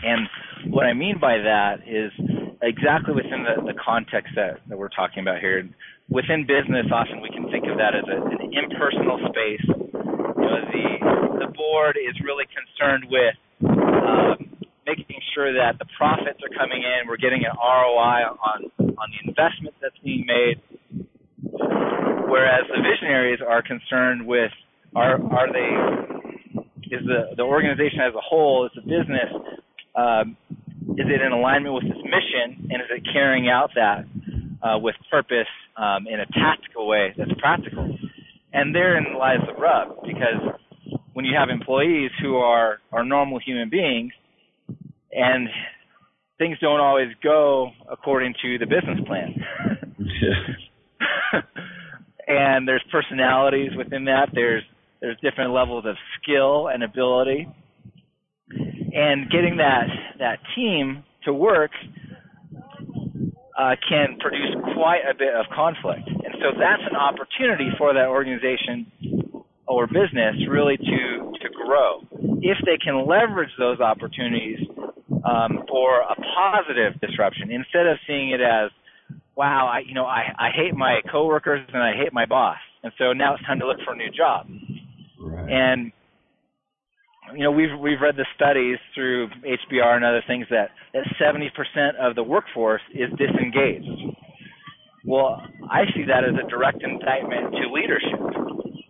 And 0.04 0.74
what 0.74 0.86
I 0.86 0.94
mean 0.94 1.18
by 1.20 1.38
that 1.38 1.86
is 1.86 2.12
exactly 2.62 3.14
within 3.14 3.46
the, 3.46 3.74
the 3.74 3.78
context 3.78 4.34
that, 4.36 4.62
that 4.70 4.78
we're 4.78 4.90
talking 4.90 5.22
about 5.22 5.40
here. 5.40 5.68
Within 6.10 6.46
business, 6.46 6.86
often 6.92 7.22
we 7.22 7.30
can 7.30 7.50
think 7.50 7.66
of 7.70 7.78
that 7.78 7.96
as 7.96 8.04
a, 8.10 8.18
an 8.18 8.52
impersonal 8.52 9.18
space. 9.30 9.66
You 9.66 10.48
know, 10.50 10.60
the 10.74 10.86
the 11.31 11.31
board 11.54 11.97
is 11.97 12.16
really 12.24 12.45
concerned 12.49 13.06
with 13.10 13.36
um, 13.64 14.52
making 14.86 15.22
sure 15.34 15.54
that 15.54 15.78
the 15.80 15.86
profits 15.97 16.39
are 16.41 16.54
coming 16.58 16.84
in, 16.84 17.08
we're 17.08 17.22
getting 17.22 17.43
an 17.45 17.56
ROI 17.56 18.34
on 18.36 18.72
on 18.80 19.08
the 19.12 19.20
investment 19.28 19.76
that's 19.82 19.97
being 20.04 20.26
made. 20.26 20.62
Whereas 22.28 22.64
the 22.70 22.82
visionaries 22.82 23.39
are 23.45 23.62
concerned 23.62 24.26
with 24.26 24.52
are 24.95 25.22
are 25.22 25.52
they 25.52 25.72
is 26.91 27.04
the 27.06 27.36
the 27.38 27.43
organization 27.43 27.99
as 28.02 28.14
a 28.16 28.22
whole, 28.22 28.66
is 28.66 28.72
the 28.76 28.82
business, 28.82 29.32
um, 29.95 30.38
is 30.97 31.08
it 31.08 31.22
in 31.22 31.32
alignment 31.32 31.74
with 31.74 31.86
its 31.86 32.04
mission, 32.04 32.68
and 32.70 32.82
is 32.82 32.89
it 32.91 33.04
carrying 33.14 33.49
out 33.49 33.72
that 33.76 34.06
uh, 34.62 34.78
with 34.78 34.95
purpose 35.10 35.47
um, 35.78 36.08
in 36.08 36.20
a 36.20 36.26
tactical 36.28 36.88
way 36.88 37.14
that's 37.18 37.32
practical? 37.39 37.97
And 38.54 38.76
therein 38.76 39.16
lies 39.18 39.39
the 39.47 39.54
rub, 39.54 40.04
because 40.04 40.60
when 41.14 41.26
you 41.26 41.36
have 41.38 41.49
employees 41.49 42.12
who 42.22 42.38
are 42.38 42.80
are 42.91 43.03
normal 43.03 43.39
human 43.39 43.70
beings 43.70 44.12
and 45.12 45.49
things 46.38 46.57
don't 46.59 46.80
always 46.80 47.09
go 47.24 47.72
according 47.89 48.34
to 48.41 48.57
the 48.57 48.66
business 48.66 48.99
plan. 49.05 49.36
and 52.28 52.68
there's 52.68 52.84
personalities 52.91 53.72
within 53.78 54.05
that. 54.05 54.30
There's 54.34 54.64
there's 55.01 55.18
different 55.22 55.53
levels 55.53 55.86
of 55.86 55.95
skill 56.22 56.68
and 56.68 56.84
ability. 56.84 57.47
And 58.49 59.30
getting 59.30 59.57
that 59.57 59.88
that 60.20 60.39
team 60.55 61.03
to 61.26 61.34
work 61.34 61.72
uh, 63.57 63.76
can 63.88 64.18
produce 64.20 64.55
quite 64.74 65.01
a 65.09 65.14
bit 65.14 65.34
of 65.36 65.45
conflict. 65.53 66.07
And 66.07 66.34
so 66.39 66.57
that's 66.57 66.82
an 66.89 66.95
opportunity 66.95 67.70
for 67.78 67.93
that 67.93 68.07
organization 68.07 68.91
or 69.72 69.88
business 69.88 70.36
really 70.49 70.78
to 70.78 71.32
to 71.41 71.49
grow 71.65 72.01
if 72.41 72.57
they 72.65 72.78
can 72.84 73.07
leverage 73.07 73.51
those 73.57 73.80
opportunities 73.80 74.59
um, 75.24 75.63
for 75.69 76.01
a 76.01 76.15
positive 76.15 76.99
disruption 77.01 77.51
instead 77.51 77.88
of 77.88 77.97
seeing 78.05 78.32
it 78.32 78.41
as 78.41 78.69
wow 79.36 79.67
I 79.67 79.80
you 79.88 79.93
know 79.93 80.05
I 80.05 80.24
I 80.38 80.49
hate 80.55 80.76
my 80.76 81.01
coworkers 81.11 81.67
and 81.74 81.82
I 81.82 81.93
hate 81.95 82.13
my 82.13 82.26
boss 82.26 82.57
and 82.84 82.91
so 82.97 83.13
now 83.13 83.36
it's 83.36 83.45
time 83.45 83.59
to 83.59 83.67
look 83.67 83.78
for 83.86 83.93
a 83.93 83.97
new 83.97 84.11
job 84.11 84.47
right. 85.19 85.49
and 85.49 85.91
you 87.36 87.43
know, 87.43 87.51
we've 87.51 87.78
we've 87.80 88.01
read 88.01 88.15
the 88.17 88.26
studies 88.36 88.78
through 88.93 89.28
HBR 89.45 89.95
and 89.95 90.05
other 90.05 90.24
things 90.28 90.45
that 90.49 90.69
that 90.93 91.03
70% 91.22 91.95
of 91.99 92.15
the 92.15 92.24
workforce 92.24 92.82
is 92.93 93.09
disengaged. 93.17 93.88
Well, 95.05 95.41
I 95.69 95.86
see 95.95 96.03
that 96.07 96.24
as 96.24 96.36
a 96.38 96.47
direct 96.49 96.84
indictment 96.84 97.53
to 97.53 97.72
leadership, 97.74 98.19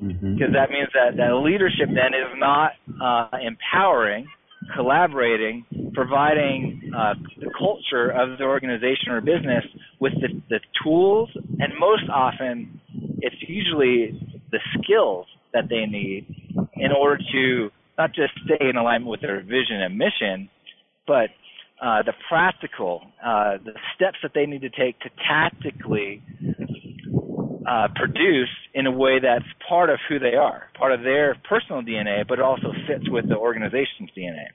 Mm-hmm. 0.02 0.34
because 0.34 0.54
that 0.54 0.72
means 0.72 0.90
that 0.96 1.16
that 1.18 1.36
leadership 1.46 1.86
then 1.90 2.16
is 2.18 2.34
not 2.38 2.72
uh, 3.00 3.38
empowering, 3.38 4.26
collaborating, 4.76 5.64
providing 5.94 6.92
uh, 6.96 7.14
the 7.40 7.52
culture 7.56 8.10
of 8.10 8.40
the 8.40 8.44
organization 8.44 9.10
or 9.12 9.22
business 9.22 9.64
with 10.00 10.14
the, 10.14 10.30
the 10.50 10.60
tools, 10.84 11.30
and 11.60 11.74
most 11.80 12.04
often, 12.12 12.82
it's 13.20 13.36
usually 13.48 14.20
the 14.52 14.60
skills 14.74 15.28
that 15.54 15.66
they 15.70 15.86
need 15.86 16.26
in 16.74 16.92
order 16.92 17.22
to 17.32 17.70
not 17.98 18.10
just 18.16 18.34
stay 18.46 18.70
in 18.70 18.78
alignment 18.78 19.12
with 19.12 19.22
their 19.22 19.42
vision 19.42 19.82
and 19.82 19.96
mission, 19.96 20.50
but 21.06 21.30
uh, 21.82 22.02
the 22.04 22.14
practical, 22.28 23.02
uh, 23.24 23.58
the 23.64 23.74
steps 23.96 24.18
that 24.24 24.32
they 24.34 24.46
need 24.46 24.62
to 24.62 24.70
take 24.70 25.00
to 25.00 25.10
tactically 25.28 26.24
uh, 27.72 27.88
produce 27.96 28.50
in 28.74 28.86
a 28.86 28.92
way 28.92 29.20
that's 29.22 29.46
part 29.68 29.90
of 29.90 30.00
who 30.10 30.20
they 30.20 30.36
are, 30.36 30.64
part 30.78 30.92
of 30.92 31.04
their 31.04 31.36
personal 31.48 31.82
DNA, 31.82 32.28
but 32.28 32.40
it 32.40 32.44
also 32.44 32.74
fits 32.88 33.10
with 33.10 33.30
the 33.30 33.38
organization's 33.38 34.10
DNA. 34.18 34.48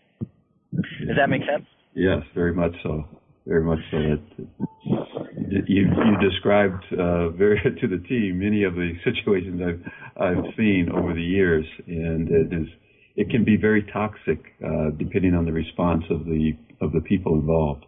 Does 0.72 1.16
that 1.16 1.30
make 1.30 1.42
sense? 1.42 1.66
Yes, 1.94 2.18
very 2.34 2.52
much 2.52 2.72
so. 2.82 3.04
Very 3.46 3.64
much 3.64 3.78
so. 3.90 3.96
That 3.96 5.64
you 5.66 5.86
you 5.86 6.30
described 6.30 6.84
uh, 6.92 7.30
very 7.30 7.58
to 7.80 7.88
the 7.88 8.04
T 8.06 8.32
many 8.34 8.64
of 8.64 8.74
the 8.74 8.92
situations 9.04 9.62
I've 9.62 10.22
I've 10.22 10.44
seen 10.56 10.90
over 10.92 11.14
the 11.14 11.22
years, 11.22 11.64
and 11.86 12.28
it 12.28 12.52
is 12.52 12.66
it 13.14 13.30
can 13.30 13.44
be 13.44 13.56
very 13.56 13.82
toxic 13.92 14.40
uh, 14.62 14.90
depending 14.98 15.34
on 15.34 15.46
the 15.46 15.52
response 15.52 16.04
of 16.10 16.24
the 16.26 16.52
of 16.82 16.92
the 16.92 17.00
people 17.00 17.34
involved. 17.34 17.86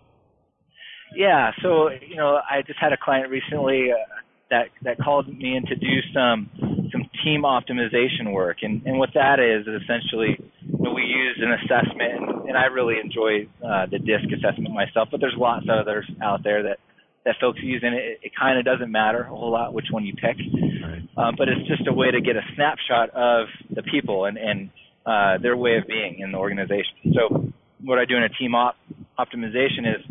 Yeah. 1.14 1.50
So 1.60 1.90
you 1.90 2.16
know, 2.16 2.38
I 2.48 2.62
just 2.62 2.78
had 2.80 2.92
a 2.92 2.96
client 2.96 3.28
recently 3.30 3.88
uh, 3.90 4.18
that 4.50 4.68
that 4.82 4.98
called 4.98 5.28
me 5.28 5.56
in 5.56 5.66
to 5.66 5.74
do 5.74 6.00
some 6.14 6.50
some 6.92 7.08
team 7.24 7.42
optimization 7.42 8.32
work, 8.32 8.58
and 8.62 8.82
and 8.86 8.98
what 8.98 9.10
that 9.14 9.38
is 9.40 9.66
is 9.66 9.82
essentially 9.82 10.38
you 10.66 10.78
know, 10.84 10.92
we 10.92 11.02
use 11.02 11.38
an 11.42 11.52
assessment, 11.52 12.12
and, 12.16 12.48
and 12.48 12.56
I 12.56 12.66
really 12.66 12.96
enjoy 13.02 13.48
uh, 13.64 13.86
the 13.86 13.98
DISC 13.98 14.32
assessment 14.36 14.72
myself, 14.74 15.08
but 15.10 15.20
there's 15.20 15.36
lots 15.36 15.64
of 15.68 15.78
others 15.78 16.10
out 16.22 16.42
there 16.42 16.62
that 16.64 16.78
that 17.24 17.36
folks 17.40 17.60
use, 17.62 17.82
and 17.84 17.94
it, 17.94 18.20
it 18.22 18.32
kind 18.38 18.58
of 18.58 18.64
doesn't 18.64 18.90
matter 18.90 19.22
a 19.22 19.28
whole 19.28 19.50
lot 19.52 19.74
which 19.74 19.86
one 19.90 20.04
you 20.06 20.14
pick, 20.14 20.36
Right. 20.38 21.02
um, 21.18 21.34
but 21.36 21.48
it's 21.48 21.66
just 21.68 21.86
a 21.86 21.92
way 21.92 22.10
to 22.10 22.20
get 22.20 22.36
a 22.36 22.42
snapshot 22.54 23.10
of 23.10 23.48
the 23.70 23.82
people 23.82 24.24
and 24.24 24.38
and 24.38 24.70
uh, 25.04 25.38
their 25.38 25.56
way 25.56 25.76
of 25.76 25.86
being 25.86 26.20
in 26.20 26.32
the 26.32 26.38
organization. 26.38 27.12
So 27.14 27.52
what 27.82 27.98
I 27.98 28.04
do 28.04 28.16
in 28.16 28.22
a 28.22 28.28
team 28.28 28.54
op 28.54 28.76
optimization 29.18 29.84
is 29.86 30.04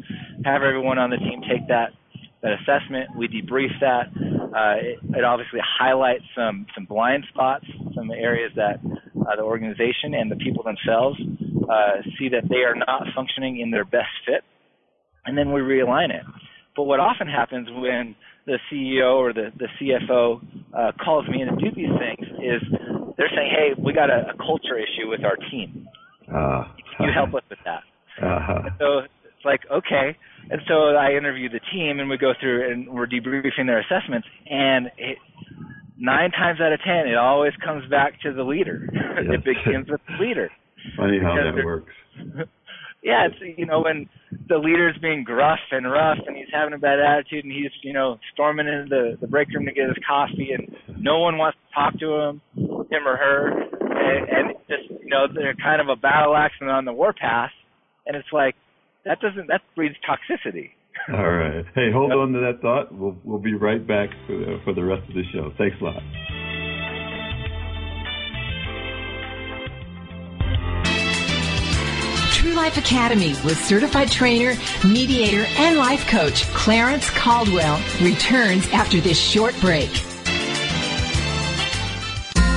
have 0.46 0.62
everyone 0.64 0.98
on 0.98 1.10
the 1.10 1.18
team 1.18 1.42
take 1.42 1.68
that 1.70 1.94
that 2.42 2.52
assessment. 2.62 3.10
We 3.18 3.28
debrief 3.28 3.72
that. 3.82 4.08
Uh, 4.14 4.76
it, 4.80 5.00
it 5.18 5.24
obviously 5.24 5.60
highlights 5.62 6.24
some 6.36 6.66
some 6.76 6.86
blind 6.86 7.26
spots, 7.30 7.66
some 7.96 8.12
areas 8.12 8.52
that 8.56 8.80
uh, 8.84 9.36
the 9.36 9.44
organization 9.44 10.14
and 10.14 10.32
the 10.32 10.36
people 10.36 10.64
themselves 10.64 11.20
uh, 11.70 12.02
see 12.18 12.30
that 12.30 12.48
they 12.50 12.64
are 12.64 12.76
not 12.76 13.04
functioning 13.16 13.60
in 13.60 13.72
their 13.72 13.86
best 13.86 14.14
fit, 14.26 14.44
and 15.26 15.38
then 15.38 15.52
we 15.52 15.62
realign 15.62 16.10
it. 16.10 16.24
But 16.76 16.84
what 16.84 17.00
often 17.00 17.28
happens 17.28 17.68
when 17.72 18.16
the 18.46 18.60
CEO 18.72 19.16
or 19.16 19.34
the, 19.34 19.52
the 19.58 19.68
CFO 19.82 20.40
uh, 20.74 20.92
calls 21.04 21.28
me 21.28 21.42
in 21.42 21.48
to 21.48 21.56
do 21.56 21.76
these 21.76 21.92
things 22.00 22.28
is 22.40 22.62
they're 23.18 23.32
saying, 23.36 23.52
"Hey, 23.52 23.82
we 23.82 23.94
got 23.94 24.10
a, 24.10 24.32
a 24.34 24.38
culture 24.38 24.78
issue 24.78 25.10
with 25.10 25.26
our 25.26 25.36
team. 25.52 25.88
Uh, 26.34 26.64
Can 26.98 27.08
you 27.08 27.14
help 27.14 27.34
us 27.34 27.44
with 27.50 27.60
that?" 27.66 27.84
Uh-huh. 28.22 28.70
So 28.80 29.00
it's 29.00 29.46
like, 29.46 29.62
okay. 29.72 30.18
And 30.50 30.62
so 30.68 30.96
I 30.96 31.12
interview 31.18 31.50
the 31.50 31.60
team 31.72 32.00
and 32.00 32.10
we 32.10 32.18
go 32.18 32.34
through 32.40 32.72
and 32.72 32.88
we're 32.90 33.08
debriefing 33.08 33.66
their 33.66 33.80
assessments 33.80 34.28
and 34.50 34.88
it, 34.98 35.18
nine 35.98 36.32
times 36.32 36.60
out 36.62 36.72
of 36.72 36.80
ten, 36.86 37.08
it 37.08 37.18
always 37.18 37.54
comes 37.64 37.90
back 37.90 38.22
to 38.22 38.34
the 38.34 38.44
leader. 38.44 38.88
it 38.94 39.44
begins 39.44 39.90
with 39.90 40.02
the 40.08 40.24
leader. 40.24 40.50
Funny 40.96 41.20
how 41.22 41.36
that 41.36 41.66
works. 41.66 41.92
Yeah, 43.04 43.28
it's, 43.28 43.58
you 43.58 43.66
know, 43.66 43.84
when 43.84 44.10
the 44.50 44.58
leader's 44.58 44.98
being 45.02 45.24
gruff 45.24 45.60
and 45.72 45.90
rough 45.90 46.18
and 46.26 46.36
he's 46.36 46.52
having 46.52 46.74
a 46.74 46.78
bad 46.78 47.00
attitude 47.00 47.46
and 47.46 47.54
he's, 47.54 47.72
you 47.84 47.94
know, 47.94 48.18
storming 48.34 48.68
into 48.68 48.90
the, 48.90 49.18
the 49.22 49.28
break 49.28 49.48
room 49.54 49.66
to 49.66 49.72
get 49.72 49.88
his 49.88 49.98
coffee 50.06 50.50
and 50.52 50.76
no 51.00 51.20
one 51.20 51.38
wants 51.38 51.58
to 51.58 51.74
talk 51.74 51.98
to 52.00 52.16
him, 52.16 52.42
him 52.58 53.08
or 53.08 53.16
her. 53.16 53.52
And, 53.52 54.28
and 54.30 54.56
just, 54.68 55.02
you 55.02 55.10
know, 55.10 55.28
they're 55.34 55.56
kind 55.56 55.80
of 55.80 55.90
a 55.90 55.96
battle 55.96 56.36
axe 56.36 56.56
and 56.60 56.70
on 56.70 56.86
the 56.86 56.92
warpath. 56.92 57.52
And 58.08 58.18
it's 58.18 58.28
like, 58.34 58.56
that 59.08 59.20
doesn't, 59.22 59.48
that 59.48 59.62
breeds 59.76 59.96
toxicity. 60.08 60.72
All 61.10 61.32
right. 61.32 61.66
Hey, 61.74 61.92
hold 61.92 62.12
on 62.12 62.34
to 62.34 62.40
that 62.40 62.62
thought. 62.62 62.94
We'll 62.94 63.18
we'll 63.24 63.40
be 63.40 63.54
right 63.54 63.86
back 63.86 64.10
for 64.26 64.34
the, 64.38 64.60
for 64.66 64.74
the 64.74 64.84
rest 64.84 65.08
of 65.08 65.16
the 65.16 65.24
show. 65.32 65.54
Thanks 65.58 65.78
a 65.80 65.84
lot. 65.84 66.04
True 72.34 72.54
Life 72.54 72.78
Academy 72.78 73.30
with 73.46 73.58
certified 73.58 74.12
trainer, 74.12 74.54
mediator, 74.86 75.46
and 75.58 75.78
life 75.78 76.08
coach 76.08 76.44
Clarence 76.54 77.10
Caldwell 77.12 77.80
returns 78.02 78.68
after 78.70 79.00
this 79.00 79.20
short 79.20 79.56
break. 79.62 79.90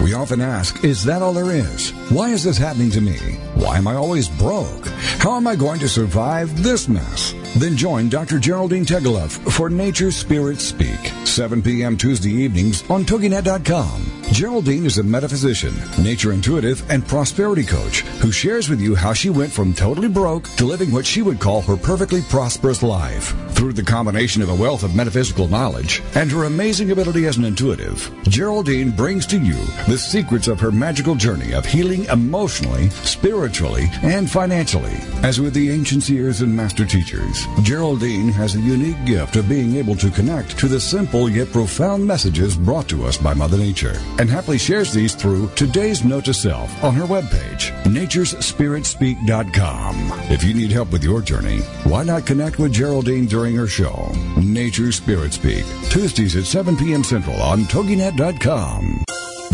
We 0.02 0.14
often 0.14 0.40
ask, 0.40 0.82
is 0.82 1.04
that 1.04 1.20
all 1.20 1.34
there 1.34 1.50
is? 1.50 1.90
Why 2.08 2.30
is 2.30 2.42
this 2.42 2.56
happening 2.56 2.90
to 2.92 3.02
me? 3.02 3.18
Why 3.54 3.76
am 3.76 3.86
I 3.86 3.96
always 3.96 4.30
broke? 4.30 4.86
How 5.18 5.36
am 5.36 5.46
I 5.46 5.56
going 5.56 5.78
to 5.80 5.88
survive 5.88 6.62
this 6.62 6.88
mess? 6.88 7.34
Then 7.56 7.76
join 7.76 8.08
Dr. 8.08 8.38
Geraldine 8.38 8.84
Tegeloff 8.84 9.32
for 9.52 9.68
Nature 9.68 10.10
Spirit 10.10 10.60
Speak, 10.60 10.98
7 11.24 11.62
p.m. 11.62 11.96
Tuesday 11.96 12.30
evenings 12.30 12.88
on 12.88 13.04
TogiNet.com. 13.04 14.20
Geraldine 14.32 14.86
is 14.86 14.98
a 14.98 15.02
metaphysician, 15.02 15.74
nature 16.00 16.32
intuitive, 16.32 16.88
and 16.88 17.06
prosperity 17.06 17.64
coach 17.64 18.02
who 18.20 18.30
shares 18.30 18.68
with 18.68 18.80
you 18.80 18.94
how 18.94 19.12
she 19.12 19.28
went 19.28 19.50
from 19.50 19.74
totally 19.74 20.06
broke 20.06 20.44
to 20.50 20.64
living 20.64 20.92
what 20.92 21.04
she 21.04 21.20
would 21.20 21.40
call 21.40 21.60
her 21.62 21.76
perfectly 21.76 22.22
prosperous 22.22 22.82
life. 22.82 23.34
Through 23.50 23.72
the 23.72 23.82
combination 23.82 24.40
of 24.40 24.48
a 24.48 24.54
wealth 24.54 24.84
of 24.84 24.94
metaphysical 24.94 25.48
knowledge 25.48 26.00
and 26.14 26.30
her 26.30 26.44
amazing 26.44 26.92
ability 26.92 27.26
as 27.26 27.36
an 27.36 27.44
intuitive, 27.44 28.10
Geraldine 28.22 28.92
brings 28.92 29.26
to 29.26 29.38
you 29.38 29.58
the 29.88 29.98
secrets 29.98 30.46
of 30.46 30.60
her 30.60 30.70
magical 30.70 31.16
journey 31.16 31.52
of 31.52 31.66
healing 31.66 32.04
emotionally, 32.04 32.88
spiritually, 32.90 33.90
and 34.02 34.30
financially. 34.30 34.94
As 35.24 35.40
with 35.40 35.54
the 35.54 35.70
ancient 35.70 36.04
seers 36.04 36.40
and 36.40 36.56
master 36.56 36.86
teachers, 36.86 37.39
Geraldine 37.62 38.28
has 38.28 38.54
a 38.54 38.60
unique 38.60 39.04
gift 39.04 39.34
of 39.36 39.48
being 39.48 39.76
able 39.76 39.96
to 39.96 40.10
connect 40.10 40.58
to 40.58 40.68
the 40.68 40.80
simple 40.80 41.28
yet 41.28 41.50
profound 41.52 42.06
messages 42.06 42.56
brought 42.56 42.88
to 42.88 43.04
us 43.04 43.16
by 43.16 43.34
Mother 43.34 43.58
Nature, 43.58 43.96
and 44.18 44.28
happily 44.30 44.58
shares 44.58 44.92
these 44.92 45.14
through 45.14 45.48
today's 45.56 46.04
note 46.04 46.24
to 46.26 46.34
self 46.34 46.82
on 46.82 46.94
her 46.94 47.04
webpage, 47.04 47.70
naturespiritspeak.com. 47.84 49.94
If 50.30 50.42
you 50.44 50.54
need 50.54 50.72
help 50.72 50.92
with 50.92 51.04
your 51.04 51.20
journey, 51.20 51.58
why 51.84 52.04
not 52.04 52.26
connect 52.26 52.58
with 52.58 52.72
Geraldine 52.72 53.26
during 53.26 53.54
her 53.56 53.66
show, 53.66 54.10
Nature 54.36 54.92
Spirit 54.92 55.32
Speak, 55.32 55.64
Tuesdays 55.90 56.36
at 56.36 56.44
7 56.44 56.76
p.m. 56.76 57.02
Central 57.04 57.40
on 57.42 57.60
TogiNet.com. 57.64 59.04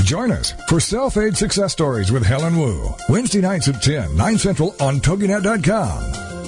Join 0.05 0.30
us 0.30 0.53
for 0.68 0.78
Self-Aid 0.78 1.37
Success 1.37 1.72
Stories 1.72 2.12
with 2.12 2.24
Helen 2.24 2.57
Wu, 2.59 2.95
Wednesday 3.09 3.41
nights 3.41 3.66
at 3.68 3.82
10, 3.82 4.16
9 4.16 4.39
Central 4.39 4.74
on 4.78 5.01
TogiNet.com. 5.01 6.26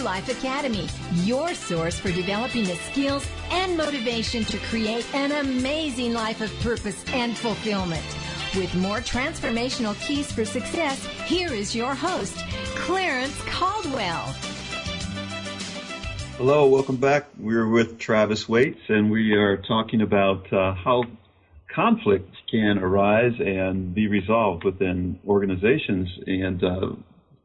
True 0.00 0.06
Life 0.06 0.30
Academy, 0.30 0.88
your 1.26 1.52
source 1.52 1.98
for 1.98 2.10
developing 2.10 2.64
the 2.64 2.76
skills 2.76 3.28
and 3.50 3.76
motivation 3.76 4.44
to 4.44 4.56
create 4.56 5.04
an 5.14 5.30
amazing 5.32 6.14
life 6.14 6.40
of 6.40 6.50
purpose 6.60 7.04
and 7.08 7.36
fulfillment. 7.36 8.02
With 8.56 8.74
more 8.76 9.00
transformational 9.00 9.94
keys 10.00 10.32
for 10.32 10.46
success, 10.46 11.04
here 11.26 11.52
is 11.52 11.76
your 11.76 11.94
host, 11.94 12.34
Clarence 12.76 13.38
Caldwell. 13.42 14.24
Hello, 16.38 16.66
welcome 16.68 16.96
back. 16.96 17.26
We're 17.38 17.68
with 17.68 17.98
Travis 17.98 18.48
Waits, 18.48 18.80
and 18.88 19.10
we 19.10 19.34
are 19.34 19.58
talking 19.58 20.00
about 20.00 20.50
uh, 20.50 20.72
how 20.82 21.04
conflict 21.74 22.34
can 22.50 22.78
arise 22.78 23.34
and 23.38 23.94
be 23.94 24.08
resolved 24.08 24.64
within 24.64 25.18
organizations, 25.26 26.08
and 26.26 26.64
uh, 26.64 26.92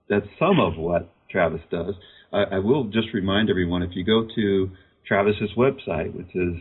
that's 0.08 0.28
some 0.39 0.62
of 0.62 0.78
what 0.78 1.10
Travis 1.30 1.62
does. 1.70 1.95
I, 2.36 2.56
I, 2.56 2.60
will 2.60 2.86
just 2.86 3.08
remind 3.14 3.50
everyone 3.50 3.82
if 3.82 3.92
you 3.94 4.04
go 4.04 4.28
to 4.36 4.70
Travis's 5.08 5.52
website, 5.58 6.14
which 6.14 6.36
is 6.36 6.56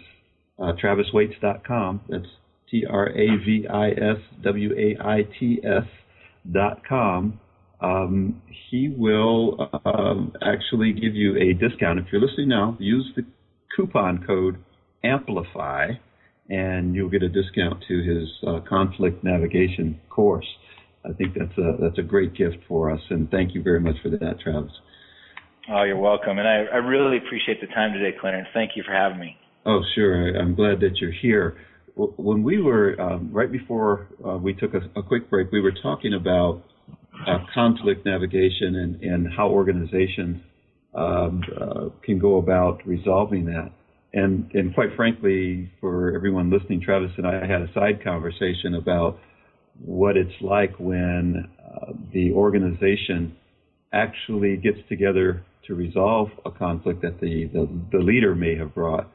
uh, 0.59 0.72
traviswaits.com, 0.83 2.03
that's 2.09 2.27
T 2.70 2.85
R 2.89 3.09
A 3.09 3.27
V 3.45 3.66
I 3.68 3.89
S 3.91 4.18
W 4.43 4.72
A 4.72 5.05
I 5.05 5.22
T 5.39 5.61
S 5.64 5.87
dot 6.51 6.83
com, 6.89 7.41
um, 7.81 8.41
he 8.70 8.95
will 8.97 9.70
um, 9.85 10.33
actually 10.43 10.93
give 10.93 11.14
you 11.14 11.37
a 11.37 11.53
discount. 11.55 11.99
If 11.99 12.07
you're 12.12 12.20
listening 12.20 12.49
now, 12.49 12.77
use 12.79 13.11
the 13.16 13.25
coupon 13.77 14.25
code 14.25 14.59
AMPLIFY 15.05 15.99
and 16.49 16.95
you'll 16.95 17.11
get 17.11 17.22
a 17.22 17.29
discount 17.29 17.83
to 17.89 18.03
his 18.03 18.29
uh, 18.47 18.61
conflict 18.68 19.25
navigation 19.25 20.01
course. 20.09 20.47
I 21.05 21.12
think 21.12 21.35
that's 21.35 21.59
a 21.59 21.77
that's 21.81 21.99
a 21.99 22.03
great 22.03 22.35
gift 22.35 22.59
for 22.66 22.91
us, 22.91 23.01
and 23.11 23.31
thank 23.31 23.55
you 23.55 23.62
very 23.62 23.81
much 23.81 23.97
for 24.03 24.09
that, 24.11 24.41
Travis. 24.41 24.72
Oh, 25.67 25.83
you're 25.85 25.99
welcome, 25.99 26.39
and 26.39 26.47
I, 26.47 26.65
I 26.75 26.77
really 26.77 27.17
appreciate 27.17 27.59
the 27.61 27.67
time 27.69 27.95
today, 27.95 28.15
Clarence. 28.21 28.49
Thank 28.53 28.73
you 28.77 28.83
for 28.83 28.93
having 28.93 29.19
me. 29.19 29.37
Oh, 29.65 29.81
sure. 29.95 30.37
I'm 30.37 30.55
glad 30.55 30.81
that 30.81 30.99
you're 31.01 31.12
here. 31.23 31.57
When 31.97 32.43
we 32.43 32.61
were 32.61 33.01
um, 33.01 33.31
right 33.33 33.51
before 33.51 34.09
uh, 34.27 34.37
we 34.37 34.53
took 34.53 34.75
a, 34.75 34.81
a, 34.99 35.03
quick 35.03 35.31
break, 35.31 35.51
we 35.53 35.62
were 35.62 35.73
talking 35.83 36.12
about 36.12 36.62
uh, 37.27 37.39
conflict 37.55 38.05
navigation 38.05 38.77
and, 38.77 39.03
and 39.03 39.33
how 39.35 39.49
organizations 39.49 40.43
um, 40.95 41.43
uh, 41.59 41.89
can 42.05 42.19
go 42.19 42.37
about 42.37 42.87
resolving 42.87 43.47
that. 43.47 43.71
And, 44.12 44.51
and 44.53 44.75
quite 44.75 44.91
frankly, 44.97 45.71
for 45.81 46.15
everyone 46.15 46.51
listening, 46.51 46.83
Travis 46.83 47.11
and 47.17 47.27
I 47.27 47.47
had 47.47 47.62
a 47.62 47.73
side 47.73 48.05
conversation 48.05 48.75
about 48.75 49.19
what 49.83 50.19
it's 50.19 50.35
like 50.43 50.79
when 50.79 51.49
uh, 51.59 51.93
the 52.12 52.33
organization 52.33 53.35
actually 53.95 54.57
gets 54.57 54.79
together 54.89 55.43
to 55.67 55.75
resolve 55.75 56.29
a 56.45 56.51
conflict 56.51 57.03
that 57.03 57.21
the, 57.21 57.49
the, 57.53 57.69
the 57.93 57.99
leader 57.99 58.35
may 58.35 58.57
have 58.57 58.75
brought 58.75 59.11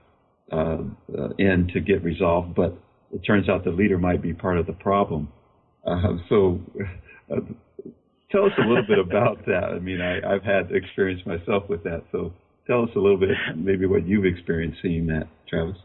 uh, 0.52 0.78
uh, 1.18 1.30
in 1.38 1.70
to 1.74 1.80
get 1.80 2.04
resolved, 2.04 2.56
but 2.56 2.78
it 3.14 3.20
turns 3.20 3.50
out 3.50 3.64
the 3.64 3.72
leader 3.72 3.97
might 3.97 4.22
be 4.22 4.34
part 4.34 4.58
of 4.58 4.66
the 4.66 4.74
problem. 4.74 5.30
Uh, 5.86 6.18
so 6.28 6.60
uh, 7.32 7.39
tell 8.32 8.45
us 8.45 8.52
a 8.58 8.68
little 8.68 8.86
bit 8.88 9.00
about 9.00 9.38
that. 9.45 9.66
I 9.76 9.80
mean, 9.80 10.02
I, 10.02 10.18
I've 10.18 10.43
had 10.43 10.72
experience 10.72 11.22
myself 11.26 11.70
with 11.70 11.84
that, 11.84 12.04
so 12.12 12.34
tell 12.68 12.84
us 12.84 12.89
a 12.95 13.00
little 13.00 13.20
bit, 13.20 13.30
maybe 13.56 13.86
what 13.86 14.08
you've 14.08 14.26
experienced 14.26 14.80
seeing 14.82 15.08
that, 15.08 15.28
Travis. 15.47 15.78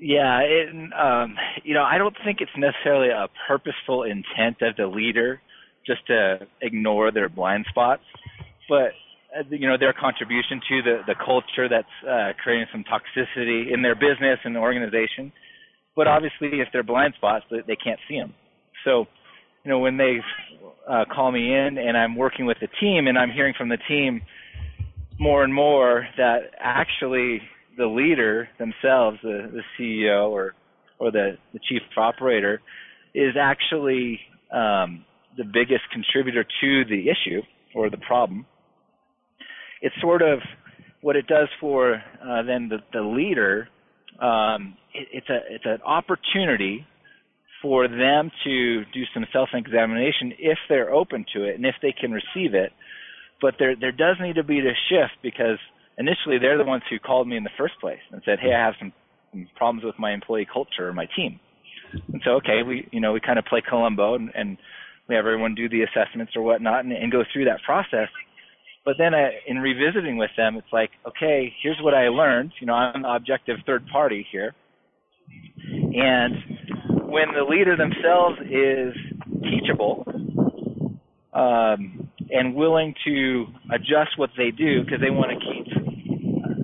Yeah, 0.00 0.40
it, 0.40 0.68
um, 0.92 1.36
you 1.64 1.74
know, 1.74 1.82
I 1.82 1.98
don't 1.98 2.16
think 2.24 2.38
it's 2.40 2.50
necessarily 2.56 3.08
a 3.08 3.26
purposeful 3.48 4.04
intent 4.04 4.62
of 4.62 4.76
the 4.76 4.86
leader 4.86 5.40
just 5.84 6.06
to 6.06 6.46
ignore 6.62 7.10
their 7.10 7.28
blind 7.28 7.66
spots, 7.68 8.02
but 8.68 8.92
you 9.50 9.68
know 9.68 9.76
their 9.78 9.92
contribution 9.92 10.60
to 10.68 10.82
the 10.82 10.96
the 11.06 11.14
culture 11.14 11.68
that's 11.68 11.86
uh, 12.08 12.32
creating 12.42 12.66
some 12.72 12.84
toxicity 12.84 13.72
in 13.72 13.82
their 13.82 13.94
business 13.94 14.38
and 14.44 14.54
the 14.54 14.60
organization. 14.60 15.32
But 15.94 16.06
obviously, 16.06 16.60
if 16.60 16.68
they're 16.72 16.84
blind 16.84 17.14
spots, 17.16 17.44
they 17.50 17.76
can't 17.76 17.98
see 18.08 18.18
them. 18.18 18.32
So, 18.84 19.06
you 19.64 19.70
know, 19.70 19.80
when 19.80 19.96
they 19.96 20.18
uh, 20.88 21.04
call 21.12 21.32
me 21.32 21.52
in 21.52 21.76
and 21.76 21.96
I'm 21.96 22.14
working 22.14 22.46
with 22.46 22.58
the 22.60 22.68
team 22.80 23.08
and 23.08 23.18
I'm 23.18 23.30
hearing 23.30 23.54
from 23.58 23.68
the 23.68 23.78
team 23.88 24.22
more 25.18 25.42
and 25.42 25.52
more 25.52 26.06
that 26.16 26.52
actually 26.60 27.40
the 27.76 27.86
leader 27.86 28.48
themselves, 28.58 29.18
the, 29.22 29.50
the 29.52 29.62
CEO 29.78 30.30
or 30.30 30.54
or 31.00 31.12
the, 31.12 31.36
the 31.52 31.60
chief 31.68 31.82
operator, 31.96 32.60
is 33.14 33.34
actually 33.40 34.18
um, 34.52 35.04
the 35.36 35.44
biggest 35.44 35.82
contributor 35.92 36.44
to 36.60 36.84
the 36.84 37.06
issue 37.08 37.40
or 37.74 37.88
the 37.88 37.98
problem. 37.98 38.46
It's 39.80 39.94
sort 40.00 40.22
of 40.22 40.40
what 41.00 41.16
it 41.16 41.26
does 41.26 41.48
for 41.60 41.94
uh, 41.94 42.42
then 42.42 42.68
the, 42.68 42.78
the 42.92 43.02
leader. 43.02 43.68
Um, 44.20 44.76
it, 44.94 45.08
it's 45.12 45.28
a 45.28 45.38
it's 45.50 45.64
an 45.66 45.82
opportunity 45.84 46.86
for 47.62 47.88
them 47.88 48.30
to 48.44 48.84
do 48.94 49.02
some 49.12 49.26
self-examination 49.32 50.32
if 50.38 50.58
they're 50.68 50.92
open 50.92 51.24
to 51.34 51.42
it 51.42 51.56
and 51.56 51.66
if 51.66 51.74
they 51.82 51.92
can 51.92 52.12
receive 52.12 52.54
it 52.54 52.72
but 53.40 53.54
there 53.58 53.74
there 53.76 53.92
does 53.92 54.16
need 54.20 54.34
to 54.34 54.44
be 54.44 54.58
a 54.58 54.74
shift 54.88 55.14
because 55.22 55.58
initially 55.96 56.38
they're 56.38 56.58
the 56.58 56.64
ones 56.64 56.82
who 56.90 56.98
called 56.98 57.28
me 57.28 57.36
in 57.36 57.44
the 57.44 57.54
first 57.56 57.74
place 57.80 58.00
and 58.10 58.22
said, 58.24 58.38
"Hey, 58.40 58.52
I 58.52 58.64
have 58.64 58.74
some, 58.78 58.92
problems 59.56 59.84
with 59.84 59.98
my 59.98 60.12
employee 60.12 60.48
culture 60.50 60.88
or 60.88 60.92
my 60.92 61.06
team." 61.16 61.38
And 62.12 62.20
so, 62.24 62.32
okay, 62.32 62.62
we 62.66 62.88
you 62.90 63.00
know 63.00 63.12
we 63.12 63.20
kind 63.20 63.38
of 63.38 63.44
play 63.44 63.62
Columbo 63.66 64.14
and, 64.14 64.30
and 64.34 64.58
we 65.08 65.14
have 65.14 65.26
everyone 65.26 65.54
do 65.54 65.68
the 65.68 65.82
assessments 65.82 66.32
or 66.36 66.42
whatnot 66.42 66.84
and, 66.84 66.92
and 66.92 67.10
go 67.12 67.22
through 67.32 67.46
that 67.46 67.62
process. 67.64 68.08
But 68.88 68.96
then 68.96 69.12
uh, 69.12 69.28
in 69.46 69.58
revisiting 69.58 70.16
with 70.16 70.30
them, 70.38 70.56
it's 70.56 70.72
like, 70.72 70.88
okay, 71.06 71.52
here's 71.62 71.76
what 71.82 71.92
I 71.92 72.08
learned. 72.08 72.52
You 72.58 72.66
know, 72.66 72.72
I'm 72.72 73.02
the 73.02 73.14
objective 73.14 73.58
third 73.66 73.86
party 73.88 74.26
here. 74.32 74.54
And 75.70 76.34
when 77.04 77.34
the 77.36 77.44
leader 77.46 77.76
themselves 77.76 78.38
is 78.48 78.94
teachable, 79.42 80.06
um, 81.34 82.08
and 82.30 82.54
willing 82.54 82.94
to 83.04 83.48
adjust 83.70 84.16
what 84.16 84.30
they 84.38 84.50
do 84.52 84.82
because 84.82 85.02
they 85.02 85.10
want 85.10 85.32
to 85.32 85.52
keep 85.52 85.66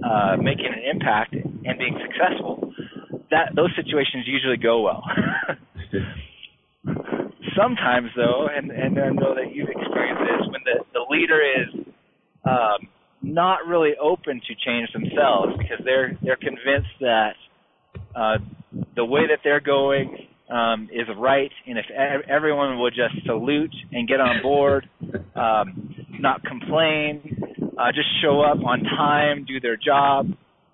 uh, 0.03 0.39
making 0.39 0.72
an 0.72 0.81
impact 0.97 1.35
and 1.35 1.79
being 1.79 2.01
successful, 2.01 2.72
that 3.31 3.53
those 3.55 3.68
situations 3.77 4.25
usually 4.27 4.57
go 4.57 4.81
well. 4.81 5.05
Sometimes, 7.55 8.09
though, 8.16 8.49
and 8.51 8.70
and 8.70 8.99
I 8.99 9.11
know 9.11 9.35
that 9.35 9.53
you've 9.55 9.68
experienced 9.68 10.22
this, 10.25 10.49
when 10.49 10.62
the 10.64 10.85
the 10.95 11.05
leader 11.11 11.43
is 11.43 11.84
um, 12.45 12.88
not 13.22 13.66
really 13.66 13.92
open 14.01 14.40
to 14.47 14.55
change 14.55 14.92
themselves 14.92 15.55
because 15.59 15.78
they're 15.84 16.18
they're 16.22 16.36
convinced 16.36 16.95
that 17.01 17.34
uh, 18.14 18.38
the 18.97 19.05
way 19.05 19.22
that 19.28 19.38
they're 19.42 19.61
going 19.61 20.28
um, 20.51 20.88
is 20.92 21.07
right, 21.16 21.51
and 21.66 21.78
if 21.78 21.86
everyone 22.28 22.78
would 22.80 22.95
just 22.95 23.24
salute 23.24 23.74
and 23.92 24.07
get 24.07 24.20
on 24.20 24.42
board, 24.42 24.88
um, 25.34 25.95
not 26.20 26.42
complain, 26.45 27.42
uh, 27.78 27.92
just 27.92 28.09
show 28.22 28.42
up 28.42 28.59
on 28.64 28.82
time, 28.82 29.45
do 29.47 29.59
their 29.59 29.76
job, 29.76 30.28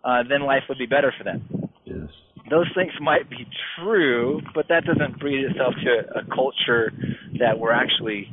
uh, 0.04 0.22
then 0.28 0.42
life 0.42 0.62
would 0.68 0.78
be 0.78 0.86
better 0.86 1.14
for 1.16 1.24
them. 1.24 1.70
Yes. 1.84 2.08
Those 2.50 2.66
things 2.74 2.90
might 3.00 3.30
be 3.30 3.46
true, 3.78 4.40
but 4.54 4.66
that 4.68 4.84
doesn't 4.84 5.20
breed 5.20 5.44
itself 5.44 5.74
to 5.84 6.18
a 6.18 6.34
culture 6.34 6.92
that 7.38 7.58
we're 7.58 7.72
actually 7.72 8.28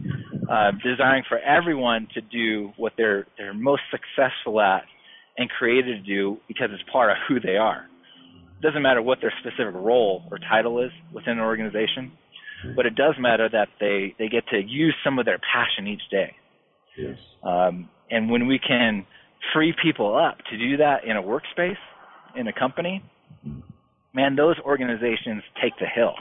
uh, 0.49 0.71
desiring 0.83 1.23
for 1.27 1.39
everyone 1.39 2.07
to 2.13 2.21
do 2.21 2.71
what 2.77 2.93
they're 2.97 3.25
they're 3.37 3.53
most 3.53 3.81
successful 3.91 4.59
at 4.61 4.83
and 5.37 5.49
created 5.49 6.03
to 6.03 6.15
do 6.15 6.37
because 6.47 6.69
it's 6.71 6.83
part 6.91 7.11
of 7.11 7.17
who 7.27 7.39
they 7.39 7.57
are 7.57 7.87
It 8.57 8.61
doesn't 8.61 8.81
matter 8.81 9.01
what 9.01 9.19
their 9.21 9.33
specific 9.39 9.75
role 9.75 10.23
or 10.31 10.39
title 10.39 10.83
is 10.83 10.91
within 11.13 11.33
an 11.33 11.39
organization, 11.39 12.11
but 12.75 12.85
it 12.85 12.95
does 12.95 13.15
matter 13.19 13.47
that 13.51 13.67
they 13.79 14.15
they 14.17 14.29
get 14.29 14.47
to 14.49 14.57
use 14.59 14.95
some 15.03 15.19
of 15.19 15.25
their 15.25 15.39
passion 15.39 15.87
each 15.87 16.01
day. 16.09 16.35
Yes. 16.97 17.17
Um, 17.43 17.89
and 18.09 18.29
when 18.31 18.47
we 18.47 18.59
can 18.59 19.05
free 19.53 19.73
people 19.81 20.17
up 20.17 20.37
to 20.49 20.57
do 20.57 20.77
that 20.77 21.03
in 21.05 21.15
a 21.17 21.21
workspace, 21.21 21.77
in 22.35 22.47
a 22.47 22.53
company, 22.53 23.03
man, 24.13 24.35
those 24.35 24.55
organizations 24.65 25.43
take 25.61 25.73
the 25.79 25.85
hill. 25.85 26.15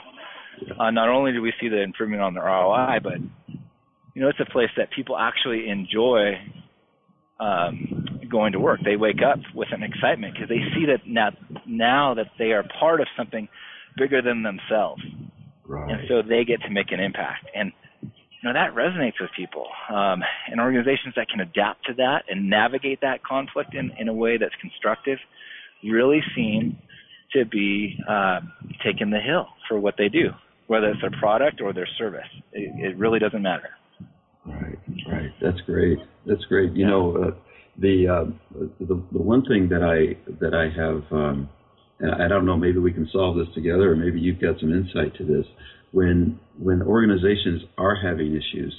Uh, 0.79 0.91
not 0.91 1.07
only 1.09 1.31
do 1.31 1.41
we 1.41 1.53
see 1.61 1.69
the 1.69 1.81
improvement 1.81 2.21
on 2.21 2.33
the 2.33 2.41
ROI, 2.41 2.99
but 3.03 3.13
you 4.17 4.23
know 4.23 4.29
it's 4.29 4.39
a 4.39 4.51
place 4.51 4.71
that 4.77 4.89
people 4.89 5.15
actually 5.15 5.69
enjoy 5.69 6.41
um, 7.39 8.19
going 8.27 8.53
to 8.53 8.59
work. 8.59 8.79
They 8.83 8.95
wake 8.95 9.21
up 9.21 9.37
with 9.53 9.67
an 9.71 9.83
excitement 9.83 10.33
because 10.33 10.49
they 10.49 10.63
see 10.73 10.87
that 10.87 11.05
now, 11.05 11.29
now 11.67 12.15
that 12.15 12.31
they 12.39 12.51
are 12.51 12.63
part 12.79 12.99
of 12.99 13.05
something 13.15 13.47
bigger 13.95 14.23
than 14.23 14.41
themselves. 14.41 15.03
Right. 15.67 15.91
And 15.91 15.99
so 16.09 16.23
they 16.27 16.45
get 16.45 16.61
to 16.61 16.71
make 16.71 16.91
an 16.91 16.99
impact. 16.99 17.45
And 17.53 17.71
you 18.01 18.43
know 18.43 18.53
that 18.53 18.73
resonates 18.73 19.21
with 19.21 19.29
people. 19.37 19.67
Um, 19.87 20.23
and 20.49 20.59
organizations 20.59 21.13
that 21.15 21.29
can 21.29 21.39
adapt 21.39 21.85
to 21.85 21.93
that 21.97 22.23
and 22.27 22.49
navigate 22.49 23.01
that 23.01 23.23
conflict 23.23 23.75
in, 23.75 23.91
in 23.99 24.07
a 24.07 24.13
way 24.13 24.39
that's 24.39 24.55
constructive 24.59 25.19
really 25.83 26.23
seem 26.35 26.79
to 27.33 27.45
be 27.45 27.99
uh, 28.09 28.39
taking 28.83 29.11
the 29.11 29.19
hill 29.19 29.45
for 29.69 29.79
what 29.79 29.93
they 29.95 30.09
do, 30.09 30.31
whether 30.65 30.89
it's 30.89 31.01
their 31.01 31.11
product 31.11 31.61
or 31.61 31.71
their 31.71 31.87
service. 31.99 32.25
It, 32.51 32.93
it 32.93 32.97
really 32.97 33.19
doesn't 33.19 33.43
matter. 33.43 33.69
Right, 34.47 34.79
right. 35.11 35.31
That's 35.41 35.59
great. 35.61 35.99
That's 36.25 36.43
great. 36.45 36.73
You 36.73 36.87
know, 36.87 37.17
uh, 37.17 37.31
the, 37.77 38.07
uh, 38.07 38.59
the 38.79 38.95
the 39.11 39.21
one 39.21 39.43
thing 39.43 39.69
that 39.69 39.83
I 39.83 40.17
that 40.39 40.53
I 40.53 40.69
have, 40.75 41.03
um, 41.11 41.49
and 41.99 42.23
I 42.23 42.27
don't 42.27 42.45
know, 42.45 42.57
maybe 42.57 42.79
we 42.79 42.93
can 42.93 43.07
solve 43.11 43.37
this 43.37 43.53
together, 43.53 43.91
or 43.91 43.95
maybe 43.95 44.19
you've 44.19 44.41
got 44.41 44.59
some 44.59 44.71
insight 44.71 45.15
to 45.17 45.25
this. 45.25 45.45
When 45.91 46.39
when 46.57 46.81
organizations 46.81 47.63
are 47.77 47.95
having 47.95 48.35
issues, 48.35 48.73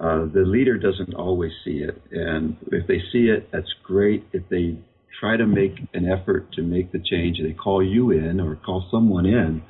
uh, 0.00 0.26
the 0.32 0.44
leader 0.46 0.78
doesn't 0.78 1.14
always 1.14 1.52
see 1.64 1.78
it, 1.78 2.00
and 2.12 2.56
if 2.72 2.86
they 2.86 2.98
see 3.12 3.28
it, 3.28 3.50
that's 3.52 3.72
great. 3.82 4.24
If 4.32 4.48
they 4.48 4.78
try 5.18 5.36
to 5.36 5.46
make 5.46 5.72
an 5.92 6.08
effort 6.08 6.52
to 6.52 6.62
make 6.62 6.92
the 6.92 6.98
change, 6.98 7.38
they 7.42 7.52
call 7.52 7.84
you 7.84 8.10
in 8.10 8.40
or 8.40 8.56
call 8.56 8.86
someone 8.90 9.26
in. 9.26 9.62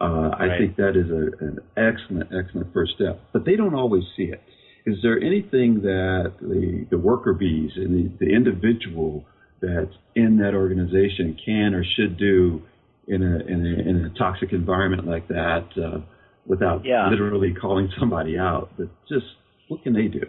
Uh, 0.00 0.30
I 0.38 0.56
think 0.58 0.76
that 0.76 0.96
is 0.96 1.10
a, 1.10 1.44
an 1.44 1.58
excellent, 1.76 2.30
excellent 2.32 2.72
first 2.72 2.92
step. 2.94 3.20
But 3.32 3.44
they 3.44 3.56
don't 3.56 3.74
always 3.74 4.04
see 4.16 4.24
it. 4.24 4.40
Is 4.86 4.96
there 5.02 5.20
anything 5.20 5.82
that 5.82 6.34
the, 6.40 6.86
the 6.90 6.98
worker 6.98 7.34
bees 7.34 7.72
and 7.76 8.10
the, 8.18 8.26
the 8.26 8.34
individual 8.34 9.24
that's 9.60 9.94
in 10.14 10.38
that 10.38 10.54
organization 10.54 11.36
can 11.44 11.74
or 11.74 11.84
should 11.96 12.16
do 12.18 12.62
in 13.06 13.22
a 13.22 13.38
in 13.52 13.66
a, 13.66 13.88
in 13.90 14.04
a 14.04 14.18
toxic 14.18 14.52
environment 14.52 15.06
like 15.06 15.28
that 15.28 15.66
uh, 15.76 16.00
without 16.46 16.84
Yeah. 16.84 17.08
literally 17.10 17.54
calling 17.54 17.90
somebody 17.98 18.38
out? 18.38 18.70
But 18.76 18.88
just 19.08 19.26
what 19.68 19.82
can 19.82 19.92
they 19.92 20.08
do? 20.08 20.26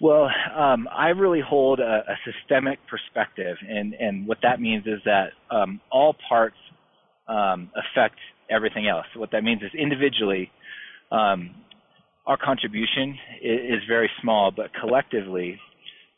Well, 0.00 0.30
um, 0.56 0.88
I 0.90 1.08
really 1.08 1.42
hold 1.46 1.78
a, 1.78 2.02
a 2.08 2.16
systemic 2.24 2.78
perspective, 2.88 3.58
and, 3.68 3.92
and 3.92 4.26
what 4.26 4.38
that 4.42 4.58
means 4.58 4.86
is 4.86 5.00
that 5.04 5.32
um, 5.50 5.80
all 5.92 6.16
parts 6.26 6.56
um, 7.28 7.70
affect 7.76 8.16
everything 8.50 8.88
else. 8.88 9.04
What 9.14 9.30
that 9.32 9.44
means 9.44 9.60
is 9.62 9.70
individually, 9.78 10.50
um, 11.12 11.54
our 12.26 12.36
contribution 12.36 13.18
is, 13.42 13.78
is 13.78 13.82
very 13.88 14.10
small, 14.20 14.50
but 14.50 14.66
collectively, 14.80 15.58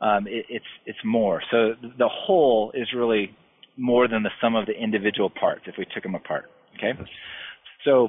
um, 0.01 0.27
it, 0.27 0.47
it's 0.49 0.65
it's 0.87 0.99
more. 1.05 1.43
So 1.51 1.75
the 1.99 2.09
whole 2.09 2.73
is 2.75 2.89
really 2.95 3.37
more 3.77 4.09
than 4.09 4.23
the 4.23 4.31
sum 4.41 4.55
of 4.55 4.67
the 4.67 4.73
individual 4.73 5.31
parts 5.31 5.63
if 5.67 5.75
we 5.79 5.87
took 5.95 6.03
them 6.03 6.15
apart. 6.15 6.51
Okay, 6.77 6.93
so 7.85 8.09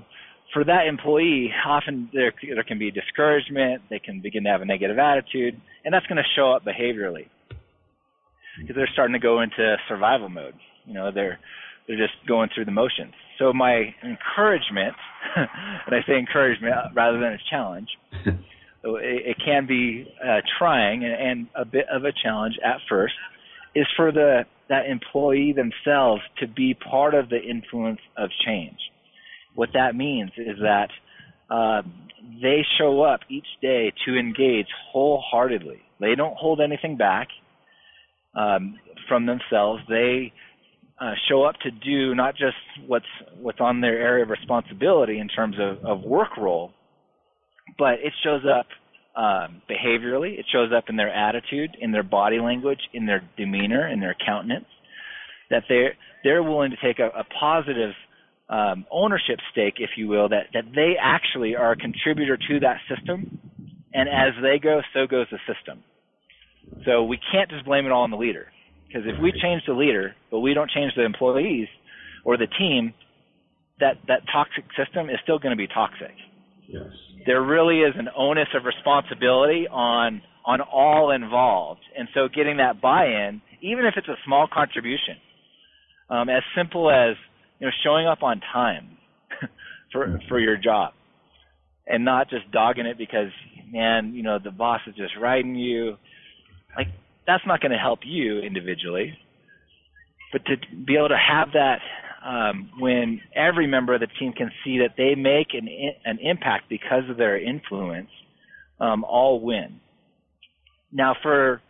for 0.54 0.64
that 0.64 0.88
employee, 0.88 1.52
often 1.66 2.10
there 2.14 2.34
there 2.54 2.64
can 2.64 2.80
be 2.80 2.92
discouragement. 2.92 3.84
They 3.90 4.00
can 4.00 4.22
begin 4.22 4.44
to 4.44 4.50
have 4.50 4.62
a 4.62 4.66
negative 4.66 4.98
attitude, 4.98 5.60
and 5.86 5.94
that's 5.94 6.06
going 6.08 6.18
to 6.18 6.30
show 6.36 6.52
up 6.52 6.64
behaviorally 6.64 7.28
because 8.60 8.76
they're 8.76 8.90
starting 8.94 9.14
to 9.14 9.20
go 9.20 9.42
into 9.42 9.76
survival 9.88 10.30
mode. 10.30 10.56
You 10.86 10.94
know, 10.94 11.12
they're 11.12 11.40
they're 11.88 11.98
just 11.98 12.14
going 12.28 12.50
through 12.54 12.66
the 12.66 12.72
motions. 12.72 13.14
So 13.40 13.54
my 13.54 13.94
encouragement, 14.04 14.96
and 15.36 15.96
I 15.96 16.00
say 16.08 16.18
encouragement 16.18 16.74
rather 16.94 17.20
than 17.20 17.34
a 17.34 17.40
challenge, 17.50 17.90
so 18.26 18.98
it, 18.98 19.22
it 19.26 19.38
can 19.44 19.66
be 19.66 20.08
uh, 20.24 20.42
trying 20.58 21.04
and, 21.04 21.14
and 21.14 21.48
a 21.56 21.66
bit 21.66 21.86
of 21.92 22.06
a 22.06 22.12
challenge 22.12 22.56
at 22.64 22.78
first, 22.90 23.14
is 23.76 23.88
for 23.96 24.12
the 24.12 24.46
that 24.70 24.86
employee 24.86 25.54
themselves 25.54 26.22
to 26.40 26.48
be 26.48 26.74
part 26.74 27.14
of 27.14 27.30
the 27.30 27.40
influence 27.40 28.00
of 28.18 28.30
change. 28.46 28.78
What 29.56 29.70
that 29.74 29.96
means 29.96 30.32
is 30.38 30.58
that 30.62 30.90
uh, 31.50 31.82
they 32.42 32.66
show 32.78 33.02
up 33.02 33.22
each 33.30 33.46
day 33.62 33.92
to 34.06 34.18
engage 34.18 34.68
wholeheartedly. 34.92 35.82
They 36.00 36.16
don't 36.16 36.36
hold 36.36 36.62
anything 36.62 36.98
back 36.98 37.28
um, 38.36 38.80
from 39.08 39.26
themselves. 39.26 39.84
They 39.90 40.34
uh, 41.04 41.14
show 41.30 41.44
up 41.44 41.56
to 41.64 41.72
do 41.72 42.16
not 42.16 42.36
just 42.36 42.56
what's 42.88 43.06
what's 43.42 43.60
on 43.60 43.82
their 43.82 44.00
area 44.00 44.24
of 44.24 44.30
responsibility 44.30 45.20
in 45.20 45.28
terms 45.28 45.56
of, 45.60 45.84
of 45.86 46.02
work 46.04 46.38
role, 46.38 46.72
but 47.78 47.96
it 47.96 48.14
shows 48.24 48.42
up 48.46 48.68
um, 49.22 49.62
behaviorally. 49.70 50.40
It 50.40 50.46
shows 50.52 50.72
up 50.76 50.86
in 50.88 50.96
their 50.96 51.14
attitude, 51.14 51.72
in 51.82 51.92
their 51.92 52.04
body 52.04 52.40
language, 52.40 52.80
in 52.94 53.06
their 53.06 53.22
demeanor, 53.38 53.88
in 53.88 54.00
their 54.00 54.16
countenance. 54.26 54.66
That 55.50 55.64
they're 55.68 55.94
they're 56.24 56.44
willing 56.44 56.72
to 56.72 56.78
take 56.78 57.00
a, 57.00 57.08
a 57.08 57.26
positive 57.38 57.92
um, 58.50 58.86
ownership 58.90 59.40
stake, 59.52 59.76
if 59.80 59.92
you 59.98 60.08
will, 60.08 60.30
that 60.30 60.48
that 60.54 60.66
they 60.74 60.94
actually 61.02 61.56
are 61.56 61.74
a 61.74 61.78
contributor 61.78 62.38
to 62.38 62.60
that 62.62 62.78
system, 62.88 63.40
and 63.94 64.08
as 64.08 64.42
they 64.42 64.58
go, 64.58 64.82
so 64.94 65.06
goes 65.06 65.28
the 65.32 65.40
system. 65.54 65.84
So 66.86 67.04
we 67.04 67.20
can't 67.32 67.50
just 67.50 67.66
blame 67.66 67.86
it 67.86 67.92
all 67.92 68.04
on 68.04 68.12
the 68.12 68.18
leader, 68.18 68.48
because 68.94 69.08
if 69.08 69.20
we 69.22 69.32
change 69.42 69.64
the 69.66 69.74
leader, 69.74 70.16
but 70.30 70.40
we 70.42 70.54
don't 70.54 70.70
change 70.70 70.94
the 70.96 71.04
employees 71.04 71.68
or 72.24 72.38
the 72.38 72.48
team, 72.60 72.94
that 73.80 73.98
that 74.08 74.22
toxic 74.32 74.66
system 74.78 75.10
is 75.10 75.18
still 75.24 75.40
going 75.40 75.52
to 75.52 75.58
be 75.58 75.68
toxic 75.68 76.14
Yes. 76.68 76.84
there 77.26 77.42
really 77.42 77.80
is 77.80 77.94
an 77.98 78.10
onus 78.16 78.48
of 78.56 78.66
responsibility 78.66 79.68
on 79.68 80.22
on 80.46 80.60
all 80.62 81.12
involved. 81.12 81.82
And 81.98 82.10
so 82.14 82.28
getting 82.28 82.58
that 82.58 82.82
buy-in, 82.82 83.42
even 83.62 83.86
if 83.86 83.94
it's 83.96 84.10
a 84.10 84.18
small 84.26 84.48
contribution, 84.52 85.16
um, 86.10 86.30
as 86.30 86.44
simple 86.56 86.90
as 86.90 87.16
you 87.60 87.68
know 87.68 87.72
showing 87.84 88.08
up 88.08 88.24
on 88.24 88.42
time 88.52 88.98
for 89.92 90.20
for 90.28 90.40
your 90.40 90.58
job, 90.58 90.94
and 91.88 92.04
not 92.04 92.30
just 92.30 92.50
dogging 92.52 92.86
it 92.86 92.98
because 92.98 93.30
man, 93.72 94.14
you 94.14 94.24
know 94.24 94.40
the 94.44 94.52
boss 94.52 94.82
is 94.88 94.96
just 94.96 95.14
riding 95.20 95.56
you. 95.56 95.98
Like 96.76 96.88
that's 97.26 97.44
not 97.46 97.62
going 97.62 97.72
to 97.72 97.78
help 97.78 98.00
you 98.04 98.40
individually, 98.40 99.18
but 100.32 100.46
to 100.46 100.56
be 100.86 100.96
able 100.96 101.10
to 101.10 101.18
have 101.18 101.50
that 101.54 101.80
um, 102.26 102.70
when 102.80 103.22
every 103.36 103.68
member 103.68 103.94
of 103.94 104.00
the 104.00 104.08
team 104.20 104.34
can 104.34 104.52
see 104.64 104.80
that 104.80 104.96
they 104.98 105.16
make 105.16 105.54
an 105.54 105.68
an 106.06 106.20
impact 106.20 106.70
because 106.70 107.10
of 107.10 107.18
their 107.18 107.38
influence, 107.38 108.10
um, 108.80 109.04
all 109.04 109.42
win. 109.42 109.80
Now, 110.92 111.16
for 111.22 111.62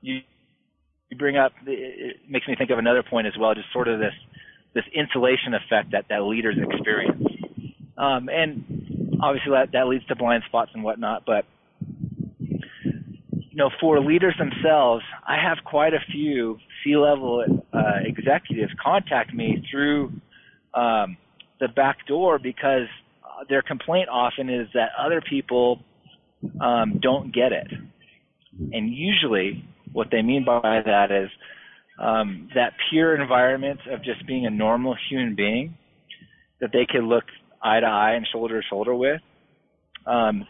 you, 0.00 0.20
you 1.10 1.16
bring 1.16 1.36
up 1.36 1.52
it 1.66 2.16
makes 2.28 2.48
me 2.48 2.54
think 2.56 2.70
of 2.70 2.78
another 2.78 3.02
point 3.02 3.26
as 3.26 3.34
well, 3.38 3.54
just 3.54 3.72
sort 3.72 3.88
of 3.88 3.98
this 4.00 4.14
this 4.74 4.84
insulation 4.94 5.54
effect 5.54 5.92
that 5.92 6.06
that 6.08 6.22
leaders 6.22 6.56
experience, 6.58 7.22
um, 7.96 8.28
and 8.28 9.18
obviously 9.22 9.52
that 9.52 9.70
that 9.72 9.86
leads 9.86 10.06
to 10.06 10.16
blind 10.16 10.42
spots 10.48 10.70
and 10.74 10.82
whatnot, 10.82 11.24
but 11.26 11.44
you 13.50 13.56
know, 13.56 13.70
for 13.80 14.00
leaders 14.00 14.34
themselves, 14.38 15.04
I 15.26 15.36
have 15.42 15.58
quite 15.64 15.92
a 15.92 15.98
few 16.12 16.58
C-level 16.84 17.64
uh, 17.72 17.80
executives 18.04 18.72
contact 18.82 19.34
me 19.34 19.64
through 19.70 20.12
um, 20.74 21.16
the 21.58 21.68
back 21.68 22.06
door 22.06 22.38
because 22.38 22.86
their 23.48 23.62
complaint 23.62 24.08
often 24.08 24.48
is 24.48 24.68
that 24.74 24.90
other 24.98 25.20
people 25.20 25.80
um, 26.60 27.00
don't 27.02 27.34
get 27.34 27.52
it, 27.52 27.66
and 28.72 28.94
usually 28.94 29.64
what 29.92 30.08
they 30.12 30.22
mean 30.22 30.44
by 30.44 30.80
that 30.84 31.10
is 31.10 31.28
um, 31.98 32.48
that 32.54 32.72
pure 32.90 33.20
environment 33.20 33.80
of 33.90 34.04
just 34.04 34.26
being 34.26 34.46
a 34.46 34.50
normal 34.50 34.96
human 35.08 35.34
being 35.34 35.76
that 36.60 36.70
they 36.72 36.86
can 36.86 37.08
look 37.08 37.24
eye 37.62 37.80
to 37.80 37.86
eye 37.86 38.12
and 38.12 38.26
shoulder 38.30 38.60
to 38.60 38.66
shoulder 38.68 38.94
with. 38.94 39.20
Um, 40.06 40.46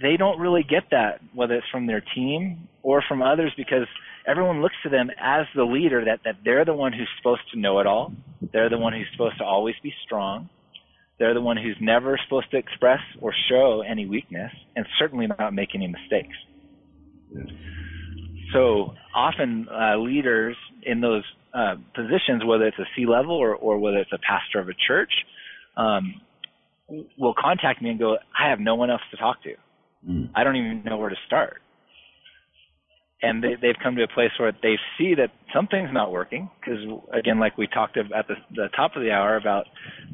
they 0.00 0.16
don't 0.16 0.38
really 0.38 0.62
get 0.62 0.84
that, 0.90 1.20
whether 1.34 1.54
it's 1.54 1.66
from 1.70 1.86
their 1.86 2.02
team 2.14 2.68
or 2.82 3.02
from 3.06 3.22
others, 3.22 3.52
because 3.56 3.86
everyone 4.26 4.62
looks 4.62 4.76
to 4.82 4.88
them 4.88 5.10
as 5.20 5.46
the 5.54 5.64
leader, 5.64 6.04
that, 6.06 6.20
that 6.24 6.36
they're 6.44 6.64
the 6.64 6.74
one 6.74 6.92
who's 6.92 7.08
supposed 7.18 7.42
to 7.52 7.58
know 7.58 7.80
it 7.80 7.86
all. 7.86 8.12
They're 8.52 8.70
the 8.70 8.78
one 8.78 8.92
who's 8.92 9.08
supposed 9.12 9.38
to 9.38 9.44
always 9.44 9.74
be 9.82 9.92
strong. 10.04 10.48
They're 11.18 11.34
the 11.34 11.40
one 11.40 11.58
who's 11.58 11.76
never 11.80 12.18
supposed 12.24 12.50
to 12.52 12.56
express 12.56 13.00
or 13.20 13.34
show 13.50 13.82
any 13.86 14.06
weakness, 14.06 14.52
and 14.74 14.86
certainly 14.98 15.26
not 15.26 15.52
make 15.52 15.74
any 15.74 15.86
mistakes. 15.86 16.34
So 18.54 18.94
often, 19.14 19.68
uh, 19.68 19.98
leaders 19.98 20.56
in 20.82 21.00
those 21.00 21.22
uh, 21.52 21.74
positions, 21.94 22.44
whether 22.44 22.66
it's 22.66 22.78
a 22.78 22.86
C 22.96 23.06
level 23.06 23.36
or, 23.36 23.54
or 23.54 23.78
whether 23.78 23.98
it's 23.98 24.12
a 24.12 24.18
pastor 24.18 24.60
of 24.60 24.68
a 24.68 24.74
church, 24.88 25.12
um, 25.76 26.20
will 27.18 27.34
contact 27.38 27.82
me 27.82 27.90
and 27.90 27.98
go, 27.98 28.16
I 28.36 28.48
have 28.48 28.58
no 28.58 28.74
one 28.74 28.90
else 28.90 29.02
to 29.10 29.16
talk 29.16 29.42
to. 29.42 29.54
Mm. 30.08 30.30
I 30.34 30.44
don't 30.44 30.56
even 30.56 30.82
know 30.84 30.96
where 30.96 31.10
to 31.10 31.16
start. 31.26 31.60
And 33.22 33.44
they, 33.44 33.54
they've 33.60 33.76
come 33.82 33.96
to 33.96 34.02
a 34.02 34.08
place 34.08 34.30
where 34.38 34.52
they 34.62 34.76
see 34.96 35.14
that 35.16 35.30
something's 35.54 35.92
not 35.92 36.10
working 36.10 36.48
because, 36.58 36.78
again, 37.12 37.38
like 37.38 37.58
we 37.58 37.66
talked 37.66 37.98
at 37.98 38.06
the, 38.28 38.34
the 38.54 38.68
top 38.74 38.96
of 38.96 39.02
the 39.02 39.10
hour 39.10 39.36
about 39.36 39.66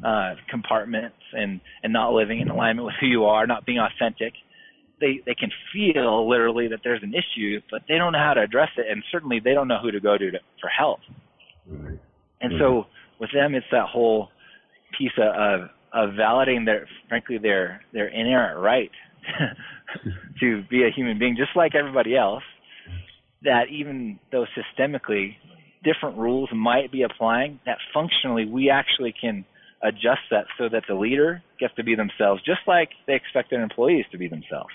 uh, 0.05 0.35
compartments 0.49 1.15
and, 1.31 1.61
and 1.83 1.93
not 1.93 2.11
living 2.11 2.41
in 2.41 2.49
alignment 2.49 2.85
with 2.85 2.95
who 2.99 3.07
you 3.07 3.23
are, 3.23 3.47
not 3.47 3.65
being 3.65 3.79
authentic. 3.79 4.33
They 4.99 5.21
they 5.25 5.35
can 5.35 5.51
feel 5.71 6.27
literally 6.27 6.67
that 6.69 6.79
there's 6.83 7.03
an 7.03 7.13
issue, 7.13 7.61
but 7.69 7.83
they 7.87 7.97
don't 7.97 8.13
know 8.13 8.19
how 8.19 8.33
to 8.33 8.41
address 8.41 8.69
it, 8.77 8.87
and 8.89 9.03
certainly 9.11 9.39
they 9.39 9.53
don't 9.53 9.67
know 9.67 9.79
who 9.79 9.91
to 9.91 9.99
go 9.99 10.17
to, 10.17 10.31
to 10.31 10.39
for 10.59 10.69
help. 10.69 10.99
Right. 11.67 11.99
And 12.41 12.53
so 12.59 12.87
with 13.19 13.29
them, 13.31 13.53
it's 13.53 13.67
that 13.71 13.85
whole 13.87 14.29
piece 14.97 15.11
of, 15.17 15.27
of 15.27 15.69
of 15.93 16.15
validating 16.15 16.65
their, 16.65 16.87
frankly, 17.07 17.37
their 17.37 17.81
their 17.93 18.07
inherent 18.07 18.59
right 18.59 18.91
to 20.39 20.63
be 20.69 20.83
a 20.83 20.91
human 20.95 21.19
being, 21.19 21.35
just 21.37 21.55
like 21.55 21.75
everybody 21.75 22.15
else. 22.15 22.43
That 23.43 23.65
even 23.71 24.19
though 24.31 24.45
systemically 24.57 25.35
different 25.83 26.17
rules 26.17 26.49
might 26.53 26.91
be 26.91 27.03
applying, 27.03 27.59
that 27.65 27.77
functionally 27.93 28.45
we 28.45 28.69
actually 28.69 29.13
can 29.19 29.45
adjust 29.83 30.21
that 30.31 30.45
so 30.57 30.67
that 30.69 30.83
the 30.87 30.95
leader 30.95 31.43
gets 31.59 31.73
to 31.75 31.83
be 31.83 31.95
themselves, 31.95 32.41
just 32.43 32.61
like 32.67 32.89
they 33.05 33.13
expect 33.13 33.51
their 33.51 33.61
employees 33.61 34.05
to 34.11 34.17
be 34.17 34.27
themselves. 34.27 34.73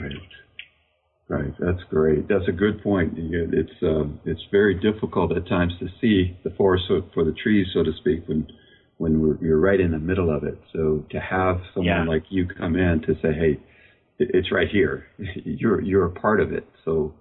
Right. 0.00 0.12
Right, 1.28 1.52
that's 1.60 1.82
great. 1.90 2.26
That's 2.26 2.48
a 2.48 2.52
good 2.52 2.82
point. 2.82 3.12
It's 3.18 3.82
um, 3.82 4.18
it's 4.24 4.40
very 4.50 4.74
difficult 4.80 5.36
at 5.36 5.46
times 5.46 5.74
to 5.78 5.86
see 6.00 6.34
the 6.42 6.48
forest 6.56 6.84
for 7.12 7.22
the 7.22 7.34
trees, 7.42 7.66
so 7.74 7.82
to 7.82 7.92
speak, 8.00 8.26
when 8.26 8.46
when 8.98 9.38
you're 9.40 9.58
right 9.60 9.80
in 9.80 9.92
the 9.92 9.98
middle 9.98 10.34
of 10.34 10.44
it. 10.44 10.60
So 10.72 11.04
to 11.10 11.18
have 11.18 11.60
someone 11.74 11.86
yeah. 11.86 12.04
like 12.04 12.24
you 12.28 12.46
come 12.46 12.76
in 12.76 13.00
to 13.02 13.14
say, 13.22 13.32
"Hey, 13.32 13.58
it's 14.18 14.52
right 14.52 14.68
here. 14.68 15.06
You're 15.44 15.80
you're 15.80 16.06
a 16.06 16.10
part 16.10 16.40
of 16.40 16.52
it." 16.52 16.68
So 16.84 17.14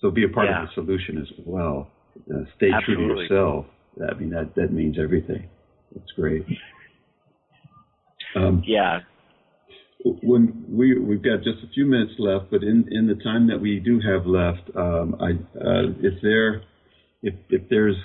so 0.00 0.10
be 0.10 0.24
a 0.24 0.28
part 0.28 0.48
yeah. 0.48 0.62
of 0.62 0.68
the 0.68 0.74
solution 0.74 1.18
as 1.18 1.28
well. 1.44 1.90
Uh, 2.30 2.44
stay 2.56 2.70
Absolutely. 2.72 3.04
true 3.04 3.28
to 3.28 3.34
yourself. 3.34 3.66
I 4.10 4.14
mean 4.14 4.30
that 4.30 4.54
that 4.54 4.72
means 4.72 4.96
everything. 5.02 5.48
That's 5.94 6.10
great. 6.12 6.44
Um, 8.36 8.62
yeah, 8.66 9.00
when 10.04 10.64
we 10.68 10.98
we've 10.98 11.22
got 11.22 11.38
just 11.38 11.64
a 11.64 11.68
few 11.72 11.86
minutes 11.86 12.12
left, 12.18 12.50
but 12.50 12.62
in 12.62 12.86
in 12.90 13.06
the 13.06 13.14
time 13.22 13.48
that 13.48 13.60
we 13.60 13.80
do 13.80 14.00
have 14.00 14.26
left, 14.26 14.70
um, 14.76 15.16
I 15.20 15.30
uh, 15.58 15.90
is 16.00 16.20
there 16.22 16.62
if 17.22 17.34
if 17.48 17.68
there's 17.70 17.96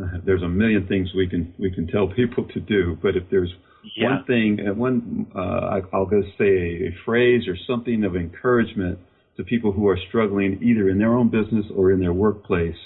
there's 0.24 0.42
a 0.42 0.48
million 0.48 0.86
things 0.86 1.08
we 1.14 1.28
can 1.28 1.54
we 1.58 1.70
can 1.70 1.86
tell 1.86 2.08
people 2.08 2.44
to 2.54 2.60
do, 2.60 2.96
but 3.02 3.16
if 3.16 3.24
there's 3.30 3.52
yeah. 3.96 4.10
one 4.10 4.24
thing, 4.24 4.58
uh, 4.68 4.74
one 4.74 5.26
uh, 5.34 5.38
I, 5.40 5.80
I'll 5.92 6.08
just 6.08 6.36
say 6.38 6.88
a, 6.88 6.90
phrase 7.04 7.42
or 7.48 7.56
something 7.66 8.04
of 8.04 8.16
encouragement 8.16 8.98
to 9.36 9.44
people 9.44 9.72
who 9.72 9.88
are 9.88 9.98
struggling 10.08 10.60
either 10.62 10.88
in 10.88 10.98
their 10.98 11.14
own 11.14 11.30
business 11.30 11.66
or 11.74 11.92
in 11.92 12.00
their 12.00 12.12
workplace. 12.12 12.76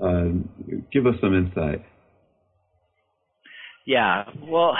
Um, 0.00 0.48
give 0.92 1.06
us 1.06 1.14
some 1.20 1.34
insight. 1.34 1.84
Yeah, 3.86 4.24
well, 4.46 4.74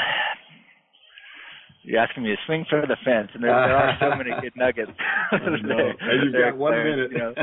you're 1.82 1.98
asking 1.98 2.24
me 2.24 2.30
to 2.30 2.36
swing 2.46 2.66
for 2.68 2.82
the 2.82 2.96
fence, 3.04 3.30
and 3.34 3.42
there, 3.42 3.50
there 3.50 3.76
are 3.76 3.96
so 3.98 4.10
many 4.16 4.30
good 4.42 4.52
nuggets. 4.54 4.92
there, 5.32 5.94
you've 6.24 6.34
got 6.34 6.56
one 6.56 6.74
minute. 6.74 7.10
You 7.12 7.18
know. 7.18 7.34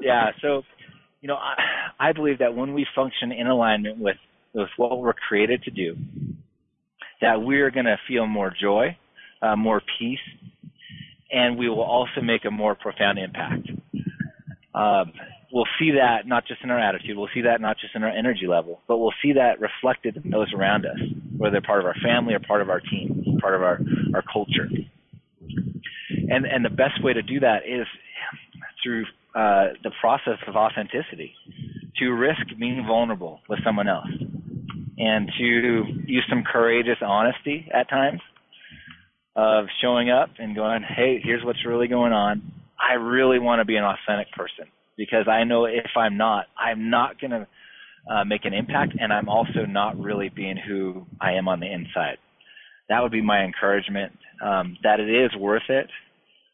yeah, 0.00 0.30
so 0.40 0.62
you 1.24 1.28
know, 1.28 1.36
I, 1.36 2.10
I 2.10 2.12
believe 2.12 2.40
that 2.40 2.54
when 2.54 2.74
we 2.74 2.86
function 2.94 3.32
in 3.32 3.46
alignment 3.46 3.96
with 3.98 4.18
with 4.52 4.68
what 4.76 4.98
we're 4.98 5.14
created 5.14 5.62
to 5.62 5.70
do, 5.70 5.96
that 7.22 7.40
we're 7.40 7.70
going 7.70 7.86
to 7.86 7.96
feel 8.06 8.26
more 8.26 8.52
joy, 8.60 8.96
uh, 9.40 9.56
more 9.56 9.80
peace, 9.98 10.18
and 11.32 11.58
we 11.58 11.70
will 11.70 11.82
also 11.82 12.20
make 12.22 12.44
a 12.44 12.50
more 12.50 12.74
profound 12.74 13.18
impact. 13.18 13.70
Um, 14.74 15.12
we'll 15.50 15.66
see 15.78 15.92
that 15.92 16.26
not 16.26 16.46
just 16.46 16.62
in 16.62 16.70
our 16.70 16.78
attitude, 16.78 17.16
we'll 17.16 17.30
see 17.32 17.40
that 17.40 17.58
not 17.58 17.78
just 17.78 17.94
in 17.96 18.04
our 18.04 18.10
energy 18.10 18.46
level, 18.46 18.82
but 18.86 18.98
we'll 18.98 19.14
see 19.22 19.32
that 19.32 19.60
reflected 19.60 20.20
in 20.22 20.30
those 20.30 20.52
around 20.52 20.84
us, 20.84 20.98
whether 21.38 21.52
they're 21.52 21.62
part 21.62 21.80
of 21.80 21.86
our 21.86 21.96
family 22.04 22.34
or 22.34 22.38
part 22.38 22.60
of 22.60 22.68
our 22.68 22.80
team, 22.80 23.38
part 23.40 23.54
of 23.54 23.62
our, 23.62 23.80
our 24.14 24.22
culture. 24.30 24.68
And 26.28 26.44
and 26.44 26.62
the 26.62 26.70
best 26.70 27.02
way 27.02 27.14
to 27.14 27.22
do 27.22 27.40
that 27.40 27.62
is 27.66 27.86
through 28.82 29.06
uh, 29.34 29.74
the 29.82 29.90
process 30.00 30.38
of 30.46 30.56
authenticity, 30.56 31.34
to 31.96 32.10
risk 32.10 32.40
being 32.58 32.84
vulnerable 32.86 33.40
with 33.48 33.58
someone 33.64 33.88
else, 33.88 34.08
and 34.98 35.30
to 35.38 35.84
use 36.06 36.24
some 36.28 36.44
courageous 36.44 36.98
honesty 37.02 37.68
at 37.72 37.88
times 37.88 38.20
of 39.36 39.66
showing 39.82 40.10
up 40.10 40.30
and 40.38 40.54
going, 40.54 40.82
hey, 40.82 41.20
here's 41.22 41.44
what's 41.44 41.64
really 41.66 41.88
going 41.88 42.12
on. 42.12 42.52
I 42.78 42.94
really 42.94 43.38
want 43.38 43.60
to 43.60 43.64
be 43.64 43.76
an 43.76 43.84
authentic 43.84 44.32
person 44.32 44.66
because 44.96 45.26
I 45.28 45.44
know 45.44 45.64
if 45.64 45.90
I'm 45.96 46.16
not, 46.16 46.46
I'm 46.58 46.90
not 46.90 47.20
going 47.20 47.32
to 47.32 47.46
uh, 48.08 48.24
make 48.24 48.44
an 48.44 48.52
impact, 48.52 48.92
and 48.98 49.12
I'm 49.12 49.28
also 49.28 49.64
not 49.66 49.98
really 49.98 50.28
being 50.28 50.56
who 50.56 51.06
I 51.20 51.32
am 51.32 51.48
on 51.48 51.60
the 51.60 51.72
inside. 51.72 52.18
That 52.88 53.00
would 53.00 53.12
be 53.12 53.22
my 53.22 53.44
encouragement. 53.44 54.12
Um, 54.44 54.76
that 54.82 55.00
it 55.00 55.08
is 55.08 55.30
worth 55.38 55.62
it. 55.68 55.88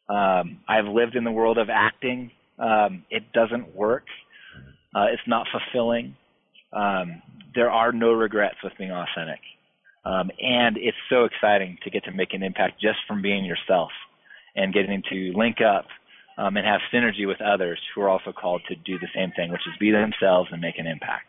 Um, 0.08 0.60
I've 0.68 0.86
lived 0.86 1.16
in 1.16 1.24
the 1.24 1.30
world 1.30 1.58
of 1.58 1.68
acting. 1.70 2.30
Um, 2.60 3.04
it 3.10 3.32
doesn't 3.32 3.74
work. 3.74 4.04
Uh, 4.94 5.06
it's 5.12 5.22
not 5.26 5.46
fulfilling. 5.50 6.16
Um, 6.72 7.22
there 7.54 7.70
are 7.70 7.92
no 7.92 8.12
regrets 8.12 8.56
with 8.62 8.72
being 8.78 8.92
authentic. 8.92 9.40
Um, 10.04 10.30
and 10.40 10.76
it's 10.76 10.96
so 11.10 11.24
exciting 11.24 11.78
to 11.84 11.90
get 11.90 12.04
to 12.04 12.12
make 12.12 12.32
an 12.32 12.42
impact 12.42 12.80
just 12.80 12.98
from 13.06 13.22
being 13.22 13.44
yourself 13.44 13.90
and 14.56 14.72
getting 14.72 15.02
to 15.10 15.32
link 15.36 15.56
up 15.60 15.86
um, 16.38 16.56
and 16.56 16.66
have 16.66 16.80
synergy 16.92 17.26
with 17.26 17.40
others 17.40 17.78
who 17.94 18.02
are 18.02 18.08
also 18.08 18.32
called 18.32 18.62
to 18.68 18.74
do 18.76 18.98
the 18.98 19.08
same 19.14 19.30
thing, 19.36 19.50
which 19.50 19.60
is 19.66 19.74
be 19.78 19.90
themselves 19.90 20.48
and 20.52 20.60
make 20.60 20.78
an 20.78 20.86
impact. 20.86 21.26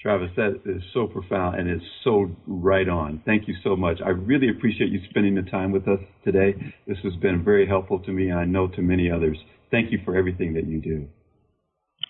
Travis, 0.00 0.30
that 0.36 0.60
is 0.66 0.82
so 0.92 1.06
profound 1.06 1.58
and 1.58 1.70
is 1.70 1.86
so 2.02 2.30
right 2.46 2.88
on. 2.88 3.22
Thank 3.24 3.48
you 3.48 3.54
so 3.64 3.74
much. 3.74 4.00
I 4.04 4.10
really 4.10 4.50
appreciate 4.50 4.90
you 4.90 5.00
spending 5.08 5.34
the 5.34 5.48
time 5.50 5.72
with 5.72 5.88
us 5.88 6.00
today. 6.24 6.54
This 6.86 6.98
has 7.04 7.14
been 7.22 7.42
very 7.42 7.66
helpful 7.66 8.00
to 8.00 8.12
me, 8.12 8.28
and 8.28 8.38
I 8.38 8.44
know 8.44 8.68
to 8.68 8.82
many 8.82 9.10
others. 9.10 9.38
Thank 9.74 9.90
you 9.90 9.98
for 10.04 10.16
everything 10.16 10.54
that 10.54 10.68
you 10.68 10.80
do. 10.80 11.08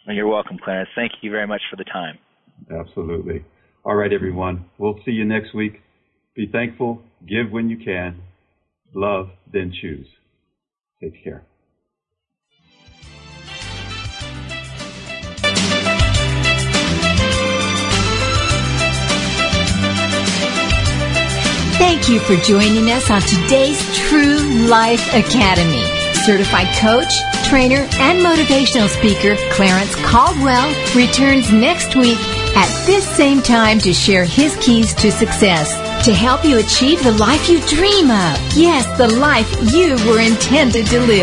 Well, 0.07 0.15
you're 0.15 0.29
welcome, 0.29 0.59
Clarence. 0.63 0.91
Thank 0.95 1.13
you 1.23 1.31
very 1.31 1.47
much 1.47 1.63
for 1.71 1.77
the 1.77 1.85
time. 1.85 2.19
Absolutely. 2.71 3.43
All 3.87 3.95
right, 3.95 4.13
everyone. 4.13 4.67
We'll 4.77 5.01
see 5.07 5.13
you 5.13 5.25
next 5.25 5.55
week. 5.55 5.81
Be 6.37 6.47
thankful, 6.53 7.01
give 7.27 7.51
when 7.51 7.71
you 7.71 7.79
can, 7.79 8.21
love, 8.95 9.31
then 9.51 9.73
choose. 9.81 10.07
Take 11.01 11.25
care. 11.25 11.47
Thank 21.79 22.11
you 22.11 22.21
for 22.21 22.37
joining 22.45 22.91
us 22.91 23.11
on 23.11 23.23
today's 23.23 23.81
True 23.97 24.69
Life 24.69 25.09
Academy. 25.15 25.83
Certified 26.25 26.69
coach, 26.77 27.13
trainer, 27.55 27.87
and 28.01 28.19
motivational 28.19 28.89
speaker 28.89 29.37
Clarence 29.53 29.95
Caldwell 30.05 30.69
returns 30.97 31.53
next 31.53 31.95
week 31.95 32.19
at 32.57 32.67
this 32.85 33.07
same 33.07 33.41
time 33.41 33.79
to 33.79 33.93
share 33.93 34.25
his 34.25 34.57
keys 34.57 34.93
to 34.95 35.13
success 35.13 35.73
to 36.05 36.13
help 36.13 36.45
you 36.45 36.59
achieve 36.59 37.01
the 37.05 37.13
life 37.13 37.49
you 37.49 37.61
dream 37.69 38.11
of. 38.11 38.37
Yes, 38.57 38.85
the 38.99 39.09
life 39.17 39.49
you 39.73 39.95
were 40.05 40.21
intended 40.21 40.87
to 40.87 40.99
live. 40.99 41.23